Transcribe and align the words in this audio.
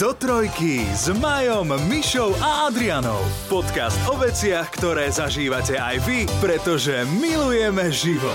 Do 0.00 0.16
trojky 0.16 0.80
s 0.96 1.12
Majom, 1.12 1.76
Mišou 1.84 2.32
a 2.40 2.72
Adrianou. 2.72 3.20
Podcast 3.52 4.00
o 4.08 4.16
veciach, 4.16 4.72
ktoré 4.72 5.12
zažívate 5.12 5.76
aj 5.76 6.00
vy, 6.08 6.24
pretože 6.40 7.04
milujeme 7.20 7.92
život. 7.92 8.32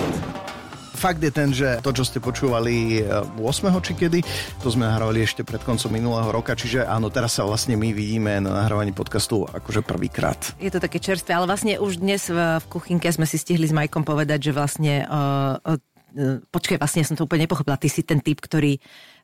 Fakt 0.94 1.26
je 1.26 1.34
ten, 1.34 1.50
že 1.50 1.82
to, 1.82 1.90
čo 1.90 2.06
ste 2.06 2.22
počúvali 2.22 3.02
8. 3.42 3.42
či 3.82 3.98
kedy, 3.98 4.22
to 4.62 4.70
sme 4.70 4.86
nahrávali 4.86 5.26
ešte 5.26 5.42
pred 5.42 5.58
koncom 5.66 5.90
minulého 5.90 6.30
roka, 6.30 6.54
čiže 6.54 6.86
áno, 6.86 7.10
teraz 7.10 7.34
sa 7.34 7.50
vlastne 7.50 7.74
my 7.74 7.98
vidíme 7.98 8.38
na 8.46 8.62
nahrávaní 8.62 8.94
podcastu 8.94 9.50
akože 9.50 9.82
prvýkrát. 9.82 10.38
Je 10.62 10.70
to 10.70 10.78
také 10.78 11.02
čerstvé, 11.02 11.34
ale 11.34 11.50
vlastne 11.50 11.82
už 11.82 11.98
dnes 11.98 12.30
v, 12.30 12.62
v 12.62 12.66
kuchynke 12.70 13.10
sme 13.10 13.26
si 13.26 13.42
stihli 13.42 13.66
s 13.66 13.74
Majkom 13.74 14.06
povedať, 14.06 14.38
že 14.38 14.52
vlastne 14.54 15.10
uh, 15.10 15.58
uh, 15.66 15.82
počkaj, 16.54 16.78
vlastne 16.78 17.02
ja 17.02 17.10
som 17.10 17.18
to 17.18 17.26
úplne 17.26 17.50
nepochopila, 17.50 17.82
ty 17.82 17.90
si 17.90 18.06
ten 18.06 18.22
typ, 18.22 18.40
ktorý 18.40 18.78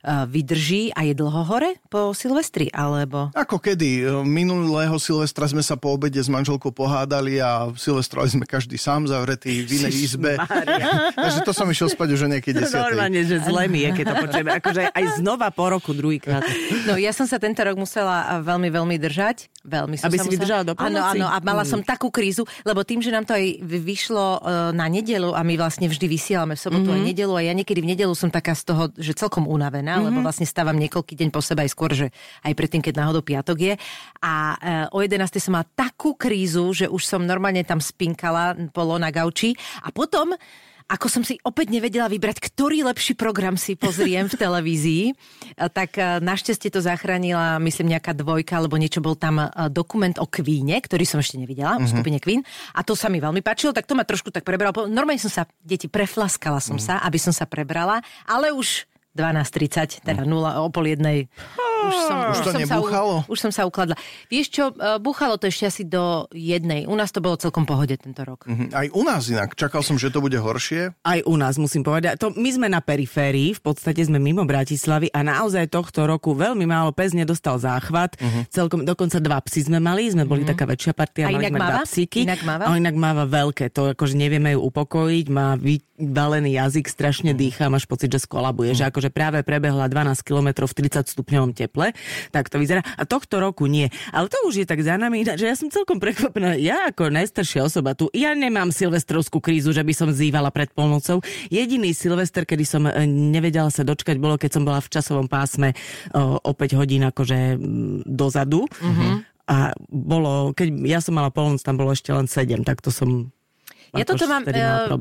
vydrží 0.06 0.90
a 0.98 1.06
je 1.06 1.14
dlho 1.14 1.44
hore 1.46 1.78
po 1.92 2.16
Silvestri, 2.18 2.74
alebo... 2.74 3.30
Ako 3.38 3.62
kedy? 3.62 4.24
Minulého 4.26 4.98
Silvestra 4.98 5.46
sme 5.46 5.62
sa 5.62 5.78
po 5.78 5.94
obede 5.94 6.18
s 6.18 6.32
manželkou 6.32 6.74
pohádali 6.74 7.38
a 7.38 7.70
Silvestrovali 7.78 8.34
sme 8.34 8.46
každý 8.50 8.82
sám 8.82 9.06
zavretý 9.06 9.62
v 9.62 9.84
inej 9.84 9.94
izbe. 10.10 10.42
Takže 11.18 11.46
to 11.46 11.52
som 11.54 11.70
išiel 11.70 11.92
spať 11.92 12.10
už 12.18 12.22
o 12.26 12.30
nejakej 12.32 12.54
desiatej. 12.58 12.98
Normálne, 12.98 13.22
že 13.28 13.38
zle 13.46 13.64
mi 13.70 13.86
je, 13.86 13.90
keď 14.02 14.06
to 14.10 14.16
počujem. 14.26 14.48
Akože 14.50 14.82
aj 14.90 15.04
znova 15.22 15.54
po 15.54 15.66
roku 15.70 15.92
druhýkrát. 15.94 16.42
No 16.90 16.98
ja 16.98 17.14
som 17.14 17.30
sa 17.30 17.38
tento 17.38 17.62
rok 17.62 17.78
musela 17.78 18.42
veľmi, 18.42 18.74
veľmi 18.74 18.98
držať. 18.98 19.51
Veľmi 19.62 19.94
som 19.94 20.10
Aby 20.10 20.18
sa 20.18 20.26
si 20.26 20.30
musela... 20.34 20.36
vydržala 20.42 20.64
do 20.66 20.74
Áno, 20.74 21.00
áno, 21.06 21.28
a 21.30 21.38
mala 21.46 21.62
som 21.62 21.86
takú 21.86 22.10
krízu, 22.10 22.50
lebo 22.66 22.82
tým, 22.82 22.98
že 22.98 23.14
nám 23.14 23.30
to 23.30 23.38
aj 23.38 23.62
vyšlo 23.62 24.26
e, 24.26 24.40
na 24.74 24.90
nedelu 24.90 25.38
a 25.38 25.46
my 25.46 25.54
vlastne 25.54 25.86
vždy 25.86 26.10
vysielame 26.10 26.58
v 26.58 26.62
sobotu 26.66 26.90
mm-hmm. 26.90 27.06
a 27.06 27.10
nedelu 27.14 27.34
a 27.38 27.42
ja 27.46 27.54
niekedy 27.54 27.86
v 27.86 27.94
nedelu 27.94 28.14
som 28.18 28.34
taká 28.34 28.58
z 28.58 28.74
toho, 28.74 28.90
že 28.98 29.14
celkom 29.14 29.46
unavená, 29.46 30.02
mm-hmm. 30.02 30.08
lebo 30.10 30.20
vlastne 30.26 30.50
stávam 30.50 30.74
niekoľký 30.82 31.14
deň 31.14 31.30
po 31.30 31.46
sebe 31.46 31.62
aj 31.62 31.70
skôr, 31.78 31.94
že 31.94 32.10
aj 32.42 32.58
predtým, 32.58 32.82
keď 32.82 33.06
náhodou 33.06 33.22
piatok 33.22 33.58
je. 33.62 33.74
A 34.26 34.34
e, 34.58 34.98
o 34.98 35.00
11. 35.06 35.30
som 35.38 35.54
mala 35.54 35.70
takú 35.78 36.18
krízu, 36.18 36.74
že 36.74 36.90
už 36.90 37.06
som 37.06 37.22
normálne 37.22 37.62
tam 37.62 37.78
spinkala 37.78 38.58
polo 38.74 38.98
na 38.98 39.14
gauči 39.14 39.54
a 39.86 39.94
potom 39.94 40.34
ako 40.92 41.08
som 41.08 41.24
si 41.24 41.40
opäť 41.48 41.72
nevedela 41.72 42.12
vybrať, 42.12 42.44
ktorý 42.52 42.84
lepší 42.84 43.16
program 43.16 43.56
si 43.56 43.80
pozriem 43.80 44.28
v 44.28 44.36
televízii, 44.36 45.04
tak 45.72 45.96
e, 45.96 46.20
našťastie 46.20 46.68
to 46.68 46.84
zachránila, 46.84 47.64
myslím, 47.64 47.96
nejaká 47.96 48.12
dvojka, 48.12 48.60
alebo 48.60 48.76
niečo 48.76 49.00
bol 49.00 49.16
tam 49.16 49.40
e, 49.40 49.48
dokument 49.72 50.20
o 50.20 50.28
Queene, 50.28 50.84
ktorý 50.84 51.08
som 51.08 51.24
ešte 51.24 51.40
nevidela, 51.40 51.80
mm-hmm. 51.80 51.88
v 51.88 51.94
skupine 51.96 52.20
Queen. 52.20 52.42
A 52.76 52.84
to 52.84 52.92
sa 52.92 53.08
mi 53.08 53.24
veľmi 53.24 53.40
páčilo, 53.40 53.72
tak 53.72 53.88
to 53.88 53.96
ma 53.96 54.04
trošku 54.04 54.36
tak 54.36 54.44
prebralo. 54.44 54.92
Normálne 54.92 55.24
som 55.24 55.32
sa, 55.32 55.48
deti, 55.64 55.88
preflaskala 55.88 56.60
som 56.60 56.76
mm. 56.76 56.84
sa, 56.84 56.94
aby 57.08 57.16
som 57.16 57.32
sa 57.32 57.48
prebrala, 57.48 58.04
ale 58.28 58.52
už 58.52 58.92
12.30, 59.16 60.04
teda 60.04 60.28
0 60.28 60.68
o 60.68 60.68
pol 60.72 60.92
jednej. 60.92 61.32
Už, 61.82 61.96
som, 62.06 62.18
už, 62.18 62.38
už 62.38 62.38
to 62.46 62.52
som? 62.52 62.62
Sa, 62.68 62.78
už 63.26 63.40
som 63.40 63.52
sa 63.52 63.64
ukladla. 63.66 63.96
Vieš 64.30 64.48
čo, 64.54 64.64
e, 64.72 65.02
búchalo 65.02 65.42
to 65.42 65.50
ešte 65.50 65.66
asi 65.66 65.84
do 65.88 66.30
jednej. 66.30 66.86
U 66.86 66.94
nás 66.94 67.10
to 67.10 67.24
bolo 67.24 67.40
celkom 67.40 67.66
pohode 67.66 67.98
tento 67.98 68.22
rok. 68.22 68.46
Uh-huh. 68.46 68.70
Aj 68.72 68.88
u 68.92 69.02
nás 69.02 69.26
inak. 69.32 69.58
Čakal 69.58 69.82
som, 69.82 69.98
že 69.98 70.14
to 70.14 70.22
bude 70.22 70.38
horšie. 70.38 70.94
Aj 71.02 71.20
u 71.24 71.36
nás, 71.40 71.56
musím 71.56 71.82
povedať. 71.82 72.20
To, 72.20 72.30
my 72.36 72.50
sme 72.52 72.68
na 72.68 72.84
periférii, 72.84 73.56
v 73.56 73.62
podstate 73.62 74.04
sme 74.04 74.20
mimo 74.20 74.44
Bratislavy 74.44 75.10
a 75.16 75.24
naozaj 75.24 75.72
tohto 75.72 76.04
roku 76.04 76.36
veľmi 76.36 76.68
málo 76.68 76.92
pes 76.92 77.16
nedostal 77.16 77.58
záchvat. 77.58 78.20
Uh-huh. 78.20 78.44
Celkom, 78.52 78.84
dokonca 78.84 79.24
dva 79.24 79.40
psy 79.48 79.72
sme 79.72 79.80
mali, 79.80 80.12
sme 80.12 80.28
boli 80.28 80.44
uh-huh. 80.44 80.52
taká 80.52 80.68
väčšia 80.68 80.94
partia, 80.94 81.24
a 81.28 81.34
mali 81.34 81.48
inak 81.48 81.54
sme 81.56 81.62
máva? 81.62 81.72
dva 81.72 81.84
psíky. 81.88 82.20
Inak 82.28 82.42
máva? 82.44 82.64
A 82.68 82.76
inak 82.76 82.96
máva 83.00 83.24
veľké, 83.24 83.72
to 83.72 83.96
akože 83.96 84.20
nevieme 84.20 84.54
ju 84.54 84.60
upokojiť, 84.68 85.26
má 85.32 85.56
vybalený 85.56 86.60
jazyk, 86.60 86.92
strašne 86.92 87.32
dýcha, 87.32 87.72
máš 87.72 87.88
pocit, 87.88 88.12
že 88.12 88.20
skolabuje, 88.28 88.76
uh-huh. 88.76 88.84
že 88.84 88.90
akože 88.92 89.10
práve 89.14 89.40
prebehla 89.48 89.88
12 89.88 90.28
km 90.28 90.68
v 90.68 90.74
30 90.76 91.08
stupňovom 91.08 91.52
teple, 91.56 91.71
tak 92.30 92.52
to 92.52 92.60
vyzerá. 92.60 92.84
A 93.00 93.08
tohto 93.08 93.40
roku 93.40 93.66
nie. 93.66 93.88
Ale 94.12 94.28
to 94.28 94.38
už 94.46 94.64
je 94.64 94.66
tak 94.68 94.84
za 94.84 95.00
nami, 95.00 95.24
že 95.24 95.48
ja 95.48 95.56
som 95.56 95.72
celkom 95.72 95.98
prekvapená. 96.04 96.60
Ja 96.60 96.92
ako 96.92 97.10
najstaršia 97.10 97.66
osoba 97.66 97.96
tu, 97.96 98.12
ja 98.12 98.36
nemám 98.36 98.70
silvestrovskú 98.70 99.40
krízu, 99.40 99.72
že 99.72 99.82
by 99.82 99.94
som 99.96 100.10
zývala 100.12 100.52
pred 100.52 100.70
polnocou. 100.76 101.24
Jediný 101.48 101.96
silvester, 101.96 102.44
kedy 102.44 102.64
som 102.68 102.84
e, 102.86 102.94
nevedela 103.08 103.72
sa 103.72 103.88
dočkať, 103.88 104.20
bolo 104.20 104.36
keď 104.36 104.60
som 104.60 104.64
bola 104.68 104.84
v 104.84 104.92
časovom 104.92 105.28
pásme 105.32 105.74
o, 106.12 106.38
o 106.40 106.52
5 106.52 106.80
hodín 106.80 107.08
akože 107.08 107.58
dozadu. 108.06 108.68
Mm-hmm. 108.68 109.14
A 109.52 109.76
bolo, 109.92 110.56
keď 110.56 110.68
ja 110.88 111.00
som 111.04 111.18
mala 111.18 111.34
polnoc, 111.34 111.60
tam 111.60 111.76
bolo 111.76 111.92
ešte 111.92 112.14
len 112.14 112.30
7, 112.30 112.64
tak 112.64 112.80
to 112.80 112.94
som 112.94 113.34
ja 113.92 114.06
toto 114.08 114.24
mám, 114.24 114.44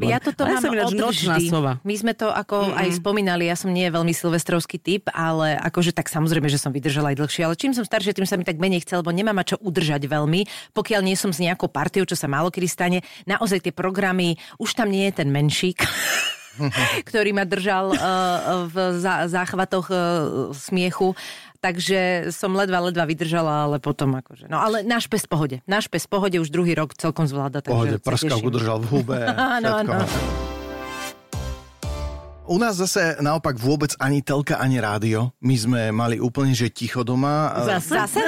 ja 0.03 0.19
toto 0.19 0.43
ja 0.43 0.59
mám 0.59 0.62
som 0.62 0.73
ináč 0.75 0.93
nočná 0.99 1.37
sova. 1.47 1.73
My 1.87 1.95
sme 1.95 2.12
to 2.15 2.27
ako 2.27 2.71
mm-hmm. 2.71 2.81
aj 2.83 2.89
spomínali, 2.99 3.45
ja 3.47 3.55
som 3.55 3.71
nie 3.71 3.87
veľmi 3.87 4.11
silvestrovský 4.11 4.83
typ, 4.83 5.06
ale 5.15 5.55
akože 5.55 5.95
tak 5.95 6.11
samozrejme, 6.11 6.51
že 6.51 6.59
som 6.59 6.75
vydržala 6.75 7.15
aj 7.15 7.23
dlhšie, 7.23 7.43
ale 7.47 7.55
čím 7.55 7.71
som 7.71 7.87
staršia, 7.87 8.19
tým 8.19 8.27
sa 8.27 8.34
mi 8.34 8.43
tak 8.43 8.59
menej 8.59 8.83
chcel, 8.83 9.06
lebo 9.06 9.15
nemám 9.15 9.39
ma 9.39 9.47
čo 9.47 9.62
udržať 9.62 10.11
veľmi, 10.11 10.75
pokiaľ 10.75 11.01
nie 11.06 11.15
som 11.15 11.31
s 11.31 11.39
nejakou 11.39 11.71
partiou, 11.71 12.03
čo 12.03 12.19
sa 12.19 12.27
málo 12.27 12.51
kedy 12.51 12.67
stane. 12.67 12.99
Naozaj 13.31 13.71
tie 13.71 13.75
programy, 13.75 14.34
už 14.59 14.75
tam 14.75 14.91
nie 14.91 15.07
je 15.07 15.22
ten 15.22 15.28
menšík. 15.31 15.78
ktorý 17.09 17.31
ma 17.34 17.45
držal 17.47 17.95
uh, 17.95 18.67
v 18.69 18.77
záchvatoch 19.31 19.87
uh, 19.91 19.99
smiechu 20.53 21.15
takže 21.60 22.32
som 22.32 22.56
ledva, 22.56 22.81
ledva 22.81 23.04
vydržala, 23.04 23.69
ale 23.69 23.76
potom 23.78 24.16
akože... 24.16 24.48
No 24.48 24.59
ale 24.59 24.81
náš 24.82 25.06
pes 25.06 25.28
pohode. 25.28 25.60
Náš 25.69 25.87
pes 25.93 26.09
pohode 26.09 26.41
už 26.41 26.48
druhý 26.48 26.72
rok 26.72 26.97
celkom 26.97 27.28
zvláda. 27.28 27.60
Pohode, 27.60 28.00
prskavku 28.00 28.48
držal 28.48 28.81
v 28.82 28.87
hube. 28.98 29.21
áno, 29.60 29.84
áno. 29.84 30.00
U 32.50 32.59
nás 32.59 32.75
zase 32.75 33.15
naopak 33.22 33.54
vôbec 33.62 33.94
ani 34.03 34.26
telka, 34.26 34.59
ani 34.59 34.82
rádio. 34.82 35.31
My 35.38 35.54
sme 35.54 35.81
mali 35.94 36.19
úplne, 36.19 36.50
že 36.50 36.66
ticho 36.66 37.06
doma. 37.06 37.54
Zase? 37.62 37.94
Zase? 38.03 38.22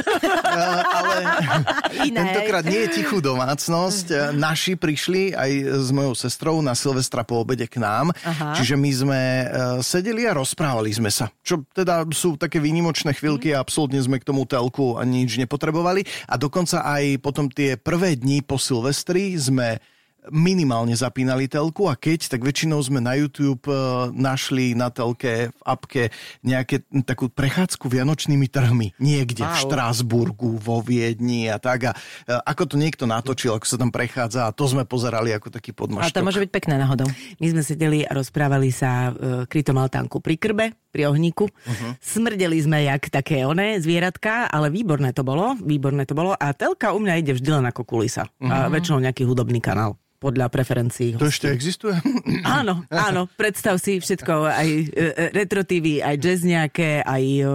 Ale 2.03 2.11
tentokrát 2.11 2.65
nie 2.65 2.89
je 2.89 3.03
tichú 3.03 3.19
domácnosť. 3.23 4.35
Naši 4.37 4.75
prišli 4.75 5.37
aj 5.37 5.51
s 5.83 5.89
mojou 5.91 6.15
sestrou 6.17 6.57
na 6.65 6.73
Silvestra 6.73 7.23
po 7.23 7.43
obede 7.43 7.69
k 7.69 7.83
nám. 7.83 8.11
Aha. 8.25 8.57
Čiže 8.57 8.75
my 8.79 8.91
sme 8.91 9.21
e, 9.21 9.47
sedeli 9.85 10.27
a 10.27 10.37
rozprávali 10.37 10.91
sme 10.95 11.13
sa. 11.13 11.29
Čo 11.45 11.67
teda 11.71 12.07
sú 12.11 12.41
také 12.41 12.59
výnimočné 12.59 13.13
chvíľky 13.13 13.53
a 13.53 13.61
absolútne 13.61 14.01
sme 14.01 14.19
k 14.19 14.27
tomu 14.27 14.49
telku 14.49 14.97
ani 14.97 15.27
nič 15.27 15.39
nepotrebovali. 15.39 16.07
A 16.31 16.35
dokonca 16.41 16.83
aj 16.83 17.21
potom 17.21 17.47
tie 17.51 17.77
prvé 17.77 18.17
dni 18.17 18.43
po 18.43 18.57
Silvestri 18.57 19.37
sme 19.37 19.79
minimálne 20.31 20.95
zapínali 20.95 21.51
telku 21.51 21.91
a 21.91 21.99
keď, 21.99 22.31
tak 22.31 22.47
väčšinou 22.47 22.79
sme 22.79 23.03
na 23.03 23.19
YouTube 23.19 23.67
e, 23.67 23.75
našli 24.15 24.79
na 24.79 24.93
telke 24.93 25.51
v 25.51 25.63
apke 25.67 26.15
nejaké 26.47 26.87
takú 27.03 27.27
prechádzku 27.27 27.91
vianočnými 27.91 28.47
trhmi. 28.47 28.95
Niekde 29.03 29.43
wow. 29.43 29.51
v 29.51 29.57
Štrásburgu, 29.67 30.63
vo 30.63 30.79
Viedni 30.79 31.51
a 31.51 31.59
tak. 31.59 31.91
A 31.91 31.93
e, 31.93 32.39
ako 32.39 32.63
to 32.71 32.77
niekto 32.79 33.09
natočil, 33.09 33.59
ako 33.59 33.67
sa 33.67 33.77
tam 33.81 33.91
prechádza 33.91 34.47
a 34.47 34.55
to 34.55 34.71
sme 34.71 34.87
pozerali 34.87 35.35
ako 35.35 35.51
taký 35.51 35.75
podmaštok. 35.75 36.07
A 36.07 36.15
to 36.15 36.23
môže 36.23 36.39
byť 36.39 36.51
pekné 36.55 36.79
náhodou. 36.79 37.11
My 37.43 37.47
sme 37.51 37.63
sedeli 37.67 38.07
a 38.07 38.15
rozprávali 38.15 38.71
sa 38.71 39.11
uh, 39.11 39.45
krytom 39.49 39.79
altánku 39.79 40.23
pri 40.23 40.37
krbe, 40.39 40.67
pri 40.93 41.09
ohníku. 41.09 41.49
Uh-huh. 41.49 41.97
Smrdeli 41.99 42.61
sme 42.61 42.85
jak 42.85 43.09
také 43.09 43.49
oné 43.49 43.81
zvieratka, 43.81 44.53
ale 44.53 44.69
výborné 44.69 45.17
to 45.17 45.25
bolo, 45.25 45.57
výborné 45.57 46.05
to 46.05 46.13
bolo. 46.13 46.37
A 46.37 46.53
telka 46.53 46.93
u 46.93 47.01
mňa 47.01 47.15
ide 47.25 47.33
vždy 47.33 47.51
len 47.59 47.65
ako 47.65 47.89
kulisa. 47.89 48.29
Uh-huh. 48.37 48.53
A 48.53 48.69
väčšinou 48.69 49.01
nejaký 49.01 49.25
hudobný 49.25 49.59
kanál 49.65 49.97
podľa 50.23 50.47
preferencií. 50.55 51.19
To 51.19 51.27
ešte 51.27 51.51
existuje? 51.51 51.99
Áno, 52.47 52.87
áno, 52.95 53.27
predstav 53.35 53.83
si 53.83 53.99
všetko, 53.99 54.47
aj 54.47 54.69
e, 54.71 54.83
e, 54.95 55.25
retro 55.35 55.67
TV, 55.67 55.99
aj 55.99 56.15
jazz 56.23 56.47
nejaké, 56.47 57.03
aj... 57.03 57.25
E, 57.43 57.51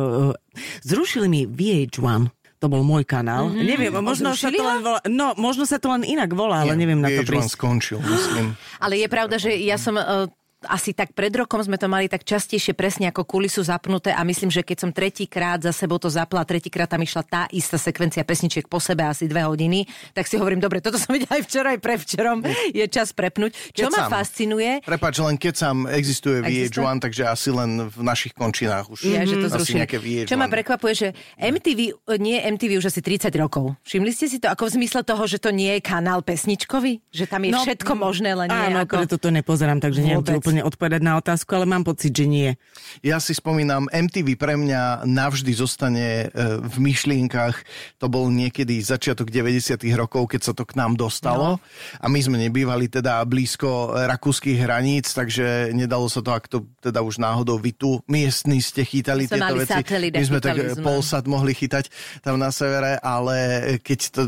zrušili 0.83 1.31
mi 1.31 1.41
VH1. 1.47 2.27
To 2.57 2.65
bol 2.67 2.81
môj 2.81 3.05
kanál. 3.05 3.53
Mm-hmm. 3.53 3.67
Neviem, 3.69 3.93
možno 4.01 4.33
sa 4.33 4.49
to 4.49 4.63
len 4.65 4.81
volá, 4.81 4.99
no, 5.05 5.37
možno 5.37 5.63
sa 5.69 5.77
to 5.77 5.93
len 5.93 6.01
inak 6.01 6.33
volá, 6.33 6.65
ale 6.65 6.73
neviem 6.73 6.97
na 6.97 7.07
to 7.13 7.21
prísť. 7.21 7.53
skončil, 7.53 8.01
myslím. 8.01 8.57
Ale 8.81 8.97
je 8.97 9.07
pravda, 9.07 9.37
že 9.37 9.53
ja 9.61 9.77
som 9.77 9.93
uh, 9.93 10.25
asi 10.65 10.97
tak 10.97 11.13
pred 11.13 11.29
rokom 11.29 11.61
sme 11.61 11.77
to 11.77 11.85
mali 11.85 12.09
tak 12.09 12.25
častejšie 12.25 12.73
presne 12.73 13.13
ako 13.13 13.29
kulisu 13.29 13.61
zapnuté 13.61 14.09
a 14.09 14.25
myslím, 14.25 14.49
že 14.49 14.65
keď 14.65 14.77
som 14.81 14.89
tretíkrát 14.89 15.61
za 15.61 15.69
sebou 15.69 16.01
to 16.01 16.09
zapla, 16.09 16.41
tretíkrát 16.41 16.89
tam 16.89 17.05
išla 17.05 17.21
tá 17.21 17.41
istá 17.53 17.77
sekvencia 17.77 18.25
pesničiek 18.25 18.65
po 18.65 18.81
sebe 18.81 19.05
asi 19.05 19.29
dve 19.29 19.45
hodiny, 19.45 19.85
tak 20.17 20.25
si 20.25 20.33
hovorím, 20.33 20.57
dobre, 20.57 20.81
toto 20.81 20.97
som 20.97 21.13
videla 21.17 21.37
aj 21.37 21.43
včera, 21.45 21.67
aj 21.77 21.79
prevčerom, 21.81 22.37
je 22.73 22.85
čas 22.89 23.13
prepnúť. 23.13 23.53
Čo 23.77 23.93
ma 23.93 24.09
fascinuje... 24.09 24.81
Prepač, 24.81 25.21
len 25.21 25.37
keď 25.37 25.53
sám 25.53 25.77
existuje 25.93 26.41
VH1, 26.41 27.05
takže 27.05 27.29
asi 27.29 27.53
len 27.53 27.85
v 27.93 28.01
našich 28.01 28.33
končinách 28.33 28.89
už 28.89 29.05
ja, 29.05 29.21
že 29.29 29.37
to 29.37 29.53
asi 29.53 29.77
nejaké 29.77 30.01
VH1. 30.01 30.29
Čo 30.33 30.41
ma 30.41 30.49
prekvapuje, 30.49 30.93
že 30.97 31.07
MTV, 31.37 32.09
nie 32.17 32.41
MTV 32.41 32.81
už 32.81 32.89
asi 32.89 33.05
30 33.05 33.29
rokov. 33.37 33.77
Všimli 33.85 34.09
ste 34.09 34.25
si 34.25 34.41
to 34.41 34.49
ako 34.49 34.73
v 34.73 34.81
zmysle 34.81 35.05
toho, 35.05 35.21
že 35.29 35.37
to 35.37 35.53
nie 35.53 35.77
je 35.77 35.81
kanál 35.85 36.25
pesničkový? 36.25 37.05
Že 37.13 37.25
tam 37.29 37.41
je 37.45 37.51
no, 37.53 37.61
všetko 37.61 37.93
možné, 37.93 38.33
len 38.33 38.49
nie 38.49 38.73
áno, 38.73 38.89
ako... 38.89 39.05
preto 39.05 39.15
to 39.21 39.29
nepozerám, 39.29 39.77
takže 39.77 40.01
neviem 40.01 40.25
úplne 40.47 40.63
odpovedať 40.63 41.01
na 41.03 41.19
otázku, 41.19 41.51
ale 41.59 41.67
mám 41.67 41.83
pocit, 41.83 42.15
že 42.15 42.23
nie. 42.23 42.55
Ja 43.03 43.19
si 43.19 43.35
spomínam, 43.35 43.91
MTV 43.91 44.39
pre 44.39 44.55
mňa 44.55 45.03
navždy 45.03 45.51
zostane 45.51 46.31
e, 46.31 46.63
v 46.63 46.75
myšlienkach. 46.79 47.59
To 47.99 48.07
bol 48.07 48.31
niekedy 48.31 48.79
začiatok 48.79 49.27
90 49.27 49.83
rokov, 49.99 50.31
keď 50.31 50.41
sa 50.47 50.53
to 50.55 50.63
k 50.63 50.79
nám 50.79 50.95
dostalo. 50.95 51.59
No. 51.59 51.63
A 51.99 52.07
my 52.07 52.19
sme 52.23 52.39
nebývali 52.39 52.87
teda 52.87 53.19
blízko 53.27 53.91
rakúskych 54.07 54.55
hraníc, 54.63 55.11
takže 55.11 55.75
nedalo 55.75 56.07
sa 56.07 56.23
to, 56.23 56.31
ak 56.31 56.47
to 56.47 56.63
teda 56.79 57.03
už 57.03 57.19
náhodou 57.19 57.59
vy 57.59 57.75
tu 57.75 57.99
miestni 58.07 58.63
ste 58.63 58.87
chytali 58.87 59.27
tieto 59.27 59.51
veci. 59.59 59.83
My 60.15 60.23
sme 60.23 60.39
tak 60.39 60.55
sme. 60.55 60.79
polsat 60.79 61.27
mohli 61.27 61.51
chytať 61.51 61.91
tam 62.23 62.39
na 62.39 62.55
severe, 62.55 62.95
ale 63.03 63.35
keď 63.83 63.99
to 64.15 64.21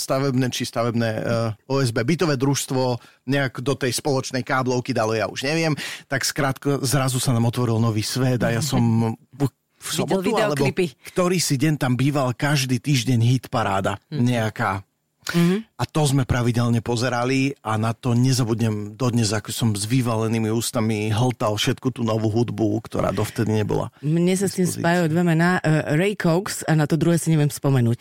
stavebné 0.00 0.48
či 0.48 0.64
stavebné 0.64 1.10
e, 1.12 1.20
OSB 1.68 2.06
bytové 2.06 2.40
družstvo 2.40 2.96
nejak 3.26 3.60
do 3.60 3.74
tej 3.74 3.92
spoločnej 3.92 4.46
káblovky 4.46 4.94
dalo, 4.94 5.12
ja 5.12 5.26
už 5.26 5.42
neviem, 5.42 5.74
tak 6.06 6.22
skrátko 6.22 6.80
zrazu 6.86 7.18
sa 7.18 7.34
nám 7.34 7.50
otvoril 7.50 7.82
nový 7.82 8.06
svet 8.06 8.40
a 8.46 8.54
ja 8.54 8.62
som 8.62 8.80
v 9.76 9.88
sobotu, 9.92 10.32
alebo 10.38 10.66
ktorý 11.12 11.36
si 11.36 11.60
deň 11.60 11.74
tam 11.76 11.94
býval 11.94 12.32
každý 12.32 12.80
týždeň 12.80 13.20
hit 13.20 13.44
paráda 13.52 14.00
hm. 14.08 14.22
nejaká. 14.22 14.85
Mm-hmm. 15.26 15.58
A 15.76 15.84
to 15.90 16.02
sme 16.06 16.22
pravidelne 16.22 16.78
pozerali 16.78 17.50
a 17.66 17.74
na 17.74 17.90
to 17.90 18.14
nezabudnem 18.14 18.94
dodnes, 18.94 19.34
ako 19.34 19.50
som 19.50 19.68
s 19.74 19.82
vyvalenými 19.88 20.52
ústami 20.54 21.10
hltal 21.10 21.58
všetku 21.58 21.90
tú 21.90 22.06
novú 22.06 22.30
hudbu, 22.30 22.78
ktorá 22.86 23.10
dovtedy 23.10 23.50
nebola. 23.50 23.90
Mne 24.04 24.38
sa 24.38 24.46
s 24.46 24.58
tým 24.58 24.68
spájajú 24.70 25.10
dve 25.10 25.22
mená, 25.26 25.58
uh, 25.60 25.98
Ray 25.98 26.14
Cox 26.14 26.62
a 26.66 26.78
na 26.78 26.86
to 26.86 26.94
druhé 26.94 27.18
si 27.18 27.34
neviem 27.34 27.50
spomenúť. 27.50 27.98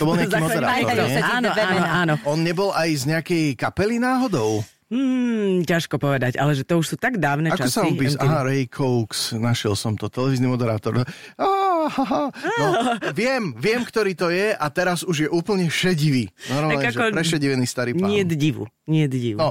To 0.00 0.08
bol 0.08 0.16
nejaký 0.16 0.40
moderátor, 0.46 0.96
nie? 0.96 1.20
Áno, 1.20 1.50
áno, 1.52 1.84
áno. 1.84 2.14
On 2.24 2.38
nebol 2.40 2.72
aj 2.72 2.88
z 2.96 3.04
nejakej 3.12 3.44
kapely 3.60 4.00
náhodou? 4.00 4.64
Hmm, 4.86 5.66
ťažko 5.66 5.98
povedať, 5.98 6.38
ale 6.38 6.54
že 6.54 6.62
to 6.62 6.78
už 6.78 6.94
sú 6.94 6.96
tak 6.96 7.18
dávne 7.18 7.50
Ako 7.50 7.66
časy. 7.66 7.74
sa 7.74 7.82
on 7.82 7.98
pís? 7.98 8.14
Aha, 8.22 8.46
Ray 8.46 8.70
Cox, 8.70 9.34
našiel 9.34 9.74
som 9.74 9.98
to, 9.98 10.06
televízny 10.06 10.46
moderátor. 10.46 11.02
Ah, 11.34 11.90
no, 12.58 12.66
viem, 13.18 13.50
viem, 13.58 13.82
ktorý 13.82 14.14
to 14.14 14.30
je 14.30 14.54
a 14.54 14.66
teraz 14.70 15.02
už 15.02 15.26
je 15.26 15.28
úplne 15.30 15.66
šedivý. 15.66 16.30
Normálne, 16.46 16.86
že 16.86 17.02
prešedivený 17.02 17.66
starý 17.66 17.98
pán. 17.98 18.14
Nie 18.14 18.22
divu, 18.22 18.70
nie 18.86 19.10
divu. 19.10 19.42
No, 19.42 19.50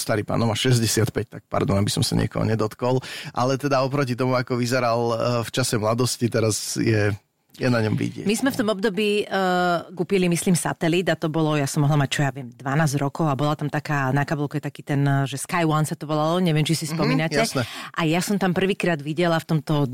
starý 0.00 0.24
pán, 0.24 0.40
no 0.40 0.48
má 0.48 0.56
65, 0.56 1.12
tak 1.28 1.42
pardon, 1.52 1.76
aby 1.76 1.92
som 1.92 2.00
sa 2.00 2.16
niekoho 2.16 2.48
nedotkol. 2.48 3.04
Ale 3.36 3.60
teda 3.60 3.84
oproti 3.84 4.16
tomu, 4.16 4.32
ako 4.32 4.56
vyzeral 4.56 5.00
eh, 5.12 5.16
v 5.44 5.50
čase 5.52 5.76
mladosti, 5.76 6.32
teraz 6.32 6.80
je 6.80 7.12
je 7.60 7.68
na 7.68 7.84
ňom 7.84 7.92
vidieť. 7.92 8.24
My 8.24 8.32
sme 8.32 8.48
v 8.48 8.56
tom 8.56 8.68
období 8.72 9.28
uh, 9.28 9.84
kúpili, 9.92 10.32
myslím, 10.32 10.56
satelit 10.56 11.12
a 11.12 11.16
to 11.20 11.28
bolo, 11.28 11.60
ja 11.60 11.68
som 11.68 11.84
mohla 11.84 12.00
mať, 12.00 12.08
čo 12.08 12.20
ja 12.24 12.32
viem, 12.32 12.48
12 12.48 12.96
rokov 12.96 13.28
a 13.28 13.36
bola 13.36 13.52
tam 13.52 13.68
taká, 13.68 14.08
na 14.16 14.24
kabelke 14.24 14.56
taký 14.64 14.80
ten, 14.80 15.04
eh, 15.04 15.28
že 15.28 15.36
Sky 15.36 15.68
One 15.68 15.84
sa 15.84 15.92
to 15.92 16.08
volalo, 16.08 16.40
neviem, 16.40 16.64
či 16.64 16.72
si 16.72 16.88
mhm, 16.88 16.92
spomínate. 16.96 17.36
Mm-hmm, 17.36 17.92
a 17.92 18.00
ja 18.08 18.24
som 18.24 18.40
tam 18.40 18.56
prvýkrát 18.56 18.96
videla 19.04 19.36
v 19.36 19.46
tomto 19.56 19.84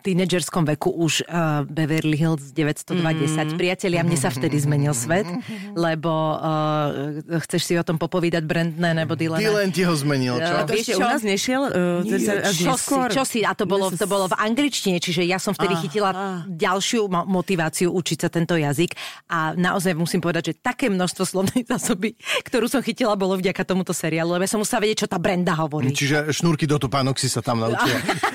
tínedžerskom 0.00 0.64
veku 0.64 0.90
už 0.90 1.24
uh, 1.28 1.62
Beverly 1.68 2.16
Hills 2.16 2.52
920. 2.56 3.00
Mm. 3.00 3.60
Priatelia, 3.60 4.00
mne 4.00 4.18
sa 4.18 4.32
vtedy 4.32 4.56
zmenil 4.56 4.96
svet, 4.96 5.28
lebo 5.76 6.40
uh, 6.40 7.20
chceš 7.44 7.62
si 7.70 7.74
o 7.76 7.84
tom 7.84 8.00
popovídať 8.00 8.42
Brandne 8.48 8.96
nebo 8.96 9.14
Dylan. 9.14 9.38
Dylan 9.38 9.70
ti 9.70 9.84
ho 9.84 9.92
zmenil, 9.92 10.40
čo? 10.40 10.54
Uh, 10.56 10.64
to 10.64 10.72
ešte 10.72 10.92
čo? 10.96 10.98
u 10.98 11.04
nás 11.04 11.22
nešiel? 11.22 11.62
Uh, 11.68 12.02
Nie, 12.02 12.18
čo, 12.50 12.74
si, 12.74 12.96
čo 13.12 13.22
si, 13.28 13.40
a 13.44 13.52
to 13.52 13.68
bolo, 13.68 13.92
to 13.92 14.06
bolo 14.08 14.26
v 14.26 14.36
angličtine, 14.40 14.96
čiže 14.98 15.22
ja 15.28 15.36
som 15.36 15.52
vtedy 15.52 15.76
ah, 15.76 15.80
chytila 15.84 16.10
ah. 16.10 16.18
ďalšiu 16.48 17.06
motiváciu 17.08 17.92
učiť 17.92 18.18
sa 18.24 18.28
tento 18.32 18.56
jazyk 18.56 18.96
a 19.28 19.52
naozaj 19.54 19.92
musím 19.92 20.24
povedať, 20.24 20.52
že 20.52 20.54
také 20.58 20.88
množstvo 20.88 21.22
slovnej 21.28 21.62
zásoby, 21.68 22.16
ktorú 22.48 22.66
som 22.66 22.80
chytila, 22.80 23.14
bolo 23.14 23.36
vďaka 23.36 23.62
tomuto 23.68 23.92
seriálu, 23.92 24.36
lebo 24.36 24.42
ja 24.48 24.50
som 24.50 24.60
musela 24.64 24.80
vedieť, 24.80 25.04
čo 25.04 25.08
tá 25.12 25.20
Brenda 25.20 25.52
hovorí. 25.52 25.92
Čiže 25.92 26.32
šnúrky 26.32 26.64
do 26.64 26.80
topánok 26.80 27.20
si 27.20 27.28
sa 27.28 27.44
tam 27.44 27.60
naučila. 27.60 28.00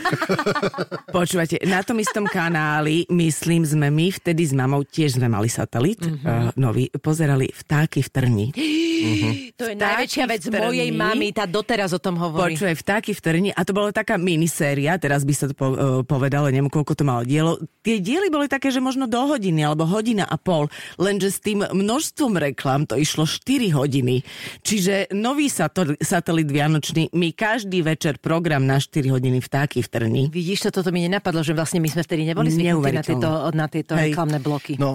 Počúvajte, 1.55 1.71
na 1.71 1.81
tom 1.83 1.97
istom 2.03 2.25
kanáli, 2.27 3.07
myslím, 3.07 3.63
sme 3.63 3.87
my 3.87 4.11
vtedy 4.11 4.43
s 4.43 4.51
mamou, 4.51 4.83
tiež 4.83 5.15
sme 5.15 5.31
mali 5.31 5.47
satelit 5.47 6.03
uh-huh. 6.03 6.51
uh, 6.51 6.51
nový, 6.59 6.91
pozerali 6.99 7.47
vtáky 7.47 8.03
v 8.03 8.09
Trni. 8.11 8.45
Uh-huh. 8.51 9.33
To 9.55 9.63
je 9.71 9.75
vtáky 9.79 9.85
najväčšia 9.87 10.25
vec 10.27 10.41
mojej 10.51 10.91
mamy, 10.91 11.31
tá 11.31 11.47
doteraz 11.47 11.95
o 11.95 12.01
tom 12.01 12.19
hovorí. 12.19 12.59
Počuj, 12.59 12.75
vtáky 12.75 13.15
v 13.15 13.21
Trni 13.23 13.49
a 13.55 13.61
to 13.63 13.71
bola 13.71 13.95
taká 13.95 14.19
miniséria, 14.19 14.99
teraz 14.99 15.23
by 15.23 15.33
sa 15.35 15.45
to 15.47 15.55
po, 15.55 15.67
uh, 15.71 15.77
povedalo, 16.03 16.51
neviem, 16.51 16.67
koľko 16.67 16.91
to 16.97 17.03
malo 17.07 17.23
dielo. 17.23 17.55
Tie 17.85 18.03
diely 18.03 18.27
boli 18.27 18.51
také, 18.51 18.73
že 18.73 18.83
možno 18.83 19.07
do 19.07 19.21
hodiny 19.23 19.63
alebo 19.63 19.87
hodina 19.87 20.27
a 20.27 20.35
pol, 20.35 20.67
lenže 20.99 21.31
s 21.31 21.39
tým 21.39 21.63
množstvom 21.63 22.35
reklam 22.35 22.83
to 22.83 22.99
išlo 22.99 23.23
4 23.23 23.71
hodiny. 23.71 24.25
Čiže 24.65 25.15
nový 25.15 25.47
satelit, 25.47 26.01
satelit 26.03 26.49
Vianočný, 26.51 27.13
my 27.15 27.31
každý 27.31 27.85
večer 27.85 28.19
program 28.19 28.67
na 28.67 28.81
4 28.81 29.07
hodiny 29.07 29.39
vtáky 29.39 29.79
v 29.85 29.87
Trni. 29.87 30.23
Vidíš, 30.27 30.67
to, 30.67 30.81
toto 30.81 30.89
mi 30.89 31.05
nenapadlo, 31.05 31.44
že 31.45 31.53
vlastne 31.53 31.77
my 31.77 31.89
sme 31.93 32.01
vtedy 32.01 32.25
neboli 32.25 32.49
zvyknutí 32.49 32.89
na 32.89 33.03
tieto, 33.05 33.29
na 33.53 33.67
tieto 33.69 33.93
reklamné 33.93 34.41
bloky. 34.41 34.81
No, 34.81 34.89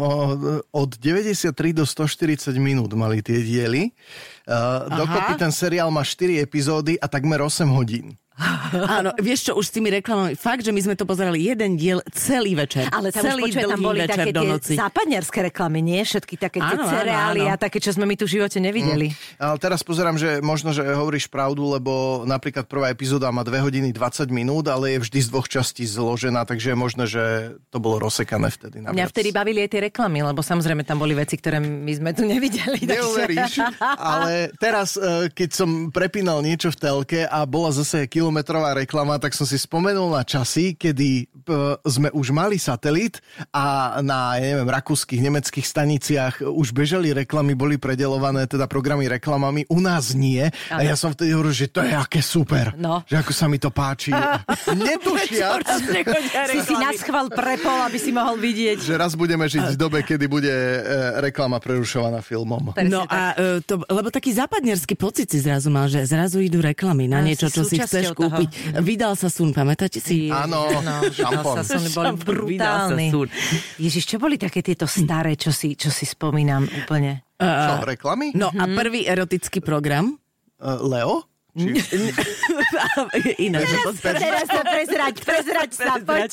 od 0.75 0.91
93 0.99 1.55
do 1.71 1.87
140 1.87 2.51
minút 2.59 2.91
mali 2.99 3.23
tie 3.23 3.39
diely. 3.39 3.95
Uh, 4.51 4.91
dokopy 4.91 5.39
ten 5.39 5.55
seriál 5.55 5.95
má 5.95 6.03
4 6.03 6.43
epizódy 6.43 6.99
a 6.99 7.07
takmer 7.07 7.39
8 7.39 7.71
hodín. 7.71 8.19
Áno, 9.01 9.11
vieš 9.21 9.51
čo, 9.51 9.53
už 9.57 9.65
s 9.69 9.73
tými 9.73 9.93
reklamami, 9.93 10.33
fakt, 10.35 10.65
že 10.65 10.73
my 10.73 10.81
sme 10.81 10.95
to 10.97 11.05
pozerali 11.05 11.45
jeden 11.45 11.77
diel 11.77 12.01
celý 12.13 12.57
večer. 12.57 12.89
Ale 12.89 13.13
tam 13.13 13.23
celý 13.25 13.51
už 13.51 13.55
počuaj, 13.55 13.65
tam 13.69 13.81
boli 13.81 13.99
také 14.09 14.31
do 14.33 14.43
noci. 14.45 14.75
tie 14.75 14.81
západňarské 14.81 15.39
reklamy, 15.53 15.79
nie? 15.85 16.01
Všetky 16.01 16.35
také 16.41 16.59
tie 16.59 16.77
áno, 16.81 16.89
cereály 16.89 17.43
áno, 17.45 17.53
áno. 17.53 17.57
a 17.57 17.61
také, 17.61 17.79
čo 17.79 17.93
sme 17.93 18.09
my 18.09 18.17
tu 18.17 18.25
v 18.25 18.41
živote 18.41 18.59
nevideli. 18.59 19.13
Mm. 19.13 19.45
Ale 19.45 19.57
teraz 19.61 19.81
pozerám, 19.85 20.17
že 20.17 20.41
možno, 20.41 20.73
že 20.73 20.83
hovoríš 20.83 21.29
pravdu, 21.29 21.69
lebo 21.69 22.25
napríklad 22.25 22.65
prvá 22.65 22.89
epizóda 22.89 23.29
má 23.31 23.45
2 23.45 23.61
hodiny 23.61 23.93
20 23.93 24.31
minút, 24.33 24.67
ale 24.73 24.97
je 24.97 24.99
vždy 25.05 25.19
z 25.21 25.29
dvoch 25.29 25.47
častí 25.47 25.85
zložená, 25.85 26.49
takže 26.49 26.73
je 26.73 26.77
možné, 26.77 27.05
že 27.07 27.25
to 27.69 27.79
bolo 27.79 28.01
rozsekané 28.01 28.49
vtedy. 28.49 28.81
Mňa 28.81 29.07
vtedy 29.11 29.31
bavili 29.31 29.63
aj 29.67 29.71
tie 29.71 29.83
reklamy, 29.93 30.25
lebo 30.25 30.41
samozrejme 30.41 30.83
tam 30.87 30.99
boli 31.03 31.13
veci, 31.13 31.37
ktoré 31.37 31.61
my 31.61 31.93
sme 31.93 32.11
tu 32.17 32.25
nevideli. 32.25 32.87
Neuveríš, 32.87 33.61
ale 33.81 34.55
teraz, 34.57 34.97
eh, 34.97 35.29
keď 35.31 35.51
som 35.53 35.71
prepínal 35.93 36.41
niečo 36.41 36.73
v 36.73 36.79
telke 36.79 37.21
a 37.27 37.45
bola 37.45 37.75
zase 37.75 38.07
kilo 38.07 38.30
kilometrová 38.31 38.79
reklama, 38.79 39.19
tak 39.19 39.35
som 39.35 39.43
si 39.43 39.59
spomenul 39.59 40.15
na 40.15 40.23
časy, 40.23 40.79
kedy 40.79 41.27
p- 41.43 41.77
sme 41.83 42.15
už 42.15 42.31
mali 42.31 42.63
satelit 42.63 43.19
a 43.51 43.99
na, 44.07 44.39
ja 44.39 44.55
neviem, 44.55 44.71
rakúskych, 44.71 45.19
nemeckých 45.19 45.67
staniciach 45.67 46.47
už 46.47 46.71
bežali 46.71 47.11
reklamy, 47.11 47.59
boli 47.59 47.75
predelované 47.75 48.47
teda 48.47 48.71
programy 48.71 49.11
reklamami, 49.11 49.67
u 49.67 49.83
nás 49.83 50.15
nie. 50.15 50.47
Ano. 50.71 50.79
A 50.79 50.87
ja 50.87 50.95
som 50.95 51.11
vtedy 51.11 51.35
hovoril, 51.35 51.51
že 51.51 51.75
to 51.75 51.83
je 51.83 51.91
aké 51.91 52.23
super. 52.23 52.71
No. 52.79 53.03
Že 53.11 53.19
ako 53.19 53.33
sa 53.35 53.51
mi 53.51 53.59
to 53.59 53.75
páči. 53.75 54.15
Netušia. 54.79 55.59
si 56.55 56.59
si 56.63 56.75
naschval 56.79 57.35
prepol, 57.35 57.83
aby 57.91 57.99
si 57.99 58.15
mohol 58.15 58.39
vidieť. 58.39 58.79
Že 58.79 58.95
raz 58.95 59.19
budeme 59.19 59.51
žiť 59.51 59.75
v 59.75 59.77
dobe, 59.77 60.07
kedy 60.07 60.31
bude 60.31 60.55
e, 60.55 60.79
reklama 61.19 61.59
prerušovaná 61.59 62.23
filmom. 62.23 62.79
No 62.87 63.03
a 63.11 63.35
e, 63.35 63.67
to, 63.67 63.83
lebo 63.91 64.15
taký 64.15 64.31
západnerský 64.39 64.95
pocit 64.95 65.27
si 65.27 65.43
zrazu 65.43 65.67
mal, 65.67 65.91
že 65.91 66.07
zrazu 66.07 66.39
idú 66.39 66.63
reklamy 66.63 67.11
na 67.11 67.19
niečo, 67.27 67.51
čo 67.51 67.67
si 67.67 67.75
chceš 67.75 68.15
kúpiť. 68.21 68.51
Toho. 68.53 68.85
Vydal 68.85 69.15
sa 69.17 69.33
sun, 69.33 69.57
pamätáte 69.57 70.05
si? 70.05 70.29
Áno, 70.29 70.69
šampón. 71.09 71.65
Sa 71.65 71.81
sun, 71.81 71.89
boli 71.89 72.13
brutálni. 72.21 73.09
Ježiš, 73.81 74.05
čo 74.05 74.17
boli 74.21 74.37
také 74.37 74.61
tieto 74.61 74.85
staré, 74.85 75.41
čo 75.41 75.49
si, 75.49 75.73
čo 75.73 75.89
si 75.89 76.05
spomínam 76.05 76.69
úplne? 76.85 77.25
Uh, 77.41 77.81
čo, 77.81 77.89
reklamy? 77.89 78.37
No 78.37 78.53
a 78.53 78.65
mhm. 78.69 78.77
prvý 78.77 79.01
erotický 79.09 79.65
program? 79.65 80.21
Uh, 80.61 80.77
Leo? 80.85 81.30
Či... 81.55 81.83
Ináč. 83.47 83.67
Teraz, 83.67 83.97
teraz 84.01 84.47
sa 84.47 84.63
prezrať, 84.63 85.15
prezrať 85.23 85.71
sa, 85.75 85.93
poď. 85.99 86.31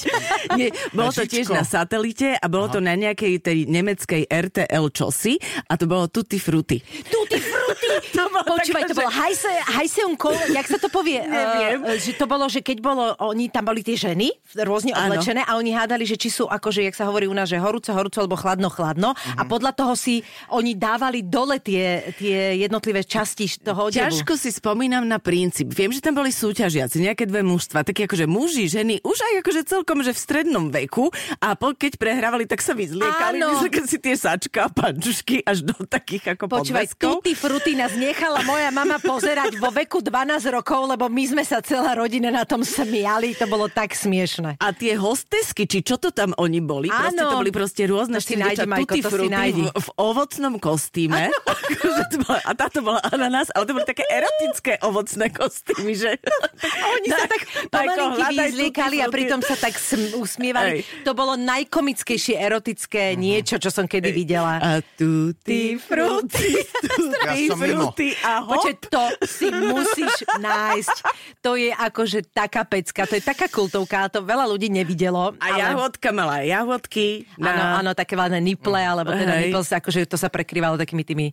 Nie, 0.54 0.70
bolo 0.94 1.12
to 1.14 1.26
tiež 1.26 1.50
na 1.50 1.66
satelite 1.66 2.38
a 2.38 2.46
bolo 2.46 2.70
Aha. 2.70 2.74
to 2.78 2.80
na 2.84 2.94
nejakej 2.94 3.42
tej 3.42 3.58
nemeckej 3.66 4.30
RTL 4.30 4.86
čosi 4.94 5.38
a 5.68 5.74
to 5.76 5.90
bolo 5.90 6.10
Tutti 6.10 6.38
Frutti. 6.38 6.78
Tutti 7.10 7.40
Frutti! 7.42 7.90
to 8.18 8.24
bolo 8.30 8.58
Počúvaj, 8.58 8.84
to 8.90 8.96
bolo 8.98 9.12
Heise, 9.12 9.54
Heiseum 9.78 10.14
Kohl, 10.18 10.38
jak 10.54 10.66
sa 10.70 10.78
to 10.78 10.88
povie? 10.90 11.22
Neviem. 11.28 11.84
Uh, 11.84 11.98
že 11.98 12.14
to 12.16 12.26
bolo, 12.30 12.46
že 12.50 12.62
keď 12.62 12.78
bolo, 12.82 13.14
oni 13.22 13.50
tam 13.50 13.68
boli 13.68 13.82
tie 13.82 13.98
ženy, 13.98 14.32
rôzne 14.64 14.94
oblečené 14.94 15.44
a 15.46 15.58
oni 15.58 15.74
hádali, 15.74 16.06
že 16.06 16.18
či 16.18 16.30
sú 16.30 16.46
akože, 16.48 16.86
jak 16.86 16.96
sa 16.98 17.10
hovorí 17.10 17.26
u 17.26 17.36
nás, 17.36 17.50
že 17.50 17.60
horúco, 17.60 17.90
horúco 17.94 18.22
alebo 18.22 18.38
chladno, 18.38 18.70
chladno 18.70 19.10
mm-hmm. 19.14 19.40
a 19.40 19.42
mhm. 19.44 19.50
podľa 19.50 19.72
toho 19.74 19.94
si 19.98 20.22
oni 20.54 20.78
dávali 20.78 21.26
dole 21.26 21.60
tie, 21.62 22.14
tie 22.16 22.58
jednotlivé 22.62 23.04
časti 23.04 23.50
toho 23.62 23.90
odevu. 23.90 24.08
Ťažko 24.10 24.34
si 24.38 24.50
spomínam 24.54 25.08
na 25.08 25.17
princíp. 25.18 25.74
Viem, 25.74 25.92
že 25.92 26.00
tam 26.00 26.16
boli 26.16 26.30
súťažiaci, 26.32 27.02
nejaké 27.02 27.26
dve 27.26 27.42
mužstva, 27.44 27.84
také 27.84 28.06
akože 28.06 28.30
muži, 28.30 28.70
ženy, 28.70 29.02
už 29.02 29.18
aj 29.18 29.34
akože 29.42 29.62
celkom, 29.66 30.06
že 30.06 30.14
v 30.14 30.20
strednom 30.20 30.70
veku 30.72 31.10
a 31.42 31.58
po, 31.58 31.74
keď 31.74 32.00
prehrávali, 32.00 32.48
tak 32.48 32.62
sa 32.64 32.78
vyzliekali, 32.78 33.42
vyzliekali 33.42 33.88
si 33.90 33.98
tie 34.00 34.16
sačka 34.16 34.66
a 34.66 34.70
pančušky 34.72 35.44
až 35.44 35.66
do 35.66 35.76
takých 35.84 36.38
ako 36.38 36.48
Počúvaj, 36.48 36.96
tutti 36.96 37.34
fruty 37.34 37.74
nás 37.74 37.98
nechala 37.98 38.46
moja 38.46 38.70
mama 38.70 39.02
pozerať 39.02 39.58
vo 39.58 39.74
veku 39.74 40.00
12 40.06 40.48
rokov, 40.54 40.88
lebo 40.88 41.10
my 41.10 41.24
sme 41.26 41.44
sa 41.44 41.60
celá 41.60 41.98
rodina 41.98 42.30
na 42.30 42.46
tom 42.46 42.62
smiali, 42.62 43.34
to 43.34 43.50
bolo 43.50 43.68
tak 43.68 43.98
smiešne. 43.98 44.62
A 44.62 44.68
tie 44.72 44.96
hostesky, 44.96 45.66
či 45.66 45.82
čo 45.82 45.98
to 45.98 46.14
tam 46.14 46.38
oni 46.38 46.62
boli, 46.62 46.88
Áno. 46.88 47.10
proste 47.10 47.24
to 47.26 47.36
boli 47.42 47.52
proste 47.52 47.84
rôzne 47.90 48.20
Majko, 48.68 49.00
to 49.00 49.10
si 49.10 49.64
v, 49.64 49.72
v 49.72 49.90
ovocnom 49.98 50.60
kostýme. 50.62 51.32
Akože 51.74 52.04
a 52.44 52.52
táto 52.54 52.84
bola 52.84 53.00
ananás, 53.08 53.48
ale 53.56 53.64
to 53.66 53.72
boli 53.74 53.88
také 53.88 54.04
erotické 54.08 54.78
ovoce 54.84 54.97
ovocné 54.98 55.30
kostýmy, 55.30 55.94
že? 55.94 56.18
A 56.66 56.86
oni 56.98 57.08
sa 57.14 57.26
tak 57.30 57.42
pomalinky 57.70 58.34
vyzliekali 58.34 58.98
a 59.06 59.14
pritom 59.14 59.46
sa 59.46 59.54
tak 59.54 59.78
sm- 59.78 60.18
usmievali. 60.18 60.82
Ej. 60.82 61.06
To 61.06 61.14
bolo 61.14 61.38
najkomickejšie 61.38 62.34
erotické 62.34 63.14
uh-huh. 63.14 63.22
niečo, 63.22 63.62
čo 63.62 63.70
som 63.70 63.86
kedy 63.86 64.10
Ej. 64.10 64.16
videla. 64.18 64.58
A 64.58 64.72
tu 64.98 65.38
ty 65.46 65.78
fruty, 65.78 66.66
ja 67.30 67.34
fruty, 67.54 68.18
a 68.26 68.42
Počkej, 68.42 68.76
to 68.90 69.04
si 69.30 69.48
musíš 69.54 70.26
nájsť. 70.42 70.98
To 71.46 71.54
je 71.54 71.70
akože 71.70 72.34
taká 72.34 72.66
pecka, 72.66 73.06
to 73.06 73.14
je 73.14 73.24
taká 73.24 73.46
kultovka, 73.46 74.10
to 74.10 74.26
veľa 74.26 74.50
ľudí 74.50 74.74
nevidelo. 74.74 75.38
A 75.38 75.54
ale... 75.54 75.62
jahodka 75.62 76.10
mala 76.10 76.42
jahodky. 76.42 77.30
Na... 77.38 77.54
Áno, 77.54 77.64
áno, 77.86 77.92
také 77.94 78.18
vládne 78.18 78.42
niple, 78.42 78.82
alebo 78.82 79.14
teda 79.14 79.46
nipples, 79.46 79.70
akože 79.70 80.10
to 80.10 80.18
sa 80.18 80.34
prekrývalo 80.34 80.80
takými 80.82 81.06
tými... 81.06 81.26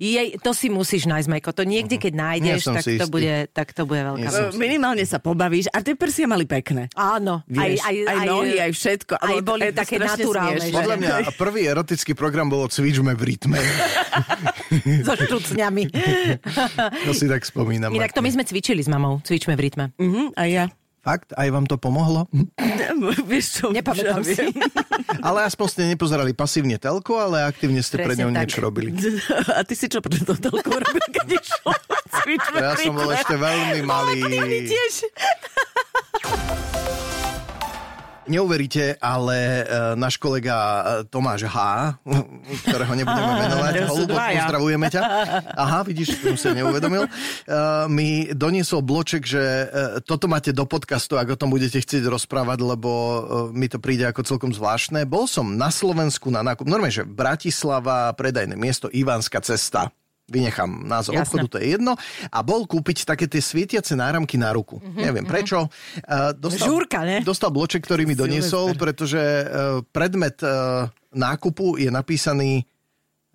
Jej, 0.00 0.40
to 0.40 0.56
si 0.56 0.72
musíš 0.72 1.04
nájsť, 1.04 1.28
Majko. 1.28 1.50
To 1.52 1.64
niekde, 1.68 2.00
keď 2.00 2.12
nájdeš, 2.16 2.70
tak 2.70 2.84
to, 2.86 3.06
bude, 3.10 3.50
tak 3.50 3.74
to 3.74 3.82
bude 3.84 3.98
veľká 3.98 4.54
Minimálne 4.54 5.02
sa 5.02 5.18
pobavíš. 5.18 5.66
A 5.74 5.82
tie 5.82 5.98
prsia 5.98 6.30
mali 6.30 6.46
pekné. 6.46 6.86
Áno. 6.94 7.42
Vieš, 7.50 7.82
aj, 7.82 7.96
aj, 8.06 8.06
aj, 8.06 8.26
nohy, 8.30 8.54
aj 8.62 8.72
všetko. 8.72 9.12
Aj 9.18 9.38
boli 9.42 9.68
také 9.74 9.98
naturálne. 9.98 10.62
Že? 10.62 10.74
Podľa 10.78 10.96
mňa 10.96 11.14
prvý 11.34 11.66
erotický 11.66 12.12
program 12.14 12.46
bolo 12.46 12.70
Cvičme 12.70 13.12
v 13.18 13.22
rytme. 13.26 13.58
so 15.06 15.14
štrucňami. 15.18 15.84
to 17.04 17.12
si 17.12 17.26
tak 17.26 17.42
spomínam. 17.42 17.90
Inak 17.90 18.14
to 18.14 18.22
my 18.22 18.30
sme 18.30 18.46
cvičili 18.46 18.80
s 18.80 18.88
mamou. 18.88 19.18
Cvičme 19.26 19.58
v 19.58 19.60
rytme. 19.66 19.84
Uh-huh, 19.98 20.30
a 20.38 20.46
ja. 20.46 20.70
Fakt? 21.00 21.32
Aj 21.32 21.48
vám 21.48 21.64
to 21.64 21.80
pomohlo? 21.80 22.28
Vieš 23.32 23.46
čo? 23.56 23.66
Nepamätám 23.72 24.20
si. 24.20 24.52
ale 25.28 25.48
aspoň 25.48 25.66
ste 25.72 25.82
nepozerali 25.88 26.36
pasívne 26.36 26.76
telko, 26.76 27.16
ale 27.16 27.48
aktívne 27.48 27.80
ste 27.80 27.96
Presne 27.96 28.04
pre 28.04 28.14
ňou 28.20 28.30
niečo 28.36 28.60
robili. 28.60 28.92
A 29.56 29.64
ty 29.64 29.72
si 29.72 29.88
čo 29.88 30.04
pre 30.04 30.20
to 30.20 30.36
telko 30.36 30.76
robil, 30.76 31.06
keď 31.08 31.40
išlo? 31.40 31.72
Ja 32.52 32.76
som 32.76 32.92
bol 32.92 33.08
ešte 33.16 33.32
veľmi 33.32 33.80
malý. 33.80 34.20
tiež. 34.68 35.08
Neuveríte, 38.30 38.94
ale 39.02 39.36
e, 39.36 39.62
náš 39.98 40.14
kolega 40.14 40.54
e, 40.54 40.82
Tomáš 41.10 41.50
H., 41.50 41.58
ktorého 42.62 42.94
nebudeme 42.94 43.32
menovať, 43.42 43.72
Holubo, 43.90 44.14
pozdravujeme 44.14 44.86
ťa. 44.86 45.02
Aha, 45.58 45.82
vidíš, 45.82 46.22
som 46.22 46.38
si 46.38 46.48
neuvedomil. 46.54 47.04
E, 47.04 47.10
mi 47.90 48.30
doniesol 48.30 48.86
bloček, 48.86 49.26
že 49.26 49.42
toto 50.06 50.30
máte 50.30 50.54
do 50.54 50.62
podcastu, 50.62 51.18
ak 51.18 51.34
o 51.34 51.40
tom 51.40 51.50
budete 51.50 51.82
chcieť 51.82 52.06
rozprávať, 52.06 52.62
lebo 52.62 52.90
mi 53.50 53.66
to 53.66 53.82
príde 53.82 54.06
ako 54.06 54.22
celkom 54.22 54.54
zvláštne. 54.54 55.02
Bol 55.10 55.26
som 55.26 55.58
na 55.58 55.74
Slovensku 55.74 56.30
na 56.30 56.46
nákup, 56.46 56.70
normálne, 56.70 56.94
že 56.94 57.02
Bratislava, 57.02 58.14
predajné 58.14 58.54
miesto, 58.54 58.86
Ivánska 58.94 59.42
cesta 59.42 59.90
vynechám 60.30 60.86
názov 60.86 61.18
Jasne. 61.18 61.26
obchodu, 61.26 61.46
to 61.50 61.58
je 61.58 61.76
jedno, 61.76 61.98
a 62.30 62.38
bol 62.46 62.64
kúpiť 62.64 63.02
také 63.04 63.26
tie 63.26 63.42
svietiace 63.42 63.98
náramky 63.98 64.38
na 64.38 64.54
ruku. 64.54 64.78
Mm-hmm, 64.78 65.02
Neviem 65.02 65.26
mm-hmm. 65.26 65.34
prečo. 65.34 65.58
Uh, 66.06 66.30
dostal, 66.38 66.66
Žúrka, 66.70 67.02
ne? 67.02 67.18
Dostal 67.26 67.50
bloček, 67.50 67.82
ktorý 67.82 68.06
mi 68.06 68.14
doniesol, 68.14 68.78
pretože 68.78 69.18
uh, 69.18 69.82
predmet 69.90 70.38
uh, 70.46 70.86
nákupu 71.10 71.82
je 71.82 71.90
napísaný 71.90 72.62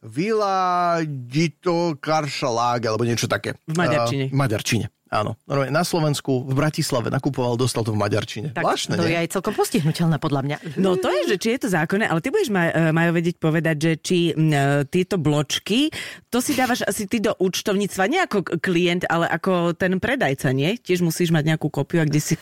Vila 0.06 1.02
Dito 1.04 1.98
Karšalág, 2.00 2.88
alebo 2.88 3.04
niečo 3.04 3.28
také. 3.28 3.58
V 3.68 3.75
maďarčine. 3.75 4.30
Uh, 4.30 4.34
v 4.34 4.38
maďarčine. 4.38 4.86
Áno, 5.14 5.38
na 5.48 5.86
Slovensku, 5.86 6.50
v 6.50 6.54
Bratislave 6.58 7.14
nakupoval, 7.14 7.62
dostal 7.62 7.86
to 7.86 7.94
v 7.94 8.00
Maďarčine. 8.02 8.58
Tak 8.58 8.66
Vlášne, 8.66 8.98
to 8.98 9.06
nie? 9.06 9.14
je 9.14 9.22
aj 9.22 9.30
celkom 9.38 9.54
postihnutelné 9.54 10.18
podľa 10.18 10.42
mňa. 10.42 10.58
No 10.82 10.98
to 10.98 11.14
je, 11.14 11.30
že 11.30 11.38
či 11.38 11.48
je 11.54 11.60
to 11.62 11.70
zákonné, 11.70 12.10
ale 12.10 12.26
ty 12.26 12.34
budeš 12.34 12.50
maj, 12.50 12.74
e, 12.74 12.90
majú 12.90 13.12
vedieť 13.14 13.38
povedať, 13.38 13.76
že 13.78 13.92
či 14.02 14.20
uh, 14.34 14.82
tieto 14.90 15.22
bločky, 15.22 15.94
to 16.34 16.42
si 16.42 16.58
dávaš 16.58 16.82
asi 16.90 17.06
ty 17.06 17.22
do 17.22 17.38
účtovníctva, 17.38 18.10
nie 18.10 18.22
ako 18.26 18.58
klient, 18.58 19.06
ale 19.06 19.30
ako 19.30 19.78
ten 19.78 20.02
predajca, 20.02 20.50
nie? 20.58 20.74
Tiež 20.82 21.06
musíš 21.06 21.30
mať 21.30 21.54
nejakú 21.54 21.70
kopiu, 21.70 22.02
a 22.02 22.10
kde 22.10 22.20
si 22.20 22.34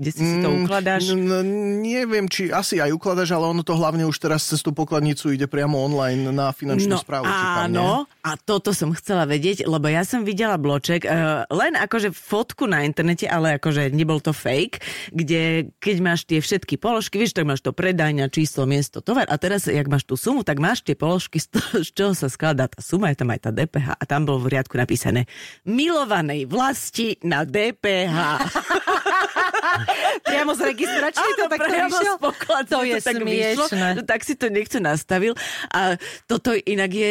kde 0.00 0.10
si, 0.16 0.24
si 0.24 0.36
to 0.40 0.48
mm, 0.48 0.64
ukladáš? 0.64 1.12
No, 1.12 1.44
neviem, 1.84 2.24
či 2.24 2.48
asi 2.48 2.80
aj 2.80 2.88
ukladáš, 2.96 3.36
ale 3.36 3.52
ono 3.52 3.60
to 3.60 3.76
hlavne 3.76 4.08
už 4.08 4.16
teraz 4.16 4.48
cez 4.48 4.64
tú 4.64 4.72
pokladnicu 4.72 5.36
ide 5.36 5.44
priamo 5.44 5.76
online 5.76 6.32
na 6.32 6.56
finančnú 6.56 6.96
no, 6.96 7.04
správu. 7.04 7.28
Áno, 7.28 8.08
a 8.24 8.30
toto 8.40 8.72
som 8.72 8.96
chcela 8.96 9.28
vedieť, 9.28 9.68
lebo 9.68 9.92
ja 9.92 10.00
som 10.08 10.24
videla 10.24 10.56
bloček, 10.56 11.04
uh, 11.04 11.44
len 11.52 11.76
akože 11.76 12.16
fotku 12.16 12.64
na 12.64 12.88
internete, 12.88 13.28
ale 13.28 13.60
akože 13.60 13.92
nebol 13.92 14.24
to 14.24 14.32
fake, 14.32 14.80
kde 15.12 15.68
keď 15.76 15.96
máš 16.00 16.24
tie 16.24 16.40
všetky 16.40 16.80
položky, 16.80 17.20
vieš, 17.20 17.36
tak 17.36 17.44
máš 17.44 17.60
to 17.60 17.76
predajňa, 17.76 18.32
číslo, 18.32 18.64
miesto, 18.64 19.04
tovar 19.04 19.28
a 19.28 19.36
teraz, 19.36 19.68
jak 19.68 19.84
máš 19.84 20.08
tú 20.08 20.16
sumu, 20.16 20.40
tak 20.40 20.64
máš 20.64 20.80
tie 20.80 20.96
položky, 20.96 21.36
z, 21.36 21.52
toho, 21.52 21.84
z 21.84 21.90
čoho 21.92 22.12
sa 22.16 22.32
skladá 22.32 22.72
tá 22.72 22.80
suma, 22.80 23.12
je 23.12 23.20
tam 23.20 23.28
aj 23.36 23.40
tá 23.44 23.50
DPH 23.52 24.00
a 24.00 24.04
tam 24.08 24.24
bol 24.24 24.40
v 24.40 24.56
riadku 24.56 24.80
napísané 24.80 25.28
milovanej 25.68 26.48
vlasti 26.48 27.20
na 27.20 27.44
DPH. 27.44 28.16
priamo 30.22 30.52
z 30.56 30.60
registračky 30.72 31.28
to 31.36 31.44
tak 31.48 31.60
priamo 31.64 31.96
vyšiel? 31.96 32.16
z 32.16 32.20
pokladne, 32.20 32.70
to 32.70 32.78
je 32.82 32.94
to 32.94 33.04
tak 33.04 33.14
smiešné. 33.20 33.88
No, 33.96 34.02
tak 34.06 34.20
si 34.26 34.34
to 34.36 34.46
niekto 34.48 34.78
nastavil. 34.78 35.32
A 35.70 35.96
toto 36.26 36.54
inak 36.54 36.90
je, 36.90 37.10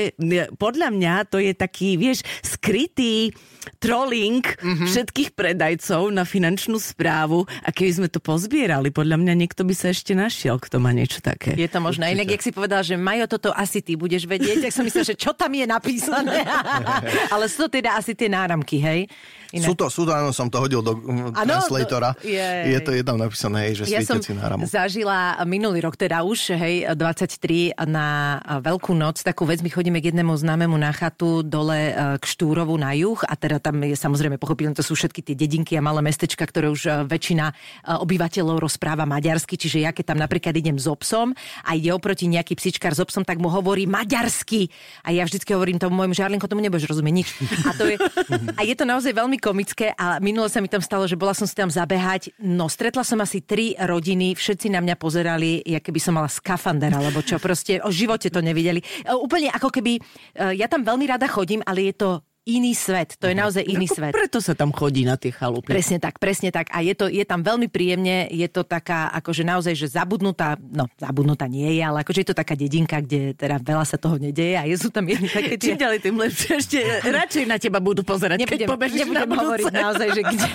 podľa 0.55 0.89
mňa 0.93 1.13
to 1.29 1.38
je 1.39 1.53
taký, 1.55 2.00
vieš, 2.00 2.25
skrytý 2.41 3.31
trolling 3.77 4.41
mm-hmm. 4.41 4.88
všetkých 4.88 5.36
predajcov 5.38 6.09
na 6.09 6.24
finančnú 6.25 6.81
správu 6.81 7.45
a 7.62 7.69
keby 7.69 7.91
sme 8.01 8.07
to 8.09 8.17
pozbierali, 8.17 8.89
podľa 8.89 9.19
mňa 9.21 9.33
niekto 9.36 9.62
by 9.67 9.75
sa 9.77 9.93
ešte 9.93 10.17
našiel, 10.17 10.57
kto 10.57 10.81
má 10.81 10.89
niečo 10.95 11.21
také. 11.21 11.53
Je 11.53 11.69
to 11.69 11.77
možné. 11.83 12.15
Inak, 12.15 12.39
jak 12.39 12.43
si 12.43 12.51
povedal, 12.55 12.81
že 12.81 12.98
Majo, 12.98 13.29
toto 13.29 13.53
asi 13.53 13.83
ty 13.83 13.93
budeš 13.93 14.25
vedieť, 14.25 14.65
tak 14.67 14.74
som 14.74 14.83
myslel, 14.88 15.05
že 15.05 15.15
čo 15.15 15.36
tam 15.36 15.53
je 15.53 15.65
napísané. 15.69 16.43
Ale 17.33 17.45
sú 17.45 17.67
to 17.67 17.79
teda 17.79 18.00
asi 18.00 18.17
tie 18.17 18.31
náramky, 18.31 18.79
hej? 18.81 19.05
Inak. 19.50 19.65
Sú 19.65 19.74
to, 19.74 19.86
sú 19.89 20.01
to, 20.05 20.13
áno, 20.13 20.29
som 20.29 20.45
to 20.45 20.62
hodil 20.62 20.86
do 20.86 20.93
ano, 21.33 21.33
translatora. 21.33 22.13
Do, 22.13 22.21
je, 22.21 22.50
je 22.69 22.69
to 22.78 22.94
jedno 22.94 23.18
napísané, 23.18 23.58
hej, 23.70 23.82
že 23.82 23.84
ja 23.90 24.06
som 24.06 24.22
náramok. 24.22 24.70
zažila 24.70 25.42
minulý 25.50 25.82
rok, 25.82 25.98
teda 25.98 26.22
už, 26.22 26.54
hej, 26.54 26.94
23 26.94 27.74
na 27.90 28.38
Veľkú 28.62 28.94
noc, 28.94 29.26
takú 29.26 29.50
vec, 29.50 29.66
my 29.66 29.74
chodíme 29.74 29.98
k 29.98 30.14
jednému 30.14 30.38
známemu 30.38 30.78
na 30.78 30.94
chatu 30.94 31.42
dole 31.42 31.90
e, 31.90 31.94
k 32.22 32.24
Štúrovu 32.24 32.78
na 32.78 32.94
juh 32.94 33.18
a 33.26 33.34
teda 33.34 33.58
tam 33.58 33.82
je 33.82 33.98
samozrejme 33.98 34.38
pochopiteľné, 34.38 34.78
to 34.78 34.86
sú 34.86 34.94
všetky 34.94 35.26
tie 35.26 35.36
dedinky 35.36 35.74
a 35.74 35.82
malé 35.82 36.06
mestečka, 36.06 36.46
ktoré 36.46 36.70
už 36.70 36.82
e, 36.86 36.90
väčšina 37.10 37.46
e, 37.50 37.54
obyvateľov 38.06 38.62
rozpráva 38.62 39.10
maďarsky, 39.10 39.58
čiže 39.58 39.82
ja 39.82 39.90
keď 39.90 40.14
tam 40.14 40.20
napríklad 40.22 40.54
idem 40.54 40.78
s 40.78 40.86
obsom 40.86 41.34
a 41.66 41.74
ide 41.74 41.90
oproti 41.90 42.30
nejaký 42.30 42.54
psičkár 42.54 42.94
s 42.94 43.02
obsom, 43.02 43.26
tak 43.26 43.42
mu 43.42 43.50
hovorí 43.50 43.88
maďarsky. 43.88 44.70
A 45.08 45.16
ja 45.16 45.24
vždycky 45.24 45.56
hovorím 45.56 45.80
tomu 45.80 45.96
môjmu 45.98 46.14
žarlinko, 46.14 46.46
tomu 46.52 46.62
nebudeš 46.62 46.92
rozumieť 46.92 47.16
nič. 47.16 47.30
A, 47.66 47.72
to 47.74 47.88
je, 47.88 47.96
a 48.60 48.62
je 48.68 48.76
to 48.76 48.86
naozaj 48.86 49.12
veľmi 49.16 49.40
komické 49.40 49.96
a 49.96 50.20
minulo 50.20 50.52
sa 50.52 50.60
mi 50.60 50.68
tam 50.68 50.84
stalo, 50.84 51.08
že 51.08 51.16
bola 51.16 51.32
som 51.32 51.48
si 51.48 51.56
tam 51.56 51.72
zabehať. 51.72 52.36
No, 52.50 52.65
stretla 52.65 53.06
som 53.06 53.22
asi 53.22 53.46
tri 53.46 53.77
rodiny, 53.77 54.34
všetci 54.34 54.74
na 54.74 54.82
mňa 54.82 54.98
pozerali, 54.98 55.62
ja 55.62 55.77
keby 55.77 56.01
som 56.01 56.18
mala 56.18 56.25
skafander, 56.25 56.89
alebo 56.89 57.22
čo, 57.22 57.38
proste 57.38 57.77
o 57.86 57.94
živote 57.94 58.34
to 58.34 58.41
nevideli. 58.41 58.82
E, 58.82 59.13
úplne 59.13 59.53
ako 59.53 59.70
keby, 59.70 60.01
e, 60.01 60.01
ja 60.58 60.65
tam 60.65 60.82
veľmi 60.82 61.06
rada 61.06 61.29
chodím, 61.29 61.62
ale 61.62 61.94
je 61.94 62.01
to 62.01 62.10
iný 62.50 62.74
svet. 62.74 63.13
To 63.22 63.29
je 63.29 63.38
naozaj 63.38 63.62
iný 63.62 63.86
Ako 63.86 63.96
svet. 64.01 64.13
Preto 64.18 64.41
sa 64.41 64.58
tam 64.58 64.74
chodí 64.74 65.06
na 65.06 65.15
tie 65.22 65.29
chalupy. 65.29 65.70
Presne 65.70 66.01
tak, 66.01 66.18
presne 66.18 66.50
tak. 66.50 66.74
A 66.74 66.82
je, 66.82 66.98
to, 66.98 67.06
je 67.06 67.22
tam 67.22 67.46
veľmi 67.46 67.70
príjemne, 67.70 68.25
je 68.34 68.48
to 68.50 68.65
taká, 68.65 69.13
akože 69.13 69.46
naozaj, 69.46 69.77
že 69.77 69.88
zabudnutá, 69.94 70.58
no 70.58 70.89
zabudnutá 70.98 71.46
nie 71.46 71.77
je, 71.77 71.82
ale 71.86 72.01
akože 72.01 72.25
je 72.25 72.27
to 72.34 72.38
taká 72.38 72.58
dedinka, 72.58 72.98
kde 73.06 73.38
teda 73.38 73.62
veľa 73.62 73.86
sa 73.86 74.01
toho 74.01 74.18
nedeje 74.18 74.58
a 74.58 74.65
je 74.65 74.75
sú 74.79 74.89
tam 74.89 75.06
jedny 75.06 75.29
také 75.29 75.56
tie... 75.60 75.75
Čím 75.75 75.79
ďalej, 75.86 76.00
tým 76.01 76.15
lepšie. 76.18 76.51
Ešte 76.58 76.79
radšej 77.06 77.46
na 77.46 77.58
teba 77.62 77.77
budú 77.84 78.01
pozerať, 78.01 78.41
nebudem, 78.41 78.68
keď 78.68 78.91
nebudem 78.96 79.29
na 79.29 79.38
hovoriť 79.38 79.74
naozaj, 79.75 80.08
že 80.15 80.22
kde... 80.25 80.48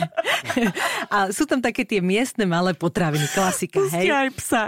a 1.14 1.18
sú 1.30 1.44
tam 1.46 1.60
také 1.60 1.84
tie 1.86 2.00
miestne 2.00 2.48
malé 2.48 2.72
potraviny, 2.74 3.28
klasika, 3.30 3.84
hej? 3.94 4.08
aj 4.10 4.30
psa. 4.40 4.62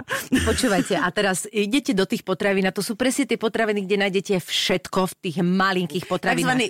Počúvajte, 0.45 0.95
a 1.01 1.07
teraz 1.09 1.49
idete 1.49 1.97
do 1.97 2.05
tých 2.05 2.21
potravín 2.21 2.69
a 2.69 2.71
to 2.71 2.85
sú 2.85 2.93
presne 2.93 3.25
tie 3.25 3.35
potraviny, 3.35 3.83
kde 3.83 3.97
nájdete 4.07 4.33
všetko 4.39 5.09
v 5.09 5.13
tých 5.25 5.37
malinkých 5.41 6.05
potravinách. 6.05 6.37
Takzvaný 6.37 6.65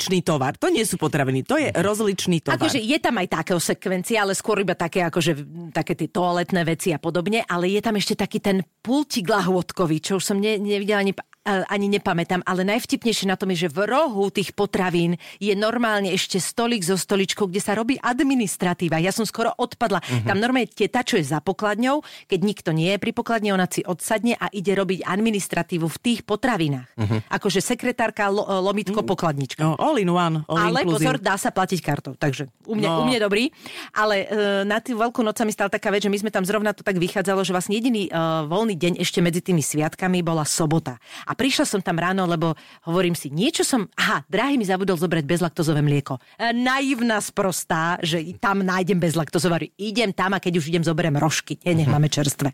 rozličný 0.00 0.24
tovar. 0.24 0.56
To 0.56 0.72
nie 0.72 0.80
sú 0.88 0.96
potraviny, 0.96 1.44
to 1.44 1.60
je 1.60 1.68
rozličný 1.76 2.40
tovar. 2.40 2.56
Akože 2.56 2.80
je 2.80 2.96
tam 2.96 3.20
aj 3.20 3.28
také 3.28 3.52
sekvencie, 3.60 4.16
ale 4.16 4.32
skôr 4.32 4.64
iba 4.64 4.72
také, 4.72 5.04
akože, 5.04 5.32
také 5.76 5.92
tie 5.92 6.08
toaletné 6.08 6.64
veci 6.64 6.96
a 6.96 6.98
podobne, 6.98 7.44
ale 7.44 7.68
je 7.68 7.84
tam 7.84 8.00
ešte 8.00 8.16
taký 8.16 8.40
ten 8.40 8.64
pultík 8.80 9.28
lahôdkový, 9.28 10.00
čo 10.00 10.16
už 10.16 10.24
som 10.24 10.40
ne, 10.40 10.56
nevidela 10.56 11.04
ani 11.04 11.12
ani 11.44 11.88
nepamätám, 11.88 12.44
ale 12.44 12.68
najvtipnejšie 12.68 13.24
na 13.24 13.36
tom 13.40 13.48
je, 13.56 13.64
že 13.66 13.72
v 13.72 13.88
rohu 13.88 14.28
tých 14.28 14.52
potravín 14.52 15.16
je 15.40 15.56
normálne 15.56 16.12
ešte 16.12 16.36
stolik 16.36 16.84
so 16.84 17.00
stoličkou, 17.00 17.48
kde 17.48 17.60
sa 17.64 17.72
robí 17.72 17.96
administratíva. 17.96 19.00
Ja 19.00 19.08
som 19.08 19.24
skoro 19.24 19.56
odpadla. 19.56 20.04
Uh-huh. 20.04 20.28
Tam 20.28 20.36
normálne 20.36 20.68
teta, 20.68 21.00
čo 21.00 21.16
je 21.16 21.24
za 21.24 21.40
pokladňou, 21.40 22.04
keď 22.28 22.40
nikto 22.44 22.70
nie 22.76 22.92
je 22.92 22.98
pri 23.00 23.12
pokladne, 23.16 23.56
ona 23.56 23.64
si 23.64 23.80
odsadne 23.80 24.36
a 24.36 24.52
ide 24.52 24.76
robiť 24.76 25.08
administratívu 25.08 25.88
v 25.88 25.98
tých 26.04 26.20
potravinách. 26.28 26.88
Uh-huh. 27.00 27.20
Akože 27.32 27.64
sekretárka, 27.64 28.28
lo, 28.28 28.44
lomitko, 28.44 29.00
pokladnička. 29.00 29.64
No, 29.64 29.80
all 29.80 29.96
in 29.96 30.12
one. 30.12 30.44
All 30.44 30.60
ale 30.60 30.84
inclusive. 30.84 31.08
pozor, 31.08 31.16
dá 31.24 31.40
sa 31.40 31.48
platiť 31.48 31.80
kartou. 31.80 32.12
Takže 32.20 32.52
u 32.68 32.76
mňa, 32.76 32.88
no. 32.92 32.96
u 33.00 33.04
mňa 33.08 33.18
dobrý. 33.24 33.48
Ale 33.96 34.28
e, 34.28 34.64
na 34.68 34.76
tú 34.84 34.92
veľkú 34.92 35.24
noc 35.24 35.40
sa 35.40 35.48
mi 35.48 35.56
stala 35.56 35.72
taká 35.72 35.88
vec, 35.88 36.04
že 36.04 36.12
my 36.12 36.20
sme 36.20 36.30
tam 36.30 36.44
zrovna 36.44 36.76
to 36.76 36.84
tak 36.84 37.00
vychádzalo, 37.00 37.40
že 37.48 37.56
vlastne 37.56 37.80
jediný 37.80 38.06
e, 38.06 38.10
voľný 38.44 38.76
deň 38.76 38.92
ešte 39.00 39.24
medzi 39.24 39.40
tými 39.40 39.64
sviatkami 39.64 40.20
bola 40.20 40.44
sobota. 40.44 41.00
A 41.30 41.38
prišla 41.38 41.62
som 41.62 41.78
tam 41.78 41.94
ráno, 41.94 42.26
lebo 42.26 42.58
hovorím 42.90 43.14
si, 43.14 43.30
niečo 43.30 43.62
som, 43.62 43.86
aha, 43.94 44.26
drahý 44.26 44.58
mi 44.58 44.66
zabudol 44.66 44.98
zobrať 44.98 45.22
bezlaktozové 45.22 45.78
mlieko. 45.78 46.18
E, 46.34 46.50
naivná 46.50 47.22
sprostá, 47.22 48.02
že 48.02 48.18
tam 48.42 48.66
nájdem 48.66 48.98
bezlaktozové. 48.98 49.70
Idem 49.78 50.10
tam 50.10 50.34
a 50.34 50.42
keď 50.42 50.58
už 50.58 50.74
idem, 50.74 50.82
zoberiem 50.82 51.14
rožky. 51.14 51.54
Nie, 51.62 51.78
nech 51.78 51.86
máme 51.86 52.10
čerstvé. 52.10 52.50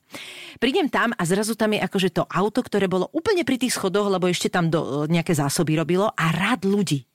Prídem 0.61 0.93
tam 0.93 1.17
a 1.17 1.23
zrazu 1.25 1.57
tam 1.57 1.73
je 1.73 1.81
akože 1.81 2.13
to 2.13 2.29
auto, 2.29 2.61
ktoré 2.61 2.85
bolo 2.85 3.09
úplne 3.17 3.49
pri 3.49 3.57
tých 3.57 3.73
schodoch, 3.73 4.13
lebo 4.13 4.29
ešte 4.29 4.53
tam 4.53 4.69
do, 4.69 5.09
nejaké 5.09 5.33
zásoby 5.33 5.81
robilo 5.81 6.13
a 6.13 6.25
rád 6.37 6.69
ľudí. 6.69 7.09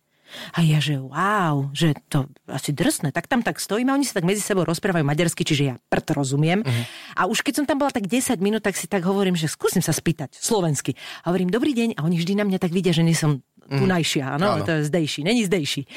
A 0.55 0.63
ja, 0.63 0.79
že 0.81 0.97
wow, 0.99 1.71
že 1.71 1.95
to 2.07 2.27
asi 2.47 2.71
drsné. 2.71 3.11
Tak 3.11 3.27
tam 3.27 3.43
tak 3.43 3.59
stojíme 3.59 3.91
a 3.91 3.97
oni 3.97 4.07
sa 4.07 4.19
tak 4.19 4.27
medzi 4.27 4.43
sebou 4.43 4.65
rozprávajú 4.67 5.03
maďarsky, 5.03 5.43
čiže 5.43 5.63
ja 5.63 5.75
prd 5.91 6.17
rozumiem. 6.17 6.63
Uh-huh. 6.63 6.83
A 7.15 7.21
už 7.27 7.43
keď 7.45 7.61
som 7.61 7.65
tam 7.67 7.79
bola 7.79 7.91
tak 7.91 8.07
10 8.07 8.39
minút, 8.41 8.63
tak 8.63 8.75
si 8.75 8.85
tak 8.87 9.03
hovorím, 9.03 9.35
že 9.35 9.51
skúsim 9.51 9.83
sa 9.83 9.95
spýtať 9.95 10.35
slovensky. 10.35 10.97
A 11.23 11.33
hovorím, 11.33 11.51
dobrý 11.51 11.71
deň. 11.75 11.99
A 11.99 12.05
oni 12.07 12.17
vždy 12.19 12.33
na 12.39 12.45
mňa 12.47 12.59
tak 12.59 12.71
vidia, 12.73 12.95
že 12.95 13.05
nie 13.05 13.15
som 13.15 13.43
tunajšia, 13.71 14.35
áno, 14.35 14.59
áno. 14.59 14.67
to 14.67 14.71
je 14.75 14.91
zdejší, 14.91 15.23
není 15.23 15.47
zdejší. 15.47 15.87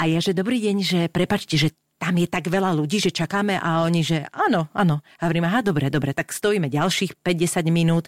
A 0.00 0.08
ja, 0.08 0.16
že 0.22 0.32
dobrý 0.32 0.64
deň, 0.64 0.76
že 0.80 1.00
prepačte, 1.12 1.60
že 1.60 1.76
tam 1.98 2.14
je 2.14 2.30
tak 2.30 2.46
veľa 2.46 2.78
ľudí, 2.78 3.02
že 3.02 3.10
čakáme 3.10 3.58
a 3.58 3.82
oni, 3.82 4.06
že 4.06 4.22
áno, 4.30 4.70
áno. 4.70 5.02
A 5.18 5.26
hovorím, 5.26 5.50
aha, 5.50 5.66
dobre, 5.66 5.90
dobre, 5.90 6.14
tak 6.14 6.30
stojíme 6.30 6.70
ďalších 6.70 7.18
50 7.20 7.66
minút 7.74 8.06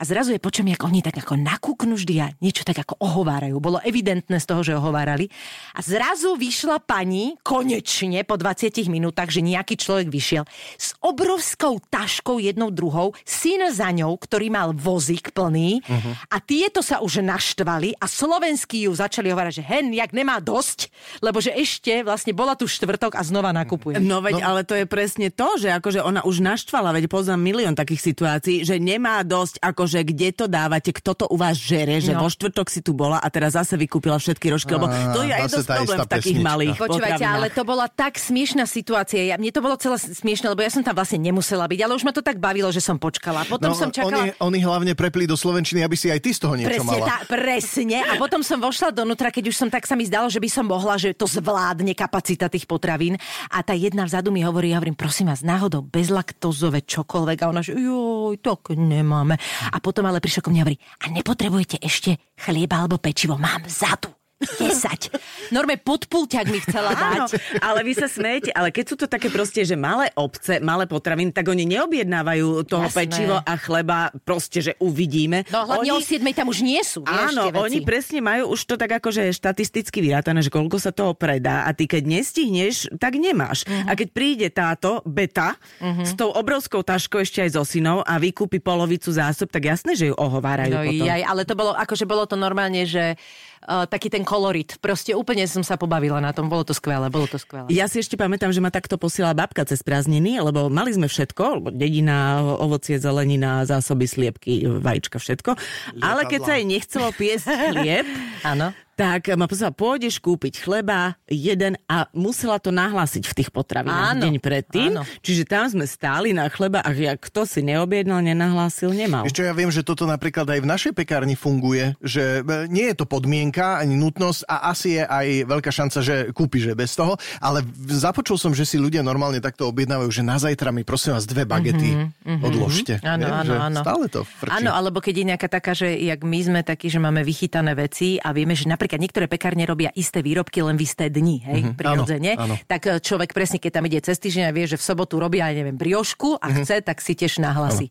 a 0.00 0.02
zrazu 0.08 0.32
je 0.32 0.40
počujem, 0.40 0.72
ako 0.72 0.88
oni 0.88 1.04
tak 1.04 1.20
ako 1.20 1.36
nakúknú 1.36 1.92
vždy 1.92 2.14
a 2.24 2.32
niečo 2.40 2.64
tak 2.64 2.80
ako 2.80 2.96
ohovárajú. 3.04 3.60
Bolo 3.60 3.84
evidentné 3.84 4.40
z 4.40 4.48
toho, 4.48 4.64
že 4.64 4.72
ohovárali. 4.72 5.28
A 5.76 5.84
zrazu 5.84 6.40
vyšla 6.40 6.80
pani, 6.80 7.36
konečne 7.44 8.24
po 8.24 8.40
20 8.40 8.88
minútach, 8.88 9.28
že 9.28 9.44
nejaký 9.44 9.76
človek 9.76 10.08
vyšiel 10.08 10.48
s 10.80 10.96
obrovskou 11.04 11.76
taškou 11.92 12.40
jednou 12.40 12.72
druhou, 12.72 13.12
syn 13.28 13.68
za 13.68 13.92
ňou, 13.92 14.16
ktorý 14.16 14.48
mal 14.48 14.72
vozík 14.72 15.36
plný 15.36 15.84
uh-huh. 15.84 16.32
a 16.32 16.36
tieto 16.40 16.80
sa 16.80 17.04
už 17.04 17.20
naštvali 17.20 18.00
a 18.00 18.08
slovenskí 18.08 18.88
ju 18.88 18.96
začali 18.96 19.28
hovárať, 19.28 19.60
že 19.60 19.66
hen, 19.68 19.92
jak 19.92 20.16
nemá 20.16 20.40
dosť, 20.40 20.88
lebo 21.20 21.44
že 21.44 21.52
ešte 21.52 22.00
vlastne 22.00 22.32
bola 22.32 22.56
tu 22.56 22.64
štvrtok 22.64 23.20
a 23.20 23.22
znova 23.26 23.52
nakupuje. 23.52 24.00
No 24.00 24.24
veď, 24.24 24.40
no. 24.40 24.48
ale 24.48 24.64
to 24.64 24.72
je 24.72 24.88
presne 24.88 25.28
to, 25.28 25.60
že 25.60 25.68
akože 25.68 26.00
ona 26.00 26.24
už 26.24 26.40
naštvala, 26.40 26.96
veď 26.96 27.12
poznám 27.12 27.44
milión 27.44 27.76
takých 27.76 28.00
situácií, 28.00 28.64
že 28.64 28.80
nemá 28.80 29.20
dosť, 29.20 29.60
akože 29.90 30.06
kde 30.06 30.28
to 30.30 30.46
dávate, 30.46 30.94
kto 30.94 31.10
to 31.18 31.26
u 31.26 31.34
vás 31.34 31.58
žere, 31.58 31.98
že 31.98 32.14
no. 32.14 32.22
vo 32.22 32.30
štvrtok 32.30 32.70
si 32.70 32.78
tu 32.78 32.94
bola 32.94 33.18
a 33.18 33.26
teraz 33.26 33.58
zase 33.58 33.74
vykúpila 33.74 34.22
všetky 34.22 34.46
rožky, 34.54 34.78
lebo 34.78 34.86
to 34.86 35.26
je 35.26 35.34
aj 35.34 35.50
dosť 35.50 35.66
problém 35.66 35.98
v 35.98 36.06
takých 36.06 36.38
pesnička. 36.38 36.46
malých 36.46 36.76
Počúvajte, 36.78 37.24
ale 37.26 37.46
to 37.50 37.62
bola 37.66 37.86
tak 37.90 38.14
smiešná 38.22 38.70
situácia. 38.70 39.26
Ja, 39.26 39.34
mne 39.34 39.50
to 39.50 39.58
bolo 39.58 39.74
celé 39.82 39.98
smiešne, 39.98 40.54
lebo 40.54 40.62
ja 40.62 40.70
som 40.70 40.86
tam 40.86 40.94
vlastne 40.94 41.18
nemusela 41.18 41.66
byť, 41.66 41.80
ale 41.82 41.92
už 41.98 42.06
ma 42.06 42.14
to 42.14 42.22
tak 42.22 42.38
bavilo, 42.38 42.70
že 42.70 42.78
som 42.78 43.02
počkala. 43.02 43.42
Potom 43.50 43.74
no, 43.74 43.76
som 43.76 43.90
čakala... 43.90 44.30
Oni, 44.30 44.30
oni 44.38 44.58
hlavne 44.62 44.92
prepli 44.94 45.26
do 45.26 45.34
Slovenčiny, 45.34 45.82
aby 45.82 45.98
si 45.98 46.06
aj 46.06 46.22
ty 46.22 46.30
z 46.30 46.38
toho 46.38 46.54
niečo 46.54 46.70
presne, 46.70 47.02
mala. 47.02 47.06
Tá, 47.10 47.18
presne. 47.26 47.98
A 48.06 48.14
potom 48.14 48.46
som 48.46 48.62
vošla 48.62 48.94
donútra, 48.94 49.34
keď 49.34 49.50
už 49.50 49.56
som 49.58 49.66
tak 49.66 49.90
sa 49.90 49.98
mi 49.98 50.06
zdalo, 50.06 50.30
že 50.30 50.38
by 50.38 50.46
som 50.46 50.70
mohla, 50.70 50.94
že 50.94 51.18
to 51.18 51.26
zvládne 51.26 51.98
kapacita 51.98 52.46
tých 52.46 52.70
potravín 52.70 53.18
a 53.50 53.58
tá 53.66 53.74
jedna 53.74 54.06
vzadu 54.06 54.30
mi 54.30 54.46
hovorí, 54.46 54.70
ja 54.70 54.78
hovorím, 54.78 54.94
prosím 54.94 55.34
vás, 55.34 55.42
náhodou 55.42 55.82
bezlaktozové 55.82 56.86
čokoľvek 56.86 57.38
a 57.42 57.50
ona, 57.50 57.60
že 57.64 57.74
joj, 57.74 58.38
tak 58.38 58.76
nemáme. 58.76 59.40
A 59.72 59.76
potom 59.80 60.04
ale 60.06 60.20
prišla 60.20 60.44
ko 60.44 60.52
mne 60.52 60.60
a 60.60 60.64
hovorí, 60.68 60.78
a 60.78 61.04
nepotrebujete 61.08 61.80
ešte 61.80 62.20
chlieba 62.36 62.84
alebo 62.84 63.00
pečivo, 63.00 63.40
mám 63.40 63.64
vzadu. 63.64 64.19
10. 64.40 65.52
Norme 65.52 65.76
podpulťak 65.76 66.46
mi 66.48 66.64
chcela 66.64 66.96
dať. 66.96 67.36
Ale 67.60 67.84
vy 67.84 67.92
sa 67.92 68.08
smejete, 68.08 68.50
ale 68.56 68.72
keď 68.72 68.84
sú 68.88 68.96
to 68.96 69.04
také 69.04 69.28
proste, 69.28 69.68
že 69.68 69.76
malé 69.76 70.08
obce, 70.16 70.64
malé 70.64 70.88
potraviny, 70.88 71.28
tak 71.28 71.44
oni 71.52 71.68
neobjednávajú 71.68 72.64
toho 72.64 72.88
Jasné. 72.88 72.96
pečivo 73.04 73.36
a 73.36 73.54
chleba 73.60 74.08
proste, 74.24 74.64
že 74.64 74.72
uvidíme. 74.80 75.44
No 75.52 75.68
hlavne 75.68 75.92
oni... 75.92 76.00
o 76.00 76.00
7 76.00 76.24
tam 76.32 76.48
už 76.48 76.64
nie 76.64 76.80
sú. 76.80 77.04
Áno, 77.04 77.52
oni 77.52 77.84
presne 77.84 78.24
majú 78.24 78.56
už 78.56 78.64
to 78.64 78.74
tak 78.80 78.96
akože 78.96 79.28
štatisticky 79.36 80.00
vyrátané, 80.00 80.40
že 80.40 80.48
koľko 80.48 80.80
sa 80.80 80.90
toho 80.94 81.12
predá 81.12 81.68
a 81.68 81.76
ty 81.76 81.84
keď 81.84 82.08
nestihneš, 82.08 82.88
tak 82.96 83.20
nemáš. 83.20 83.68
Uh-huh. 83.68 83.92
A 83.92 83.92
keď 83.92 84.08
príde 84.14 84.48
táto 84.48 85.04
beta 85.04 85.60
uh-huh. 85.82 86.08
s 86.08 86.16
tou 86.16 86.32
obrovskou 86.32 86.80
taškou 86.80 87.20
ešte 87.20 87.44
aj 87.44 87.60
so 87.60 87.64
synou 87.68 88.00
a 88.00 88.16
vykúpi 88.16 88.62
polovicu 88.64 89.12
zásob, 89.12 89.52
tak 89.52 89.68
jasné, 89.68 89.92
že 89.92 90.08
ju 90.08 90.14
ohovárajú 90.16 90.72
no, 90.72 90.82
potom. 90.88 91.06
Jaj, 91.06 91.22
ale 91.28 91.42
to 91.44 91.54
bolo, 91.58 91.72
akože 91.76 92.04
bolo 92.08 92.24
to 92.24 92.40
normálne, 92.40 92.88
že 92.88 93.20
uh, 93.66 93.84
taký 93.84 94.08
ten 94.08 94.24
kolorit. 94.24 94.78
Proste 94.80 95.12
úplne 95.12 95.44
som 95.44 95.60
sa 95.60 95.76
pobavila 95.76 96.22
na 96.22 96.32
tom, 96.32 96.48
bolo 96.48 96.64
to 96.64 96.72
skvelé, 96.72 97.10
bolo 97.12 97.26
to 97.28 97.36
skvelé. 97.36 97.68
Ja 97.72 97.90
si 97.90 98.00
ešte 98.00 98.16
pamätám, 98.16 98.54
že 98.54 98.62
ma 98.62 98.72
takto 98.72 98.96
posiela 98.96 99.36
babka 99.36 99.66
cez 99.68 99.84
prázdniny, 99.84 100.40
lebo 100.40 100.72
mali 100.72 100.94
sme 100.94 101.10
všetko, 101.10 101.42
lebo 101.60 101.68
dedina, 101.74 102.40
ovocie, 102.42 102.96
zelenina, 102.96 103.64
zásoby, 103.68 104.06
sliepky, 104.08 104.64
vajíčka, 104.80 105.20
všetko. 105.20 105.50
Lietadla. 105.56 106.04
Ale 106.06 106.22
keď 106.28 106.40
sa 106.44 106.52
jej 106.56 106.66
nechcelo 106.66 107.08
piesť 107.12 107.46
chlieb, 107.74 108.06
Áno 108.44 108.72
tak 109.00 109.32
ma 109.32 109.48
pozvala, 109.48 109.72
pôjdeš 109.72 110.20
kúpiť 110.20 110.60
chleba, 110.60 111.16
jeden 111.24 111.80
a 111.88 112.04
musela 112.12 112.60
to 112.60 112.68
nahlásiť 112.68 113.24
v 113.24 113.36
tých 113.40 113.48
potravinách 113.48 114.12
áno, 114.12 114.22
deň 114.28 114.34
predtým. 114.44 114.90
Áno. 115.00 115.08
Čiže 115.24 115.48
tam 115.48 115.64
sme 115.72 115.88
stáli 115.88 116.36
na 116.36 116.44
chleba 116.52 116.84
a 116.84 116.92
ja, 116.92 117.16
kto 117.16 117.48
si 117.48 117.64
neobjednal, 117.64 118.20
nenahlásil, 118.20 118.92
nemal. 118.92 119.24
Ešte 119.24 119.48
ja 119.48 119.56
viem, 119.56 119.72
že 119.72 119.80
toto 119.80 120.04
napríklad 120.04 120.44
aj 120.52 120.60
v 120.60 120.68
našej 120.68 120.92
pekárni 120.92 121.32
funguje, 121.32 121.96
že 122.04 122.44
e, 122.44 122.68
nie 122.68 122.92
je 122.92 123.00
to 123.00 123.08
podmienka 123.08 123.80
ani 123.80 123.96
nutnosť 123.96 124.44
a 124.44 124.68
asi 124.68 125.00
je 125.00 125.02
aj 125.08 125.26
veľká 125.48 125.72
šanca, 125.72 125.98
že 126.04 126.14
kúpiš 126.36 126.68
že 126.68 126.74
bez 126.76 126.92
toho, 126.92 127.16
ale 127.40 127.64
započul 127.88 128.36
som, 128.36 128.52
že 128.52 128.68
si 128.68 128.76
ľudia 128.76 129.00
normálne 129.00 129.40
takto 129.40 129.64
objednávajú, 129.72 130.12
že 130.12 130.20
na 130.20 130.36
zajtra 130.36 130.76
mi 130.76 130.84
prosím 130.84 131.16
vás 131.16 131.24
dve 131.24 131.48
bagety 131.48 131.96
mm-hmm, 131.96 132.44
odložte. 132.44 133.00
Áno, 133.00 133.32
áno, 133.32 133.52
áno. 133.56 133.80
Stále 133.80 134.12
to 134.12 134.28
frčí. 134.28 134.60
Áno, 134.60 134.76
alebo 134.76 135.00
keď 135.00 135.14
je 135.16 135.28
nejaká 135.32 135.48
taká, 135.48 135.72
že 135.72 135.88
jak 135.88 136.20
my 136.20 136.38
sme 136.44 136.60
takí, 136.60 136.92
že 136.92 137.00
máme 137.00 137.24
vychytané 137.24 137.72
veci 137.72 138.20
a 138.20 138.36
vieme, 138.36 138.52
že 138.52 138.68
napríklad 138.68 138.89
napríklad 138.90 139.06
niektoré 139.06 139.26
pekárne 139.30 139.62
robia 139.62 139.90
isté 139.94 140.18
výrobky 140.18 140.66
len 140.66 140.74
v 140.74 140.82
isté 140.82 141.06
dni, 141.06 141.38
hej, 141.46 141.60
mm-hmm. 141.62 141.78
prirodzene, 141.78 142.32
áno, 142.34 142.42
áno. 142.50 142.54
tak 142.66 142.82
e, 142.90 142.98
človek 142.98 143.30
presne, 143.30 143.62
keď 143.62 143.70
tam 143.78 143.86
ide 143.86 144.02
cez 144.02 144.18
týždeň 144.18 144.50
a 144.50 144.52
vie, 144.54 144.66
že 144.66 144.74
v 144.74 144.82
sobotu 144.82 145.22
robia, 145.22 145.46
aj 145.46 145.54
neviem, 145.54 145.78
briošku 145.78 146.42
a 146.42 146.50
mm-hmm. 146.50 146.58
chce, 146.66 146.76
tak 146.82 146.98
si 146.98 147.14
tiež 147.14 147.38
nahlasí. 147.38 147.86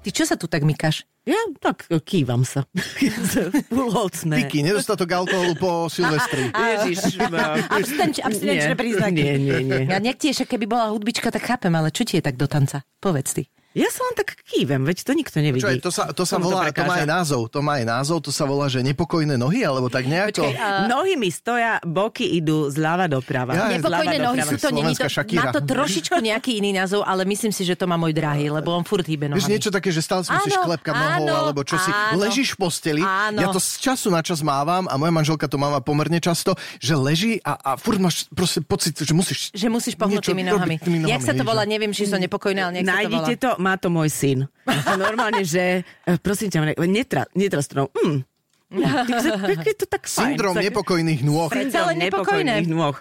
Ty 0.00 0.08
čo 0.16 0.24
sa 0.24 0.40
tu 0.40 0.48
tak 0.48 0.64
mykáš? 0.64 1.04
Ja 1.28 1.36
tak 1.60 1.84
kývam 2.08 2.48
sa. 2.48 2.64
Púlhocné. 3.68 4.48
Piky, 4.48 4.64
nedostatok 4.64 5.12
alkoholu 5.12 5.52
po 5.60 5.70
Silvestri. 5.92 6.48
Ježiš. 6.48 7.20
Abstinenč, 7.68 8.24
abstinenčné 8.24 8.72
príznaky. 8.72 9.20
Nie, 9.20 9.36
nie, 9.36 9.60
nie. 9.60 9.84
Ja 9.84 10.00
nech 10.00 10.16
keby 10.16 10.64
bola 10.64 10.88
hudbička, 10.96 11.28
tak 11.28 11.44
chápem, 11.44 11.76
ale 11.76 11.92
čo 11.92 12.08
ti 12.08 12.16
je 12.16 12.24
tak 12.24 12.40
do 12.40 12.48
tanca? 12.48 12.80
Povedz 12.96 13.36
ty. 13.36 13.52
Ja 13.70 13.86
sa 13.86 14.02
len 14.02 14.18
tak 14.18 14.34
kývem, 14.50 14.82
veď 14.82 15.06
to 15.06 15.14
nikto 15.14 15.38
nevidí. 15.38 15.62
Počuaj, 15.62 15.78
to 15.78 15.94
sa, 15.94 16.10
to 16.10 16.26
sa 16.26 16.42
volá, 16.42 16.74
to, 16.74 16.82
to 16.82 16.90
má 16.90 16.94
aj 16.98 17.06
názov, 17.06 17.42
to 17.46 17.60
má 17.62 17.72
aj 17.78 17.86
názov, 17.86 18.18
to 18.18 18.34
sa 18.34 18.42
volá, 18.42 18.66
že 18.66 18.82
nepokojné 18.82 19.38
nohy, 19.38 19.62
alebo 19.62 19.86
tak 19.86 20.10
nejako. 20.10 20.42
Počkej, 20.42 20.58
uh... 20.58 20.90
Nohy 20.90 21.14
mi 21.14 21.30
stoja, 21.30 21.78
boky 21.86 22.34
idú 22.42 22.66
zľava 22.66 23.06
doprava. 23.06 23.54
Ja, 23.54 23.70
nepokojné 23.78 24.18
nohy 24.18 24.42
sú 24.42 24.58
to, 24.58 24.74
není 24.74 24.90
to, 24.98 25.06
má 25.38 25.54
to 25.54 25.62
trošičku 25.62 26.18
nejaký 26.18 26.58
iný 26.58 26.82
názov, 26.82 27.06
ale 27.06 27.22
myslím 27.30 27.54
si, 27.54 27.62
že 27.62 27.78
to 27.78 27.86
má 27.86 27.94
môj 27.94 28.10
drahý, 28.10 28.50
lebo 28.50 28.74
on 28.74 28.82
furt 28.82 29.06
hýbe 29.06 29.30
nohami. 29.30 29.38
Vieš 29.38 29.46
niečo 29.46 29.70
také, 29.70 29.94
že 29.94 30.02
stále 30.02 30.26
si 30.26 30.34
musíš 30.34 30.58
klepkať 30.58 30.94
nohou, 30.98 31.30
alebo 31.30 31.62
čo 31.62 31.78
si, 31.78 31.94
ležíš 32.18 32.58
v 32.58 32.66
posteli, 32.66 33.02
áno. 33.06 33.38
ja 33.38 33.54
to 33.54 33.62
z 33.62 33.86
času 33.86 34.10
na 34.10 34.18
čas 34.26 34.42
mávam 34.42 34.90
a 34.90 34.98
moja 34.98 35.14
manželka 35.14 35.46
to 35.46 35.62
máva 35.62 35.78
pomerne 35.78 36.18
často, 36.18 36.58
že 36.82 36.98
leží 36.98 37.38
a, 37.46 37.54
a 37.54 37.70
furt 37.78 38.02
máš 38.02 38.26
proste 38.34 38.66
pocit, 38.66 38.98
že 38.98 39.14
musíš... 39.14 39.54
Že 39.54 39.70
musíš 39.70 39.94
pohnúť 39.94 40.34
tými 40.34 40.42
nohami. 40.42 40.82
Jak 41.06 41.22
sa 41.22 41.38
to 41.38 41.46
volá, 41.46 41.62
neviem, 41.62 41.94
či 41.94 42.10
sú 42.10 42.18
nepokojné, 42.18 42.60
ale 42.66 42.82
to, 43.38 43.59
má 43.60 43.76
to 43.76 43.92
môj 43.92 44.08
syn. 44.08 44.48
A 44.64 44.96
normálne, 44.96 45.44
že 45.44 45.84
e, 45.84 46.16
prosím 46.16 46.48
ťa, 46.48 46.74
netra, 46.88 47.28
netrastnou. 47.36 47.92
Mm. 47.92 48.24
Je 49.66 49.74
to 49.74 49.86
tak 49.90 50.06
fajn. 50.06 50.38
Syndrom 50.38 50.54
nepokojných 50.54 51.20
nôh. 51.26 51.50
Syndrom 51.50 51.90
nepokojných 51.94 52.66
nôh. 52.70 52.94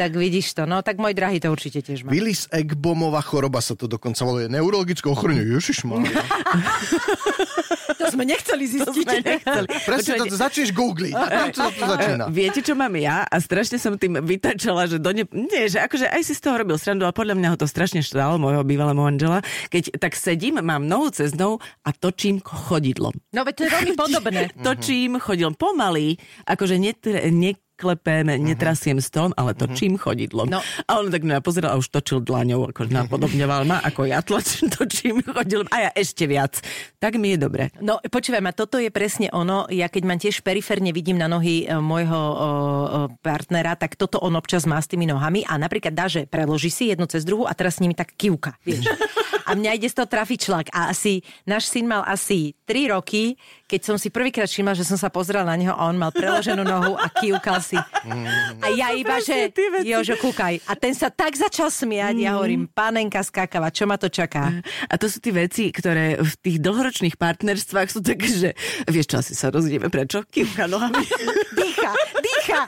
Tak 0.00 0.16
vidíš 0.16 0.56
to, 0.56 0.64
no 0.64 0.80
tak 0.80 0.96
môj 0.96 1.12
drahý 1.12 1.38
to 1.38 1.52
určite 1.52 1.84
tiež 1.84 2.06
má. 2.06 2.10
Willis 2.10 2.48
Eggbomová 2.48 3.20
choroba 3.20 3.60
sa 3.60 3.76
to 3.76 3.84
dokonca 3.84 4.24
voluje. 4.24 4.48
Neurologická 4.48 5.12
ochorenie. 5.12 5.44
Ježišmarja. 5.44 6.10
to 8.00 8.04
sme 8.12 8.24
nechceli 8.24 8.64
zistiť. 8.64 8.86
To 8.88 8.92
sme 8.94 9.16
nechceli. 9.20 9.66
Presne 9.84 10.12
to 10.22 10.26
začneš 10.32 10.70
googliť. 10.72 11.14
Čo 11.52 11.62
to 11.74 11.84
začína? 11.84 12.24
Viete, 12.38 12.60
čo 12.64 12.72
mám 12.78 12.94
ja? 12.96 13.26
A 13.28 13.36
strašne 13.42 13.76
som 13.76 13.98
tým 14.00 14.22
vytačala, 14.22 14.88
že 14.88 14.96
do 15.02 15.10
ne... 15.12 15.26
Nie, 15.32 15.68
že 15.68 15.82
akože 15.82 16.08
aj 16.08 16.22
si 16.24 16.32
z 16.32 16.40
toho 16.40 16.56
robil 16.60 16.78
srandu, 16.80 17.04
ale 17.04 17.14
podľa 17.14 17.34
mňa 17.36 17.48
ho 17.54 17.58
to 17.60 17.66
strašne 17.68 18.00
štvalo, 18.00 18.40
môjho 18.40 18.62
bývalého 18.64 18.96
manžela. 18.96 19.44
Keď 19.68 19.98
tak 19.98 20.14
sedím, 20.14 20.62
mám 20.62 20.86
nohu 20.86 21.10
cez 21.12 21.34
nohu 21.34 21.60
a 21.84 21.90
točím 21.92 22.40
chodidlom. 22.40 23.12
No 23.34 23.42
veď 23.44 23.54
to 23.54 23.62
je 23.66 23.70
veľmi 23.74 23.92
podobné. 23.98 24.40
točím 24.66 25.18
chodidlom 25.18 25.58
pomaly, 25.58 26.16
akože 26.46 26.76
netre, 26.78 27.18
ne, 27.34 27.58
neklepem, 27.78 28.26
uh-huh. 28.26 28.42
netrasiem 28.42 28.98
stôl, 28.98 29.30
ale 29.38 29.54
točím 29.54 29.94
uh-huh. 29.94 30.10
chodidlom. 30.10 30.50
No. 30.50 30.58
A 30.90 30.98
on 30.98 31.14
tak 31.14 31.22
na 31.22 31.38
pozeral 31.38 31.78
a 31.78 31.78
už 31.78 31.94
točil 31.94 32.18
dlaňou, 32.26 32.74
akože 32.74 32.90
napodobňoval 32.90 33.62
ma, 33.70 33.78
ako 33.86 34.10
ja 34.10 34.18
tlačím, 34.18 34.66
točím 34.74 35.22
chodidlom 35.22 35.70
a 35.70 35.86
ja 35.86 35.90
ešte 35.94 36.26
viac. 36.26 36.58
Tak 36.98 37.14
mi 37.22 37.38
je 37.38 37.46
dobre. 37.46 37.70
No 37.78 38.02
počúvaj 38.02 38.42
ma, 38.42 38.50
toto 38.50 38.82
je 38.82 38.90
presne 38.90 39.30
ono. 39.30 39.70
Ja 39.70 39.86
keď 39.86 40.02
mám 40.02 40.18
tiež 40.18 40.42
periférne 40.42 40.90
vidím 40.90 41.22
na 41.22 41.30
nohy 41.30 41.70
e, 41.70 41.78
môjho 41.78 42.20
partnera, 43.22 43.78
tak 43.78 43.94
toto 43.94 44.18
on 44.18 44.34
občas 44.34 44.66
má 44.66 44.82
s 44.82 44.90
tými 44.90 45.06
nohami 45.06 45.46
a 45.46 45.54
napríklad 45.54 45.94
dá, 45.94 46.10
že 46.10 46.26
preloží 46.26 46.74
si 46.74 46.90
jednu 46.90 47.06
cez 47.06 47.22
druhú 47.22 47.46
a 47.46 47.54
teraz 47.54 47.78
s 47.78 47.82
nimi 47.86 47.94
tak 47.94 48.10
kývka, 48.18 48.58
vieš. 48.66 48.90
A 49.48 49.56
mňa 49.56 49.80
ide 49.80 49.88
z 49.88 49.96
toho 49.96 50.08
trafičlak. 50.08 50.68
A 50.76 50.92
asi, 50.92 51.24
náš 51.48 51.72
syn 51.72 51.88
mal 51.88 52.04
asi 52.04 52.52
3 52.68 52.92
roky, 52.92 53.40
keď 53.64 53.80
som 53.80 53.96
si 53.96 54.12
prvýkrát 54.12 54.44
všimla, 54.44 54.76
že 54.76 54.84
som 54.84 55.00
sa 55.00 55.08
pozrela 55.08 55.48
na 55.48 55.56
neho 55.56 55.72
a 55.72 55.88
on 55.88 55.96
mal 55.96 56.12
preloženú 56.12 56.60
nohu 56.64 57.00
a 57.00 57.08
kývkal 57.08 57.58
si. 57.64 57.80
A 58.60 58.66
ja 58.76 58.92
iba, 58.92 59.20
že 59.24 59.48
Jožo, 59.84 60.20
kúkaj. 60.20 60.60
A 60.68 60.76
ten 60.76 60.92
sa 60.92 61.08
tak 61.08 61.32
začal 61.36 61.72
smiať, 61.72 62.20
ja 62.20 62.36
hovorím, 62.36 62.68
panenka 62.68 63.24
skákava, 63.24 63.72
čo 63.72 63.88
ma 63.88 63.96
to 63.96 64.12
čaká? 64.12 64.60
A 64.88 64.94
to 65.00 65.08
sú 65.08 65.20
tie 65.20 65.32
veci, 65.32 65.72
ktoré 65.72 66.20
v 66.20 66.34
tých 66.44 66.56
dlhoročných 66.60 67.16
partnerstvách 67.16 67.88
sú 67.88 68.00
také, 68.04 68.28
že 68.28 68.50
vieš 68.88 69.12
čo, 69.12 69.16
asi 69.20 69.32
sa 69.32 69.48
rozdieme, 69.48 69.88
prečo? 69.88 70.24
Kývka 70.28 70.68
nohami. 70.68 71.04
Dýcha, 71.94 72.18
dýcha. 72.18 72.60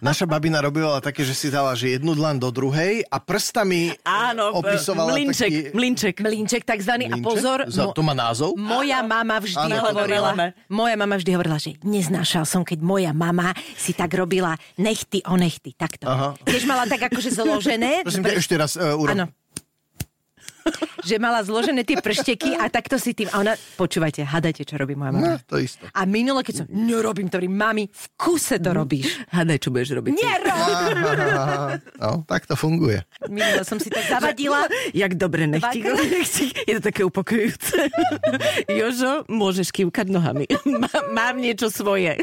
Naša 0.06 0.24
babina 0.28 0.60
robila 0.60 1.00
také, 1.02 1.24
že 1.26 1.34
si 1.34 1.48
dala 1.48 1.74
že 1.74 1.96
jednu 1.98 2.14
dlan 2.14 2.38
do 2.38 2.52
druhej 2.52 3.04
a 3.08 3.16
prstami 3.18 3.94
Áno, 4.04 4.54
opisovala 4.60 5.16
mlinček, 5.16 5.50
taký... 5.50 5.60
mlinček. 5.76 6.14
Mlinček 6.20 6.62
takzvaný. 6.64 7.10
A 7.10 7.16
Mlinček? 7.16 7.26
pozor, 7.26 7.58
Za, 7.66 7.90
to 7.92 8.02
má 8.04 8.14
názov? 8.14 8.54
Moja 8.56 9.00
mama 9.02 9.40
vždy 9.40 9.70
Áno, 9.70 9.76
hovorila, 9.90 10.30
moja 10.68 10.94
mama 10.96 11.14
vždy 11.18 11.30
hovorila, 11.34 11.58
že 11.58 11.76
neznášal 11.82 12.44
som, 12.44 12.62
keď 12.62 12.78
moja 12.84 13.12
mama 13.16 13.52
si 13.74 13.96
tak 13.96 14.12
robila 14.14 14.54
nechty 14.76 15.24
o 15.26 15.34
nechty, 15.34 15.74
takto. 15.74 16.06
Aha. 16.06 16.36
Tiež 16.44 16.68
mala 16.68 16.86
tak 16.86 17.10
akože 17.10 17.32
zložené. 17.34 18.04
Prosím 18.04 18.24
ťa, 18.26 18.36
ešte 18.36 18.54
raz 18.56 18.76
uh, 18.76 18.96
urob. 18.96 19.16
Áno. 19.16 19.26
že 21.08 21.16
mala 21.16 21.40
zložené 21.40 21.82
tie 21.82 21.96
pršteky 21.96 22.54
a 22.54 22.66
takto 22.66 22.96
si 22.96 23.12
tým... 23.12 23.28
A 23.30 23.40
ona, 23.40 23.52
počúvajte, 23.74 24.22
hadajte, 24.22 24.62
čo 24.62 24.74
robí 24.74 24.92
moja 24.92 25.10
No, 25.10 25.18
mama. 25.18 25.42
to 25.42 25.56
isté. 25.56 25.88
A 25.90 26.04
minule, 26.04 26.40
keď 26.40 26.62
som, 26.62 26.66
nerobím 26.68 27.26
to, 27.26 27.40
mami, 27.40 27.86
v 27.86 28.04
kuse 28.14 28.56
to 28.56 28.70
robíš. 28.70 29.08
Hadaj, 29.28 29.58
čo 29.58 29.68
budeš 29.68 29.96
robiť. 29.96 30.12
ty. 30.12 30.20
Nerob! 30.20 30.58
No, 32.00 32.24
tak 32.24 32.44
to 32.44 32.54
funguje. 32.54 33.04
Minule 33.26 33.60
som 33.62 33.76
si 33.76 33.88
to 33.88 34.00
zavadila. 34.02 34.64
Jak 34.90 35.14
dobre 35.14 35.44
nechtík, 35.46 35.84
nechtík. 36.14 36.54
Je 36.64 36.74
to 36.76 36.82
také 36.82 37.02
upokojujúce. 37.02 37.76
Jožo, 38.66 39.26
môžeš 39.26 39.68
kývkať 39.70 40.08
nohami. 40.08 40.46
Má- 40.64 41.08
Mám 41.10 41.36
niečo 41.36 41.68
svoje. 41.68 42.22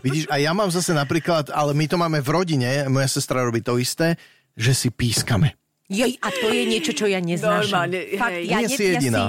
Vidíš, 0.00 0.28
a 0.28 0.38
ja 0.38 0.52
mám 0.52 0.70
zase 0.70 0.92
napríklad, 0.92 1.50
ale 1.50 1.72
my 1.72 1.84
to 1.84 1.96
máme 1.96 2.18
v 2.18 2.28
rodine, 2.30 2.68
moja 2.88 3.10
sestra 3.10 3.42
robí 3.42 3.60
to 3.60 3.76
isté, 3.76 4.14
že 4.54 4.72
si 4.72 4.88
pískame. 4.88 5.57
Jej, 5.88 6.20
a 6.20 6.28
to 6.28 6.52
je 6.52 6.68
niečo, 6.68 6.92
čo 6.92 7.08
ja 7.08 7.16
neznášam. 7.16 7.88
Normálne, 7.88 8.12
Fakt, 8.20 8.44
ja, 8.44 8.60
Nie 8.60 8.68
ne- 8.68 8.76
si 8.76 8.84
ja, 8.84 8.92
jediná. 9.00 9.20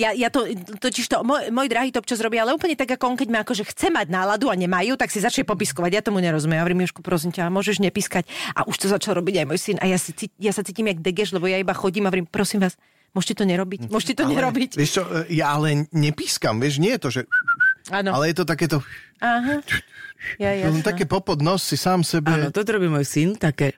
ja, 0.00 0.10
ja 0.16 0.28
to, 0.32 0.48
totiž 0.80 1.12
to, 1.12 1.20
môj, 1.20 1.52
môj 1.52 1.68
drahý 1.68 1.92
to 1.92 2.00
občas 2.00 2.24
robí, 2.24 2.40
ale 2.40 2.56
úplne 2.56 2.72
tak, 2.72 2.88
ako 2.96 3.12
on, 3.12 3.16
keď 3.20 3.28
má 3.28 3.44
akože 3.44 3.68
chce 3.68 3.92
mať 3.92 4.08
náladu 4.08 4.48
a 4.48 4.56
nemajú, 4.56 4.96
tak 4.96 5.12
si 5.12 5.20
začne 5.20 5.44
popiskovať. 5.44 5.92
Ja 5.92 6.00
tomu 6.00 6.24
nerozumiem. 6.24 6.56
Ja 6.56 6.64
hovorím, 6.64 6.88
Jožku, 6.88 7.04
prosím 7.04 7.36
ťa, 7.36 7.52
môžeš 7.52 7.84
nepískať. 7.84 8.24
A 8.56 8.64
už 8.64 8.80
to 8.80 8.88
začal 8.88 9.12
robiť 9.20 9.44
aj 9.44 9.46
môj 9.46 9.60
syn. 9.60 9.76
A 9.84 9.92
ja, 9.92 10.00
si, 10.00 10.16
ja 10.40 10.56
sa 10.56 10.64
cítim 10.64 10.88
jak 10.88 11.04
degeš, 11.04 11.36
lebo 11.36 11.52
ja 11.52 11.60
iba 11.60 11.76
chodím 11.76 12.08
a 12.08 12.12
hovorím, 12.12 12.24
prosím 12.32 12.64
vás, 12.64 12.80
môžete 13.12 13.36
to 13.36 13.44
nerobiť. 13.44 13.92
Môžete 13.92 14.16
to 14.16 14.24
nerobiť. 14.24 14.80
Vieš 14.80 14.90
čo, 14.96 15.02
ja 15.28 15.52
ale 15.52 15.84
nepískam, 15.92 16.56
vieš, 16.64 16.80
nie 16.80 16.96
je 16.96 17.00
to, 17.04 17.08
že... 17.12 17.20
Áno. 17.92 18.16
Ale 18.16 18.32
je 18.32 18.40
to 18.40 18.48
takéto... 18.48 18.80
Aha. 19.20 19.60
Ja, 20.40 20.72
také 20.80 21.04
popod 21.04 21.44
nos 21.44 21.60
si 21.60 21.76
sám 21.76 22.00
sebe... 22.00 22.32
Áno, 22.32 22.48
toto 22.48 22.72
robí 22.72 22.88
môj 22.88 23.04
syn, 23.04 23.36
také... 23.36 23.76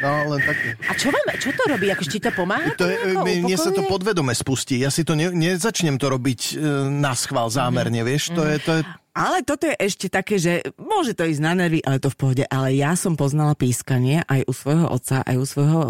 No, 0.00 0.34
len 0.34 0.40
také. 0.42 0.68
A 0.88 0.92
čo, 0.96 1.08
vám, 1.12 1.26
čo 1.36 1.50
to 1.52 1.62
robí? 1.68 1.86
Akože 1.92 2.10
ti 2.10 2.20
to 2.20 2.32
pomáha? 2.32 2.72
To 2.76 2.88
je, 2.88 2.96
mne 3.16 3.44
mne 3.46 3.56
sa 3.60 3.70
to 3.70 3.84
podvedome 3.84 4.32
spustí. 4.32 4.80
Ja 4.80 4.88
si 4.88 5.04
to 5.04 5.12
ne, 5.12 5.28
nezačnem 5.28 6.00
to 6.00 6.08
robiť 6.08 6.40
e, 6.40 6.52
na 6.88 7.12
schvál 7.12 7.52
zámerne, 7.52 8.00
vieš. 8.02 8.32
To 8.32 8.42
je, 8.42 8.56
to 8.62 8.70
je... 8.78 8.82
Ale 9.12 9.44
toto 9.44 9.68
je 9.68 9.76
ešte 9.76 10.08
také, 10.08 10.40
že 10.40 10.64
môže 10.80 11.12
to 11.12 11.28
ísť 11.28 11.44
na 11.44 11.52
nervy, 11.52 11.84
ale 11.84 12.00
to 12.00 12.08
v 12.08 12.16
pohode. 12.16 12.44
Ale 12.48 12.72
ja 12.72 12.96
som 12.96 13.12
poznala 13.12 13.52
pískanie 13.52 14.24
aj 14.24 14.48
u 14.48 14.52
svojho 14.56 14.88
otca, 14.88 15.20
aj 15.20 15.36
u 15.36 15.44
svojho 15.44 15.80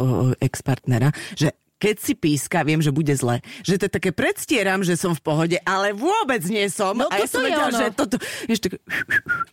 ex-partnera, 0.42 1.14
že 1.38 1.54
keď 1.82 1.96
si 1.98 2.14
píska, 2.14 2.62
viem, 2.62 2.78
že 2.78 2.94
bude 2.94 3.10
zle. 3.18 3.42
Že 3.66 3.74
to 3.74 3.86
také 3.98 4.14
predstieram, 4.14 4.86
že 4.86 4.94
som 4.94 5.18
v 5.18 5.22
pohode, 5.26 5.58
ale 5.66 5.90
vôbec 5.90 6.38
nie 6.46 6.70
som. 6.70 6.94
No 6.94 7.10
a 7.10 7.18
ja 7.18 7.26
som 7.26 7.42
je 7.42 7.50
vedela, 7.50 7.74
že 7.74 7.90
toto... 7.90 8.22
Ešte, 8.46 8.78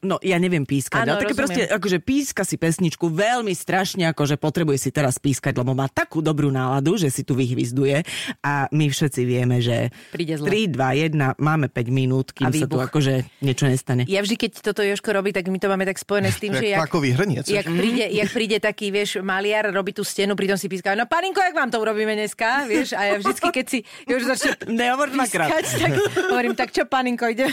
no, 0.06 0.22
ja 0.22 0.38
neviem 0.38 0.62
pískať. 0.62 1.10
Áno, 1.10 1.18
ale 1.18 1.26
také 1.26 1.34
rozumiem. 1.34 1.66
proste, 1.66 1.74
akože 1.74 1.98
píska 2.06 2.46
si 2.46 2.62
pesničku 2.62 3.10
veľmi 3.10 3.50
strašne, 3.58 4.06
akože 4.14 4.38
potrebuje 4.38 4.78
si 4.78 4.90
teraz 4.94 5.18
pískať, 5.18 5.58
lebo 5.58 5.74
má 5.74 5.90
takú 5.90 6.22
dobrú 6.22 6.54
náladu, 6.54 7.02
že 7.02 7.10
si 7.10 7.26
tu 7.26 7.34
vyhvizduje. 7.34 8.06
A 8.46 8.70
my 8.70 8.86
všetci 8.94 9.22
vieme, 9.26 9.58
že 9.58 9.90
Príde 10.14 10.38
zle. 10.38 10.70
3, 10.70 10.78
2, 10.78 11.10
1, 11.18 11.42
máme 11.42 11.66
5 11.74 11.90
minút, 11.90 12.30
A 12.38 12.46
kým 12.46 12.62
sa 12.62 12.70
tu 12.70 12.78
akože 12.78 13.42
niečo 13.42 13.66
nestane. 13.66 14.06
Ja 14.06 14.22
vždy, 14.22 14.38
keď 14.38 14.52
toto 14.62 14.86
Joško 14.86 15.18
robí, 15.18 15.34
tak 15.34 15.50
my 15.50 15.58
to 15.58 15.66
máme 15.66 15.90
tak 15.90 15.98
spojené 15.98 16.30
s 16.30 16.38
tým, 16.38 16.54
že 16.62 16.78
jak, 16.78 16.86
hrniec. 16.94 17.50
jak, 17.50 17.66
príde, 17.66 18.06
jak 18.06 18.30
príde 18.30 18.58
taký, 18.62 18.94
vieš, 18.94 19.26
maliar, 19.26 19.74
robí 19.74 19.98
tú 19.98 20.06
stenu, 20.06 20.38
pritom 20.38 20.62
si 20.62 20.70
píska, 20.70 20.94
no 20.94 21.10
paninko, 21.10 21.42
jak 21.42 21.58
vám 21.58 21.74
to 21.74 21.82
urobíme 21.82 22.19
dneska, 22.20 22.68
vieš, 22.68 22.92
a 22.92 23.02
ja 23.02 23.14
vždycky, 23.16 23.48
keď 23.50 23.66
si 23.66 23.80
už 24.06 24.28
začne 24.28 24.52
Nehovor 24.68 25.08
dvakrát. 25.10 25.48
pískať, 25.48 25.66
tak 25.80 25.92
hovorím, 26.28 26.54
tak 26.54 26.70
čo, 26.70 26.84
paninko, 26.84 27.32
ide? 27.32 27.48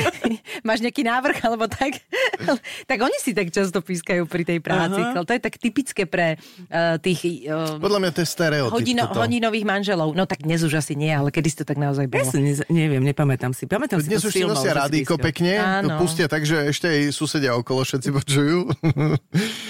Máš 0.68 0.80
nejaký 0.80 1.04
návrh, 1.04 1.44
alebo 1.44 1.68
tak? 1.68 2.00
tak 2.84 2.98
oni 2.98 3.18
si 3.20 3.32
tak 3.32 3.52
často 3.52 3.80
pískajú 3.80 4.24
pri 4.24 4.42
tej 4.44 4.58
práci. 4.58 4.96
Aha. 4.96 5.20
To 5.20 5.28
je 5.28 5.40
tak 5.40 5.60
typické 5.60 6.08
pre 6.08 6.40
uh, 6.68 6.96
tých 6.98 7.44
uh, 7.44 7.76
Podľa 7.76 7.98
mňa 8.00 8.10
to 8.10 8.20
je 8.24 8.28
stereotyp. 8.28 8.72
hodino, 8.72 9.04
toto. 9.06 9.20
hodinových 9.20 9.66
manželov. 9.66 10.08
No 10.12 10.24
tak 10.24 10.40
dnes 10.40 10.64
už 10.64 10.78
asi 10.78 10.96
nie, 10.96 11.12
ale 11.12 11.28
kedy 11.28 11.60
to 11.60 11.64
tak 11.66 11.76
naozaj 11.76 12.08
Ja 12.08 12.12
bolo. 12.22 12.30
si 12.30 12.40
nez, 12.40 12.58
neviem, 12.68 13.02
nepamätám 13.02 13.52
si. 13.52 13.68
Pamätám 13.68 14.00
si 14.00 14.08
Dnes 14.08 14.22
to 14.22 14.28
už 14.28 14.32
si 14.32 14.40
filmov, 14.40 14.56
nosia 14.56 14.72
si 14.78 15.02
pískal. 15.04 15.18
pekne, 15.20 15.52
Áno. 15.58 15.98
pustia 15.98 16.26
tak, 16.26 16.46
že 16.46 16.70
ešte 16.70 16.86
aj 16.88 17.00
susedia 17.12 17.52
okolo 17.52 17.84
všetci 17.84 18.08
počujú. 18.14 18.58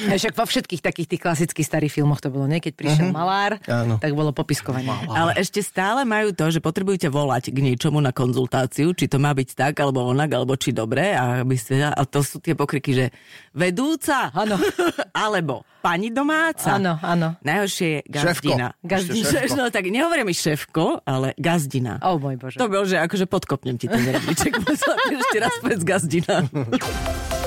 Však 0.09 0.35
vo 0.35 0.45
všetkých 0.45 0.83
takých 0.83 1.09
tých 1.09 1.23
klasických 1.23 1.67
starých 1.67 1.93
filmoch 1.93 2.21
to 2.21 2.29
bolo, 2.29 2.45
nie? 2.45 2.61
Keď 2.61 2.73
prišiel 2.75 3.09
malár, 3.11 3.57
Áno. 3.65 3.97
tak 3.99 4.13
bolo 4.13 4.28
popiskovanie. 4.33 4.91
Ale 5.09 5.37
ešte 5.37 5.61
stále 5.61 6.03
majú 6.03 6.33
to, 6.33 6.49
že 6.49 6.59
potrebujete 6.59 7.09
volať 7.09 7.53
k 7.53 7.59
niečomu 7.61 7.99
na 7.99 8.11
konzultáciu, 8.11 8.93
či 8.93 9.07
to 9.07 9.19
má 9.19 9.33
byť 9.33 9.49
tak, 9.55 9.75
alebo 9.79 10.07
onak, 10.07 10.31
alebo 10.33 10.55
či 10.55 10.73
dobre. 10.73 11.13
A, 11.13 11.43
aby 11.43 11.57
ste, 11.59 11.85
a 11.85 12.03
to 12.05 12.21
sú 12.21 12.39
tie 12.39 12.53
pokriky, 12.53 12.91
že 12.93 13.07
vedúca, 13.53 14.31
Áno. 14.33 14.57
alebo 15.27 15.67
pani 15.79 16.11
domáca. 16.11 16.75
Áno, 16.75 16.99
áno. 17.01 17.39
Najhoršie 17.41 18.03
je 18.05 18.19
Šéfko. 18.19 18.51
gazdina. 18.51 18.67
Gazdina. 18.83 19.15
Ešte 19.15 19.39
šéfko. 19.39 19.57
No 19.59 19.75
tak 19.75 19.85
nehovorím 19.91 20.27
mi 20.31 20.37
šéfko, 20.37 21.03
ale 21.03 21.35
gazdina. 21.39 21.99
O 22.05 22.19
môj 22.19 22.37
Bože. 22.39 22.57
To 22.59 22.71
bol, 22.71 22.87
že 22.87 22.99
akože 22.99 23.27
podkopnem 23.27 23.75
ti 23.75 23.91
ten 23.91 24.03
rebríček. 24.03 24.55
Musela 24.63 24.95
ešte 25.09 25.39
raz 25.39 25.55
povedz 25.63 25.83
gazdina. 25.83 26.47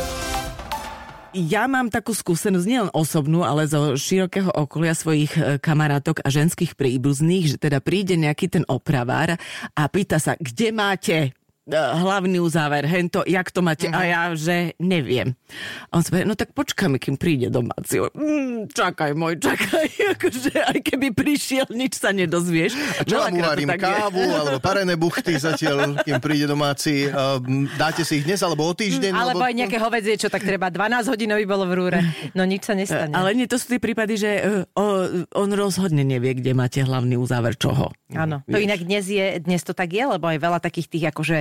Ja 1.31 1.63
mám 1.63 1.87
takú 1.87 2.11
skúsenosť, 2.11 2.67
nielen 2.67 2.91
osobnú, 2.91 3.47
ale 3.47 3.63
zo 3.63 3.95
širokého 3.95 4.51
okolia 4.51 4.91
svojich 4.91 5.31
e, 5.39 5.41
kamarátok 5.63 6.19
a 6.19 6.27
ženských 6.27 6.75
príbuzných, 6.75 7.55
že 7.55 7.57
teda 7.57 7.79
príde 7.79 8.19
nejaký 8.19 8.51
ten 8.51 8.63
opravár 8.67 9.39
a 9.71 9.83
pýta 9.87 10.19
sa, 10.19 10.35
kde 10.35 10.75
máte 10.75 11.31
hlavný 11.69 12.41
uzáver, 12.41 12.89
hento, 12.89 13.21
jak 13.27 13.53
to 13.53 13.61
máte? 13.61 13.85
A 13.93 14.01
ja, 14.01 14.21
že 14.33 14.73
neviem. 14.81 15.37
A 15.93 16.01
on 16.01 16.03
sa 16.03 16.25
no 16.25 16.33
tak 16.33 16.57
počkáme, 16.57 16.97
kým 16.97 17.21
príde 17.21 17.53
domáci. 17.53 18.01
Mm, 18.01 18.71
čakaj, 18.73 19.13
môj, 19.13 19.37
čakaj. 19.37 19.85
Akože 20.17 20.57
aj 20.57 20.79
keby 20.81 21.13
prišiel, 21.13 21.69
nič 21.69 22.01
sa 22.01 22.09
nedozvieš. 22.09 22.73
A 22.97 23.01
čo 23.05 23.21
vám 23.21 23.29
Veľakrát 23.29 23.37
to 23.37 23.45
uvarím, 23.45 23.69
tak 23.69 23.81
je. 23.81 23.93
kávu 23.93 24.23
alebo 24.25 24.57
parené 24.57 24.93
buchty 24.97 25.33
zatiaľ, 25.37 26.01
kým 26.01 26.17
príde 26.17 26.49
domáci. 26.49 27.05
Um, 27.13 27.69
dáte 27.77 28.01
si 28.01 28.19
ich 28.21 28.25
dnes 28.25 28.41
alebo 28.41 28.65
o 28.65 28.73
týždeň? 28.73 29.13
Alebo 29.13 29.45
lebo... 29.45 29.47
aj 29.47 29.53
nejaké 29.53 29.77
hovedzie, 29.77 30.15
čo 30.17 30.33
tak 30.33 30.41
treba 30.41 30.73
12 30.73 31.13
hodín 31.13 31.29
by 31.29 31.45
bolo 31.45 31.69
v 31.69 31.73
rúre. 31.77 31.99
No 32.33 32.41
nič 32.41 32.65
sa 32.65 32.73
nestane. 32.73 33.13
Ale 33.17 33.37
nie, 33.37 33.45
to 33.45 33.61
sú 33.61 33.77
tie 33.77 33.81
prípady, 33.81 34.17
že 34.17 34.31
uh, 34.41 34.65
o, 34.73 34.85
on 35.37 35.49
rozhodne 35.53 36.01
nevie, 36.01 36.33
kde 36.41 36.57
máte 36.57 36.81
hlavný 36.81 37.21
uzáver 37.21 37.53
čoho. 37.53 37.93
Áno, 38.15 38.43
to 38.45 38.57
inak 38.59 38.83
dnes, 38.83 39.07
je, 39.07 39.39
dnes 39.39 39.61
to 39.63 39.71
tak 39.71 39.91
je, 39.91 40.03
lebo 40.03 40.27
aj 40.27 40.39
veľa 40.39 40.59
takých 40.59 40.87
tých 40.91 41.05
akože 41.11 41.37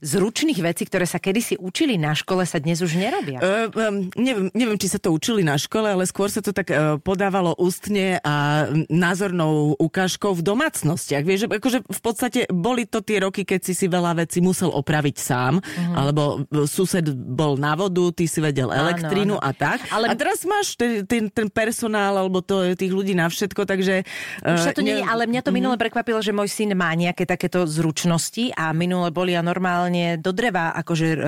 zručných 0.00 0.60
vecí, 0.60 0.88
ktoré 0.88 1.04
sa 1.04 1.20
kedysi 1.20 1.56
učili 1.60 1.96
na 2.00 2.16
škole, 2.16 2.44
sa 2.44 2.60
dnes 2.60 2.80
už 2.80 2.96
nerobia. 2.96 3.38
Uh, 3.40 3.68
um, 3.72 4.08
neviem, 4.16 4.48
neviem, 4.52 4.78
či 4.80 4.88
sa 4.88 4.98
to 5.00 5.12
učili 5.12 5.44
na 5.44 5.56
škole, 5.60 5.88
ale 5.88 6.04
skôr 6.08 6.28
sa 6.32 6.40
to 6.40 6.52
tak 6.52 6.72
uh, 6.72 6.96
podávalo 7.00 7.56
ústne 7.56 8.18
a 8.24 8.66
názornou 8.88 9.76
ukážkou 9.78 10.32
v 10.36 10.42
domácnostiach. 10.42 11.24
Vieš, 11.24 11.46
že 11.46 11.48
akože 11.50 11.78
v 11.84 12.00
podstate 12.00 12.40
boli 12.50 12.84
to 12.88 13.00
tie 13.00 13.20
roky, 13.22 13.44
keď 13.44 13.60
si 13.64 13.72
si 13.74 13.86
veľa 13.90 14.24
vecí 14.24 14.40
musel 14.40 14.70
opraviť 14.70 15.16
sám, 15.18 15.60
uh-huh. 15.60 15.94
alebo 15.96 16.22
e, 16.48 16.64
sused 16.68 17.04
bol 17.14 17.58
na 17.58 17.74
vodu, 17.74 18.10
ty 18.14 18.28
si 18.28 18.38
vedel 18.38 18.70
Áno, 18.70 18.86
elektrínu 18.86 19.36
áno. 19.38 19.44
a 19.44 19.50
tak. 19.52 19.84
Ale- 19.90 20.10
A 20.10 20.14
teraz 20.14 20.42
máš 20.46 20.78
ten, 20.78 21.04
ten, 21.04 21.28
ten 21.28 21.48
personál, 21.50 22.16
alebo 22.16 22.40
to, 22.40 22.74
tých 22.78 22.92
ľudí 22.92 23.12
na 23.16 23.26
všetko, 23.30 23.66
takže... 23.66 24.06
Už 24.44 24.60
sa 24.60 24.72
uh, 24.72 24.76
to 24.76 24.82
nie, 24.82 25.00
ale 25.02 25.26
mňa 25.26 25.42
to 25.42 25.50
minule 25.50 25.74
prekvapilo, 25.78 26.13
že 26.18 26.30
môj 26.30 26.46
syn 26.46 26.74
má 26.74 26.92
nejaké 26.92 27.24
takéto 27.24 27.64
zručnosti 27.64 28.52
a 28.52 28.70
minule 28.70 29.08
boli 29.08 29.32
a 29.32 29.40
normálne 29.40 30.18
do 30.18 30.30
dreva 30.30 30.74
akože 30.74 31.06
e, 31.06 31.16
e, 31.16 31.20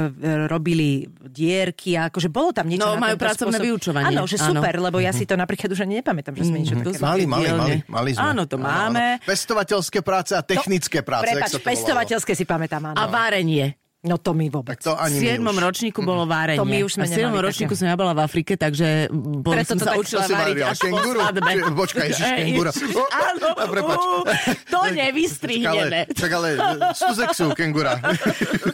robili 0.45 1.07
dierky 1.09 1.95
a 1.95 2.11
akože 2.11 2.29
bolo 2.29 2.51
tam 2.51 2.67
niečo 2.67 2.85
No, 2.85 2.99
majú 2.99 3.15
pracovné 3.15 3.57
spôsob. 3.57 3.67
vyučovanie, 3.67 4.07
Áno, 4.11 4.27
že 4.27 4.37
áno. 4.37 4.59
super, 4.59 4.75
lebo 4.77 4.99
ja 4.99 5.11
si 5.11 5.25
to 5.25 5.35
napríklad 5.35 5.71
už 5.71 5.81
ani 5.83 6.03
nepamätám, 6.03 6.35
že 6.35 6.45
sme 6.45 6.59
niečo 6.61 6.77
to 6.77 6.91
také 6.91 7.01
Mali, 7.01 7.25
mali, 7.25 7.49
mali, 7.49 7.75
mali 7.87 8.11
sme. 8.13 8.23
Áno, 8.23 8.43
to 8.45 8.57
máme. 8.59 9.23
Pestovateľské 9.23 10.03
práce 10.03 10.35
a 10.35 10.43
technické 10.43 11.01
práce. 11.01 11.31
jak 11.31 11.41
Prepač, 11.41 11.53
to 11.53 11.63
pestovateľské 11.63 12.33
si 12.35 12.45
pamätám, 12.45 12.93
áno. 12.93 12.97
A 12.99 13.07
várenie. 13.07 13.79
No 14.07 14.17
to 14.17 14.31
mi 14.33 14.47
vôbec. 14.47 14.79
Tak 14.79 14.87
to 14.87 14.95
ani 14.95 15.19
v 15.19 15.35
7. 15.35 15.43
my 15.43 15.51
už. 15.51 15.59
ročníku 15.59 15.99
bolo 16.01 16.23
várenie. 16.25 16.57
To 16.57 16.65
my 16.65 16.79
už 16.81 16.95
sme 16.95 17.05
a 17.05 17.07
v 17.07 17.13
7. 17.13 17.27
nemali 17.27 17.43
ročníku 17.43 17.75
také. 17.75 17.81
som 17.83 17.87
ja 17.91 17.97
bola 17.99 18.13
v 18.15 18.21
Afrike, 18.23 18.53
takže 18.55 19.11
bol, 19.11 19.51
Preto 19.51 19.75
som 19.75 19.79
to 19.79 19.85
sa 19.85 19.91
tak- 19.91 20.01
učila 20.01 20.23
váriť 20.25 20.57
až 20.63 20.79
po 20.79 20.85
kenguru? 20.87 21.19
svadbe. 21.19 21.51
Či- 21.51 21.75
počkaj, 21.83 22.07
ježiš, 22.07 22.67
O, 22.95 23.03
Áno, 23.11 23.49
ú, 23.91 24.23
to 24.71 24.79
Ale, 24.79 24.95
nevystrihneme. 24.95 26.01
čak 26.15 26.31
ale, 26.31 26.49
Suzexu, 26.95 27.51
kengura. 27.53 27.99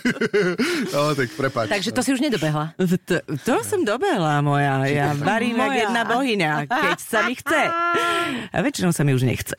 no, 0.93 1.17
tak 1.17 1.29
prepáč. 1.33 1.67
Takže 1.73 1.91
to 1.91 2.01
si 2.05 2.13
už 2.13 2.21
nedobehla. 2.21 2.77
To, 2.77 3.17
to 3.41 3.55
som 3.65 3.81
dobehla 3.83 4.45
moja. 4.45 4.85
Ja 4.85 5.17
varím 5.17 5.57
jak 5.57 5.89
jedna 5.89 6.03
bohyňa, 6.05 6.53
keď 6.67 6.99
sa 7.01 7.25
mi 7.25 7.35
chce. 7.35 7.61
A 8.53 8.59
väčšinou 8.61 8.93
sa 8.93 9.01
mi 9.01 9.17
už 9.17 9.25
nechce. 9.25 9.57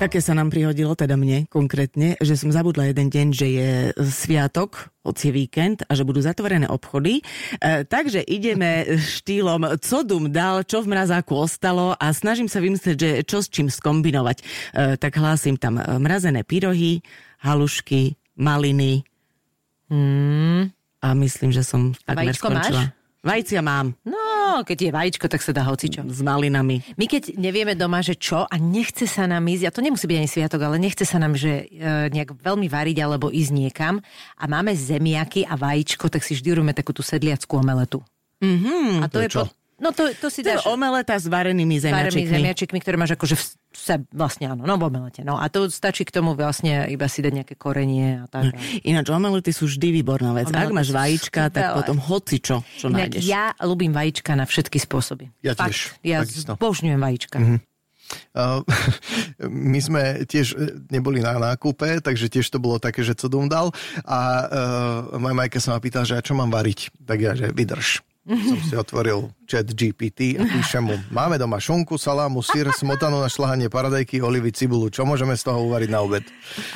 Také 0.00 0.24
sa 0.24 0.32
nám 0.32 0.48
prihodilo, 0.48 0.96
teda 0.96 1.12
mne 1.12 1.44
konkrétne, 1.52 2.16
že 2.24 2.32
som 2.32 2.48
zabudla 2.48 2.88
jeden 2.88 3.12
deň, 3.12 3.26
že 3.36 3.46
je 3.52 3.70
sviatok, 4.00 4.88
hoci 5.04 5.28
je 5.28 5.36
víkend 5.44 5.84
a 5.84 5.92
že 5.92 6.08
budú 6.08 6.24
zatvorené 6.24 6.64
obchody. 6.72 7.20
E, 7.20 7.84
takže 7.84 8.24
ideme 8.24 8.96
štýlom, 8.96 9.76
co 9.76 9.98
dum 10.00 10.32
dal, 10.32 10.64
čo 10.64 10.80
v 10.80 10.96
mrazáku 10.96 11.36
ostalo 11.36 11.92
a 12.00 12.16
snažím 12.16 12.48
sa 12.48 12.64
vymyslieť, 12.64 12.96
že 12.96 13.10
čo 13.28 13.44
s 13.44 13.52
čím 13.52 13.68
skombinovať. 13.68 14.40
E, 14.40 14.44
tak 14.96 15.20
hlásim 15.20 15.60
tam 15.60 15.76
e, 15.76 15.84
mrazené 16.00 16.48
pyrohy, 16.48 17.04
halušky, 17.44 18.16
maliny 18.40 19.04
Hmm. 19.90 20.70
a 21.02 21.18
myslím, 21.18 21.50
že 21.50 21.66
som 21.66 21.90
takmer 22.06 22.30
vajíčko 22.30 22.46
skončila. 22.46 22.82
máš? 22.86 22.99
Vajcia 23.20 23.60
mám 23.60 23.92
No, 24.02 24.64
keď 24.64 24.78
je 24.88 24.90
vajíčko, 24.90 25.26
tak 25.28 25.44
sa 25.44 25.52
dá 25.52 25.62
hocičo. 25.62 26.02
s 26.08 26.20
malinami. 26.24 26.82
My 26.98 27.06
keď 27.06 27.36
nevieme 27.38 27.78
doma, 27.78 28.00
že 28.02 28.18
čo 28.18 28.48
a 28.48 28.54
nechce 28.58 29.04
sa 29.06 29.28
nám 29.28 29.46
ísť, 29.46 29.64
a 29.68 29.74
to 29.74 29.84
nemusí 29.84 30.08
byť 30.08 30.18
ani 30.18 30.26
sviatok, 30.28 30.60
ale 30.64 30.76
nechce 30.80 31.04
sa 31.06 31.20
nám, 31.22 31.36
že 31.38 31.70
e, 31.70 32.08
nejak 32.10 32.34
veľmi 32.34 32.66
variť 32.66 32.96
alebo 32.98 33.30
ísť 33.30 33.52
niekam 33.54 34.00
a 34.34 34.44
máme 34.48 34.72
zemiaky 34.72 35.44
a 35.46 35.54
vajíčko, 35.54 36.08
tak 36.10 36.24
si 36.24 36.34
vždy 36.34 36.56
robíme 36.56 36.74
takú 36.74 36.90
tú 36.90 37.04
sedliackú 37.04 37.60
omeletu. 37.60 38.00
Mm-hmm, 38.40 39.04
a 39.04 39.06
to, 39.06 39.20
To 39.20 39.22
je 39.22 39.28
je 39.28 39.32
čo? 39.36 39.42
po... 39.44 39.59
No 39.80 39.96
to, 39.96 40.12
to 40.12 40.28
si 40.28 40.44
To 40.44 40.52
je 40.52 40.60
dáš 40.60 40.68
omeleta 40.68 41.16
s 41.16 41.26
varenými 41.26 41.80
zemiačikmi. 41.80 42.28
zemiačikmi, 42.28 42.78
ktoré 42.84 43.00
máš 43.00 43.16
akože 43.16 43.36
v 43.36 43.44
se, 43.70 44.02
vlastne 44.10 44.50
áno, 44.50 44.66
no 44.66 44.74
v 44.76 44.90
omelete. 44.90 45.22
No 45.22 45.38
a 45.38 45.46
to 45.46 45.70
stačí 45.70 46.02
k 46.02 46.10
tomu 46.10 46.34
vlastne 46.34 46.90
iba 46.90 47.06
si 47.06 47.22
dať 47.22 47.32
nejaké 47.42 47.54
korenie 47.54 48.22
a 48.22 48.24
tak. 48.26 48.50
Ináč 48.82 49.06
omelety 49.14 49.54
sú 49.54 49.70
vždy 49.70 50.02
výborná 50.02 50.34
vec. 50.34 50.50
Ak 50.50 50.68
Omelety 50.68 50.74
máš 50.74 50.88
sú 50.90 50.98
vajíčka, 50.98 51.42
tak 51.54 51.78
potom 51.78 51.96
hoci 52.02 52.36
čo, 52.42 52.66
čo 52.76 52.90
Inak 52.90 53.14
nájdeš. 53.14 53.22
ja 53.24 53.54
ľúbim 53.62 53.94
vajíčka 53.94 54.34
na 54.34 54.44
všetky 54.44 54.78
spôsoby. 54.82 55.30
Ja 55.40 55.54
Fakt, 55.54 55.70
tiež, 55.70 55.78
Ja 56.02 56.26
zbožňujem 56.26 56.98
vajíčka. 56.98 57.38
Uh, 58.34 58.66
my 59.46 59.78
sme 59.78 60.02
tiež 60.26 60.58
e, 60.58 60.82
neboli 60.90 61.22
na 61.22 61.38
nákupe, 61.38 62.02
takže 62.02 62.26
tiež 62.26 62.50
to 62.50 62.58
bolo 62.58 62.82
také, 62.82 63.06
že 63.06 63.14
co 63.14 63.30
dom 63.30 63.46
dal. 63.46 63.70
A 64.02 64.18
uh, 65.14 65.22
moja 65.22 65.34
majka 65.38 65.62
sa 65.62 65.78
ma 65.78 65.78
pýtala, 65.78 66.02
že 66.02 66.18
a 66.18 66.24
čo 66.24 66.34
mám 66.34 66.50
variť? 66.50 66.90
Tak 67.06 67.18
ja, 67.22 67.38
že 67.38 67.54
vydrž. 67.54 68.02
Som 68.28 68.60
si 68.60 68.76
otvoril 68.76 69.32
chat 69.50 69.66
GPT 69.66 70.38
a 70.38 70.46
píšem 70.46 70.78
mu, 70.78 70.94
máme 71.10 71.34
doma 71.34 71.58
šunku, 71.58 71.98
salámu, 71.98 72.38
sír, 72.38 72.70
smotanu 72.70 73.18
na 73.18 73.26
šlahanie, 73.26 73.66
paradajky, 73.66 74.22
olivy, 74.22 74.54
cibulu. 74.54 74.86
Čo 74.92 75.02
môžeme 75.02 75.34
z 75.34 75.42
toho 75.42 75.66
uvariť 75.66 75.90
na 75.90 75.98
obed? 76.04 76.22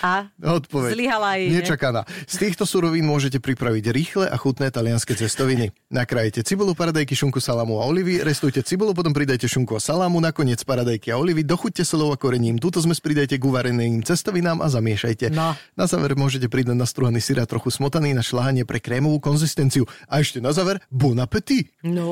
A 0.03 0.27
Odpoveď. 0.43 0.91
Zlyhala 0.99 1.39
jej, 1.39 1.55
ne? 1.55 1.63
Nečakaná. 1.63 2.03
Z 2.27 2.43
týchto 2.43 2.67
surovín 2.67 3.07
môžete 3.07 3.39
pripraviť 3.39 3.85
rýchle 3.95 4.27
a 4.27 4.35
chutné 4.35 4.75
talianské 4.75 5.15
cestoviny. 5.15 5.71
Nakrájete 5.93 6.43
cibulu, 6.43 6.75
paradajky, 6.75 7.15
šunku, 7.15 7.39
salámu 7.39 7.79
a 7.79 7.87
olivy, 7.87 8.25
restujte 8.25 8.65
cibulu, 8.67 8.91
potom 8.91 9.15
pridajte 9.15 9.47
šunku 9.47 9.79
a 9.79 9.81
salámu, 9.85 10.19
nakoniec 10.19 10.59
paradajky 10.67 11.15
a 11.15 11.21
olivy, 11.21 11.47
dochuťte 11.47 11.87
solou 11.87 12.11
a 12.11 12.19
korením. 12.19 12.59
Túto 12.59 12.83
zmes 12.83 12.99
pridajte 12.99 13.39
k 13.39 13.45
uvareným 13.45 14.03
cestovinám 14.03 14.59
a 14.59 14.67
zamiešajte. 14.67 15.31
No. 15.31 15.55
Na 15.79 15.85
záver 15.87 16.19
môžete 16.19 16.51
pridať 16.51 16.75
nastruhaný 16.75 17.23
syr 17.23 17.39
a 17.39 17.47
trochu 17.47 17.71
smotaný 17.71 18.17
na 18.17 18.25
šľahanie 18.25 18.67
pre 18.67 18.83
krémovú 18.83 19.23
konzistenciu. 19.23 19.87
A 20.11 20.19
ešte 20.19 20.43
na 20.43 20.51
záver, 20.51 20.83
bon 20.91 21.15
appétit. 21.45 21.69
No. 21.85 22.09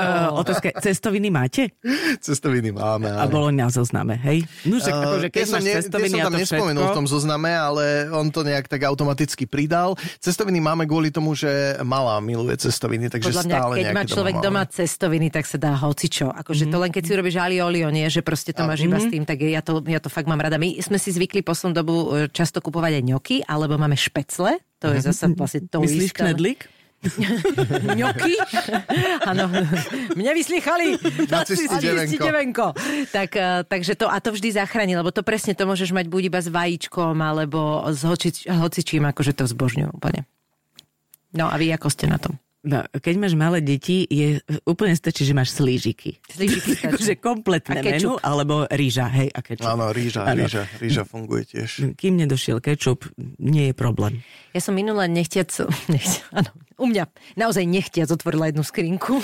Uh, 0.00 0.40
otázka, 0.40 0.72
cestoviny 0.80 1.28
máte? 1.28 1.76
Cestoviny 2.24 2.72
máme. 2.72 3.12
A 3.12 3.28
áno. 3.28 3.32
bolo 3.32 3.48
na 3.52 3.68
zozname, 3.68 4.16
hej? 4.24 4.48
No 4.64 4.80
však 4.80 4.94
Uh, 4.96 5.04
akože 5.04 5.28
keď 5.28 5.46
máš 5.52 5.64
ne- 5.68 5.76
cestoviny 5.84 6.08
som 6.08 6.16
a 6.16 6.24
tam 6.24 6.32
to 6.32 6.40
nespomenul 6.40 6.80
všetko... 6.80 6.94
v 6.94 6.98
tom 6.98 7.06
zozname, 7.06 7.50
ale 7.52 7.84
on 8.08 8.26
to 8.32 8.40
nejak 8.40 8.64
tak 8.64 8.80
automaticky 8.88 9.44
pridal. 9.44 9.92
Cestoviny 10.24 10.64
máme 10.64 10.88
kvôli 10.88 11.12
tomu, 11.12 11.36
že 11.36 11.76
malá 11.84 12.16
miluje 12.24 12.56
cestoviny, 12.56 13.12
takže 13.12 13.28
Podľa 13.28 13.44
mňa, 13.44 13.58
stále 13.60 13.74
keď 13.76 13.86
má 13.92 14.02
človek 14.08 14.34
máme. 14.40 14.46
doma 14.48 14.62
cestoviny, 14.64 15.28
tak 15.28 15.44
sa 15.44 15.60
dá 15.60 15.76
hocičo. 15.76 16.32
Akože 16.32 16.64
to 16.72 16.76
len 16.80 16.88
keď 16.88 17.02
si 17.04 17.12
robíš 17.12 17.36
ali 17.36 17.60
olio, 17.60 17.92
nie, 17.92 18.08
že 18.08 18.24
proste 18.24 18.56
to 18.56 18.64
máš 18.64 18.88
iba 18.88 18.96
s 18.96 19.04
tým, 19.12 19.28
tak 19.28 19.36
ja 19.44 19.60
to, 19.60 19.84
ja 19.84 20.00
to 20.00 20.08
fakt 20.08 20.24
mám 20.24 20.40
rada. 20.40 20.56
My 20.56 20.80
sme 20.80 20.96
si 20.96 21.12
zvykli 21.12 21.44
poslednú 21.44 21.76
dobu 21.76 21.94
e, 22.16 22.32
často 22.32 22.64
kupovať 22.64 23.02
aj 23.02 23.04
ňoky, 23.04 23.36
alebo 23.44 23.76
máme 23.76 24.00
špecle, 24.00 24.56
to 24.80 24.86
je 24.96 25.00
zase 25.04 25.28
vlastne 25.36 25.68
to 25.68 25.84
Myslíš 25.84 26.12
isté. 26.12 26.20
knedlík? 26.24 26.60
ňoky? 28.00 28.34
Áno. 29.24 29.50
Mne 30.14 30.32
vyslýchali. 30.34 30.98
Nacisti 31.26 31.76
devenko. 31.78 32.22
devenko. 32.22 32.66
Tak, 33.10 33.30
eh, 33.36 33.62
takže 33.66 33.98
to, 33.98 34.06
a 34.08 34.16
to 34.22 34.32
vždy 34.32 34.56
zachráni, 34.56 34.96
lebo 34.96 35.10
to 35.10 35.26
presne 35.26 35.52
to 35.56 35.66
môžeš 35.66 35.92
mať 35.92 36.06
buď 36.08 36.22
iba 36.30 36.40
s 36.40 36.48
vajíčkom, 36.48 37.16
alebo 37.18 37.84
s 37.90 38.02
hoči, 38.06 38.46
hocičím, 38.46 39.06
akože 39.10 39.32
to 39.34 39.44
zbožňujú 39.46 39.90
úplne. 39.92 40.24
No 41.36 41.52
a 41.52 41.54
vy 41.60 41.74
ako 41.74 41.92
ste 41.92 42.08
na 42.08 42.16
tom? 42.16 42.40
No, 42.66 42.82
keď 42.90 43.14
máš 43.14 43.38
malé 43.38 43.62
deti, 43.62 44.02
je 44.10 44.42
úplne 44.66 44.98
stačí, 44.98 45.22
že 45.22 45.30
máš 45.30 45.54
slížiky. 45.54 46.18
Slížiky 46.26 46.74
stačí. 46.74 46.90
Akože 46.98 47.14
kompletné 47.22 47.78
menu, 47.78 48.18
alebo 48.18 48.66
rýža, 48.66 49.06
hej, 49.06 49.30
a 49.30 49.38
kečup. 49.38 49.70
Áno, 49.70 49.94
rýža, 49.94 50.26
Áno. 50.26 50.42
rýža, 50.42 50.66
rýža 50.82 51.02
funguje 51.06 51.46
tiež. 51.46 51.94
Kým 51.94 52.18
nedošiel 52.18 52.58
kečup, 52.58 53.06
nie 53.38 53.70
je 53.70 53.74
problém. 53.78 54.18
Ja 54.50 54.58
som 54.58 54.74
minule 54.74 55.06
nechtiac, 55.06 55.46
nechtiac 55.94 56.26
áno, 56.34 56.50
u 56.74 56.90
mňa 56.90 57.06
naozaj 57.38 57.62
nechtiac 57.64 58.10
otvorila 58.10 58.50
jednu 58.50 58.66
skrinku. 58.66 59.14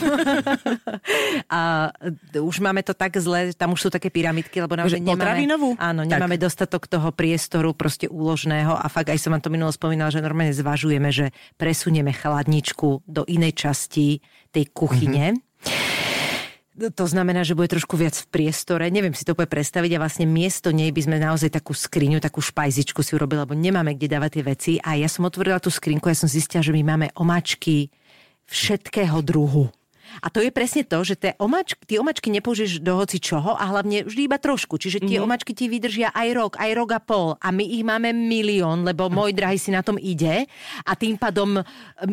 a 1.58 1.90
už 2.38 2.56
máme 2.62 2.86
to 2.86 2.94
tak 2.94 3.18
zle, 3.18 3.50
tam 3.58 3.74
už 3.74 3.80
sú 3.80 3.88
také 3.90 4.08
pyramidky, 4.08 4.62
lebo 4.62 4.78
naozaj 4.78 5.02
Že 5.02 5.04
nemáme, 5.04 5.18
potravinovú? 5.18 5.68
áno, 5.82 6.00
Tak. 6.06 6.10
nemáme 6.14 6.36
dostatok 6.38 6.86
toho 6.86 7.10
priestoru 7.10 7.74
proste 7.74 8.06
úložného 8.06 8.72
a 8.72 8.86
fakt 8.86 9.10
aj 9.10 9.18
som 9.18 9.34
vám 9.34 9.42
to 9.42 9.50
minulo 9.50 9.74
spomínala, 9.74 10.14
že 10.14 10.22
normálne 10.22 10.54
zvažujeme, 10.54 11.10
že 11.10 11.34
presunieme 11.58 12.14
chladničku 12.14 13.02
do 13.04 13.22
inej 13.36 13.52
časti 13.56 14.20
tej 14.52 14.64
kuchyne. 14.72 15.40
To 16.72 17.04
znamená, 17.04 17.44
že 17.44 17.52
bude 17.52 17.68
trošku 17.68 18.00
viac 18.00 18.16
v 18.16 18.26
priestore. 18.32 18.88
Neviem 18.88 19.12
si 19.12 19.28
to 19.28 19.36
úplne 19.36 19.52
predstaviť 19.52 19.92
a 19.92 20.02
vlastne 20.02 20.24
miesto 20.24 20.72
nej 20.72 20.88
by 20.88 21.04
sme 21.04 21.16
naozaj 21.20 21.52
takú 21.52 21.76
skriňu, 21.76 22.16
takú 22.16 22.40
špajzičku 22.40 23.04
si 23.04 23.12
urobili, 23.12 23.44
lebo 23.44 23.52
nemáme 23.52 23.92
kde 23.92 24.08
dávať 24.08 24.30
tie 24.32 24.44
veci. 24.44 24.72
A 24.80 24.96
ja 24.96 25.06
som 25.06 25.28
otvorila 25.28 25.60
tú 25.60 25.68
skrinku 25.68 26.08
a 26.08 26.16
ja 26.16 26.24
som 26.24 26.32
zistila, 26.32 26.64
že 26.64 26.72
my 26.72 26.82
máme 26.82 27.06
omačky 27.12 27.92
všetkého 28.48 29.20
druhu. 29.20 29.68
A 30.20 30.28
to 30.28 30.44
je 30.44 30.52
presne 30.52 30.84
to, 30.84 31.00
že 31.00 31.14
tie 31.16 31.32
omačky, 31.40 31.80
tie 31.88 31.96
omačky 31.96 32.28
nepoužiješ 32.28 32.84
do 32.84 33.00
hoci 33.00 33.22
čoho 33.22 33.56
a 33.56 33.64
hlavne 33.72 34.04
vždy 34.04 34.28
iba 34.28 34.36
trošku. 34.36 34.76
Čiže 34.76 35.00
tie 35.00 35.16
mm-hmm. 35.16 35.24
omačky 35.24 35.52
ti 35.56 35.70
vydržia 35.72 36.12
aj 36.12 36.28
rok, 36.36 36.52
aj 36.60 36.70
rok 36.76 36.90
a 36.92 37.00
pol. 37.00 37.26
A 37.40 37.48
my 37.48 37.64
ich 37.64 37.86
máme 37.86 38.12
milión, 38.12 38.84
lebo 38.84 39.08
môj 39.08 39.32
drahý 39.32 39.56
si 39.56 39.72
na 39.72 39.80
tom 39.80 39.96
ide. 39.96 40.44
A 40.84 40.92
tým 40.92 41.16
pádom 41.16 41.62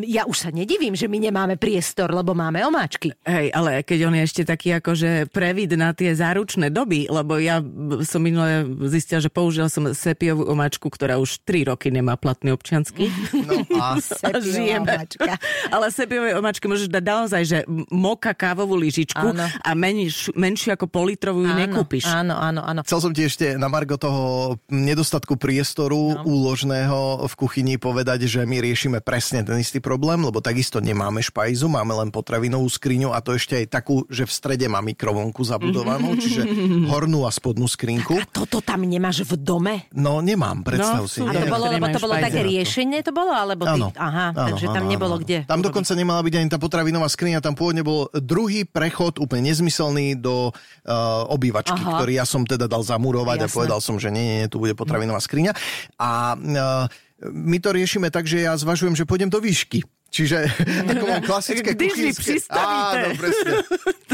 ja 0.06 0.24
už 0.24 0.48
sa 0.48 0.50
nedivím, 0.54 0.96
že 0.96 1.10
my 1.10 1.18
nemáme 1.20 1.60
priestor, 1.60 2.08
lebo 2.14 2.32
máme 2.32 2.62
omáčky. 2.64 3.12
Hej, 3.26 3.52
ale 3.52 3.82
keď 3.82 3.98
on 4.08 4.14
je 4.16 4.22
ešte 4.24 4.42
taký 4.46 4.78
akože 4.78 5.28
previd 5.34 5.74
na 5.74 5.92
tie 5.92 6.14
záručné 6.14 6.70
doby, 6.70 7.10
lebo 7.10 7.36
ja 7.36 7.58
som 8.06 8.22
minule 8.22 8.64
zistila, 8.88 9.20
že 9.20 9.28
použila 9.32 9.68
som 9.68 9.90
sepiovú 9.92 10.46
omáčku, 10.48 10.86
ktorá 10.88 11.18
už 11.18 11.42
3 11.42 11.70
roky 11.72 11.90
nemá 11.90 12.14
platný 12.14 12.54
občiansky. 12.54 13.10
No 13.34 13.66
a 13.80 13.98
Sepiová 14.00 14.40
Žijeme. 14.40 14.86
omáčka. 14.86 15.32
Ale 15.74 15.86
sepiové 15.90 16.30
omáčky 16.36 16.66
môžeš 16.68 16.88
dať 16.92 17.04
naozaj, 17.04 17.42
že 17.46 17.58
moka 17.90 18.30
kávovú 18.32 18.78
lyžičku 18.78 19.34
Áno. 19.34 19.46
a 19.46 19.70
menš, 19.74 20.30
menšiu 20.32 20.72
ako 20.72 20.86
politrovú 20.86 21.42
ju 21.42 21.52
nekúpiš. 21.52 22.06
Áno, 22.06 22.38
áno, 22.38 22.62
áno. 22.62 22.80
Chcel 22.86 23.00
som 23.02 23.12
ti 23.12 23.26
ešte 23.26 23.58
na 23.58 23.66
Margo 23.66 23.98
toho 23.98 24.56
nedostatku 24.70 25.34
priestoru 25.34 26.16
no. 26.16 26.22
úložného 26.22 27.26
v 27.26 27.34
kuchyni 27.34 27.74
povedať, 27.76 28.26
že 28.26 28.46
my 28.46 28.62
riešime 28.62 29.02
presne 29.02 29.42
ten 29.42 29.58
istý 29.58 29.82
problém, 29.82 30.22
lebo 30.22 30.38
takisto 30.38 30.78
nemáme 30.78 31.20
špajzu, 31.20 31.66
máme 31.66 31.92
len 31.92 32.08
potravinovú 32.08 32.66
skriňu 32.66 33.10
a 33.10 33.18
to 33.18 33.34
ešte 33.34 33.58
aj 33.58 33.66
takú, 33.68 34.06
že 34.06 34.24
v 34.24 34.32
strede 34.32 34.66
má 34.70 34.78
mikrovonku 34.80 35.42
zabudovanú, 35.42 36.14
čiže 36.22 36.46
hornú 36.86 37.26
a 37.26 37.30
spodnú 37.30 37.66
skrinku. 37.66 38.16
A 38.16 38.24
toto 38.24 38.62
tam 38.62 38.86
nemáš 38.86 39.26
v 39.26 39.34
dome? 39.34 39.74
No 39.92 40.22
nemám, 40.22 40.62
predstav 40.62 41.04
No, 41.04 41.10
si. 41.10 41.22
A 41.22 41.32
to 41.32 41.46
bolo, 41.48 41.66
lebo 41.66 41.86
to 41.90 41.98
bolo 41.98 42.14
také 42.16 42.40
riešenie, 42.44 43.02
to 43.02 43.10
bolo? 43.10 43.34
Alebo 43.34 43.66
ty, 43.66 43.80
Áno. 43.80 43.88
aha, 43.96 44.30
Áno, 44.30 44.46
takže 44.54 44.66
tam 44.68 44.84
áno, 44.86 44.92
nebolo 44.92 45.14
áno. 45.16 45.22
kde. 45.22 45.38
Tam 45.44 45.60
dokonca 45.60 45.92
nemala 45.96 46.20
byť 46.20 46.34
ani 46.36 46.48
tá 46.48 46.58
potravinová 46.60 47.08
skriňa, 47.08 47.40
tam 47.40 47.58
pôvodne 47.70 47.86
bol 47.86 48.10
druhý 48.18 48.66
prechod, 48.66 49.22
úplne 49.22 49.46
nezmyselný, 49.46 50.18
do 50.18 50.50
uh, 50.50 51.22
obývačky, 51.30 51.78
Aha. 51.78 52.02
ktorý 52.02 52.18
ja 52.18 52.26
som 52.26 52.42
teda 52.42 52.66
dal 52.66 52.82
zamurovať 52.82 53.38
a 53.38 53.46
Jasné. 53.46 53.54
povedal 53.54 53.78
som, 53.78 53.94
že 53.94 54.10
nie, 54.10 54.26
nie, 54.26 54.36
nie, 54.42 54.50
tu 54.50 54.58
bude 54.58 54.74
potravinová 54.74 55.22
skriňa. 55.22 55.54
A 56.02 56.34
uh, 56.34 56.90
my 57.30 57.62
to 57.62 57.70
riešime 57.70 58.10
tak, 58.10 58.26
že 58.26 58.42
ja 58.42 58.58
zvažujem, 58.58 58.98
že 58.98 59.06
pôjdem 59.06 59.30
do 59.30 59.38
výšky. 59.38 59.86
Čiže 60.10 60.42
ako 60.90 61.04
mám 61.06 61.22
klasické 61.22 61.70
Když 61.70 61.92
mi 61.94 62.10
kuchynské... 62.10 62.22
pristavíte. 62.34 62.98
Áno, 62.98 63.08
presne. 63.14 63.50